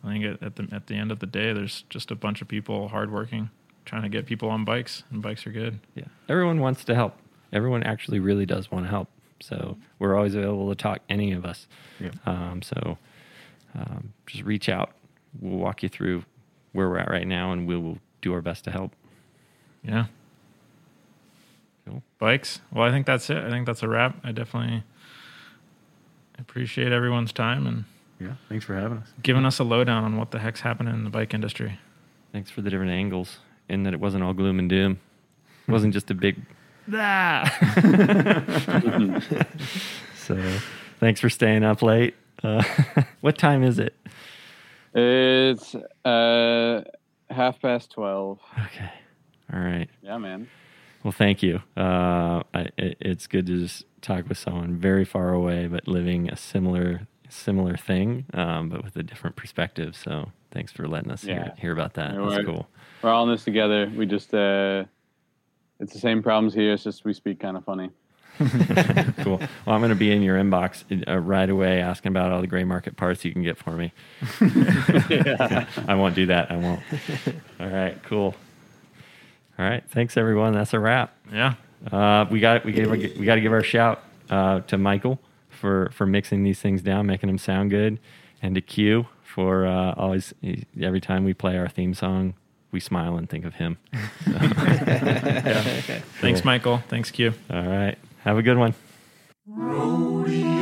I 0.04 0.14
think 0.14 0.26
at, 0.26 0.42
at 0.42 0.56
the 0.56 0.68
at 0.72 0.88
the 0.88 0.96
end 0.96 1.12
of 1.12 1.20
the 1.20 1.26
day, 1.26 1.52
there's 1.52 1.84
just 1.90 2.10
a 2.10 2.16
bunch 2.16 2.42
of 2.42 2.48
people 2.48 2.88
hardworking 2.88 3.50
trying 3.84 4.02
to 4.04 4.10
get 4.10 4.26
people 4.26 4.50
on 4.50 4.66
bikes, 4.66 5.04
and 5.12 5.22
bikes 5.22 5.46
are 5.46 5.52
good. 5.52 5.80
Yeah. 5.94 6.06
Everyone 6.30 6.60
wants 6.60 6.84
to 6.86 6.96
help. 6.96 7.18
Everyone 7.54 7.84
actually 7.84 8.20
really 8.20 8.46
does 8.46 8.72
want 8.72 8.86
to 8.86 8.90
help. 8.90 9.10
So 9.42 9.78
we're 10.00 10.16
always 10.16 10.34
available 10.34 10.70
to 10.70 10.76
talk, 10.76 11.02
any 11.10 11.34
of 11.34 11.46
us. 11.46 11.68
Yeah. 12.00 12.12
Um, 12.26 12.62
so 12.62 12.98
um, 13.76 14.14
just 14.26 14.44
reach 14.44 14.70
out. 14.70 14.94
We'll 15.40 15.60
walk 15.60 15.84
you 15.84 15.90
through 15.90 16.24
where 16.72 16.90
we're 16.90 16.98
at 16.98 17.10
right 17.10 17.28
now, 17.28 17.52
and 17.52 17.68
we 17.68 17.78
will 17.78 18.00
do 18.26 18.34
our 18.34 18.42
best 18.42 18.64
to 18.64 18.72
help. 18.72 18.92
Yeah. 19.84 20.06
Cool. 21.86 22.02
Bikes. 22.18 22.60
Well, 22.74 22.84
I 22.84 22.90
think 22.90 23.06
that's 23.06 23.30
it. 23.30 23.38
I 23.38 23.52
think 23.52 23.68
that's 23.68 23.84
a 23.84 23.88
wrap. 23.88 24.16
I 24.24 24.32
definitely 24.32 24.84
appreciate 26.40 26.92
everyone's 26.92 27.32
time 27.32 27.68
and 27.68 27.84
Yeah. 28.20 28.34
Thanks 28.50 28.66
for 28.66 28.74
having 28.76 28.98
us. 28.98 29.10
giving 29.22 29.46
us 29.46 29.60
a 29.60 29.64
lowdown 29.64 30.04
on 30.04 30.18
what 30.18 30.32
the 30.32 30.40
heck's 30.40 30.62
happening 30.62 30.94
in 30.96 31.04
the 31.04 31.12
bike 31.12 31.36
industry. 31.36 31.80
Thanks 32.34 32.50
for 32.50 32.62
the 32.62 32.70
different 32.72 32.92
angles, 32.92 33.38
and 33.70 33.86
that 33.86 33.94
it 33.94 34.00
wasn't 34.00 34.24
all 34.24 34.34
gloom 34.34 34.58
and 34.58 34.68
doom. 34.70 35.00
It 35.68 35.72
wasn't 35.72 35.94
just 35.94 36.10
a 36.12 36.16
big. 36.16 36.36
Ah. 36.94 37.50
so, 40.16 40.36
thanks 41.00 41.20
for 41.20 41.30
staying 41.30 41.64
up 41.64 41.82
late. 41.82 42.14
Uh, 42.44 42.64
what 43.22 43.38
time 43.40 43.64
is 43.64 43.80
it? 43.80 43.96
It's 44.94 45.74
uh, 46.06 46.84
half 47.30 47.62
past 47.62 47.92
twelve. 47.92 48.40
Okay. 48.66 48.92
All 49.54 49.60
right. 49.60 49.90
Yeah, 50.02 50.18
man. 50.18 50.48
Well, 51.04 51.12
thank 51.12 51.44
you. 51.44 51.62
Uh, 51.78 52.42
I, 52.54 52.68
it, 52.78 52.98
it's 53.00 53.28
good 53.28 53.46
to 53.48 53.60
just 53.60 53.86
talk 54.02 54.28
with 54.28 54.38
someone 54.40 54.78
very 54.78 55.06
far 55.06 55.34
away, 55.34 55.68
but 55.68 55.88
living 55.88 56.30
a 56.30 56.36
similar 56.36 57.08
similar 57.30 57.76
thing, 57.76 58.26
um, 58.34 58.70
but 58.70 58.84
with 58.84 58.96
a 58.96 59.04
different 59.04 59.36
perspective. 59.36 59.96
So, 59.96 60.32
thanks 60.52 60.72
for 60.72 60.88
letting 60.88 61.12
us 61.12 61.24
hear, 61.24 61.54
Yeah. 61.56 61.62
hear 61.62 61.72
about 61.74 61.94
that. 61.96 62.14
Yeah, 62.14 62.20
That's 62.22 62.36
we're- 62.38 62.46
cool. 62.46 62.68
We're 63.02 63.12
all 63.12 63.24
in 63.26 63.30
this 63.32 63.44
together. 63.44 63.92
We 63.96 64.06
just 64.08 64.34
uh, 64.34 64.86
it's 65.80 65.94
the 65.94 66.00
same 66.00 66.24
problems 66.24 66.54
here. 66.56 66.74
It's 66.74 66.84
just 66.84 67.06
we 67.06 67.14
speak 67.14 67.40
kind 67.40 67.56
of 67.58 67.64
funny. 67.66 67.92
cool. 69.24 69.38
Well, 69.38 69.76
I'm 69.76 69.80
going 69.80 69.90
to 69.90 69.96
be 69.96 70.12
in 70.12 70.22
your 70.22 70.38
inbox 70.38 70.84
uh, 71.08 71.18
right 71.18 71.50
away 71.50 71.82
asking 71.82 72.10
about 72.10 72.32
all 72.32 72.42
the 72.42 72.48
gray 72.48 72.64
market 72.64 72.98
parts 72.98 73.24
you 73.24 73.32
can 73.32 73.44
get 73.44 73.58
for 73.58 73.72
me. 73.72 73.92
I 75.88 75.96
won't 75.96 76.16
do 76.16 76.26
that. 76.28 76.52
I 76.52 76.58
won't. 76.58 76.82
All 77.60 77.70
right. 77.70 78.02
Cool. 78.04 78.36
All 79.58 79.66
right. 79.66 79.84
Thanks, 79.90 80.18
everyone. 80.18 80.54
That's 80.54 80.74
a 80.74 80.80
wrap. 80.80 81.16
Yeah. 81.32 81.56
Uh, 81.92 82.26
we 82.30 82.40
got 82.40 82.66
we 82.66 82.72
gave 82.72 82.90
our, 82.90 82.98
we 82.98 83.26
got 83.26 83.36
to 83.36 83.42
give 83.42 83.54
our 83.54 83.64
shout 83.64 84.04
uh, 84.30 84.62
to 84.62 84.78
Michael 84.78 85.20
for 85.50 85.92
for 85.94 86.06
mixing 86.06 86.44
these 86.44 86.60
things 86.60 86.82
down, 86.82 87.06
making 87.06 87.28
them 87.28 87.38
sound 87.38 87.70
good, 87.70 88.00
and 88.42 88.56
to 88.56 88.62
Q 88.62 89.08
for 89.24 89.66
uh, 89.66 89.94
always 89.96 90.34
every 90.82 91.02
time 91.02 91.24
we 91.26 91.34
play 91.34 91.58
our 91.58 91.68
theme 91.68 91.94
song, 91.94 92.34
we 92.72 92.80
smile 92.80 93.18
and 93.18 93.30
think 93.30 93.46
of 93.46 93.56
him. 93.56 93.78
Yeah. 94.28 96.00
Thanks, 96.20 96.44
Michael. 96.44 96.80
Thanks, 96.90 97.12
Q. 97.12 97.34
All 97.50 97.64
right. 97.64 97.98
Have 98.26 98.40
a 98.40 98.42
good 98.42 98.58
one. 98.58 98.74
Rodeo 99.48 100.55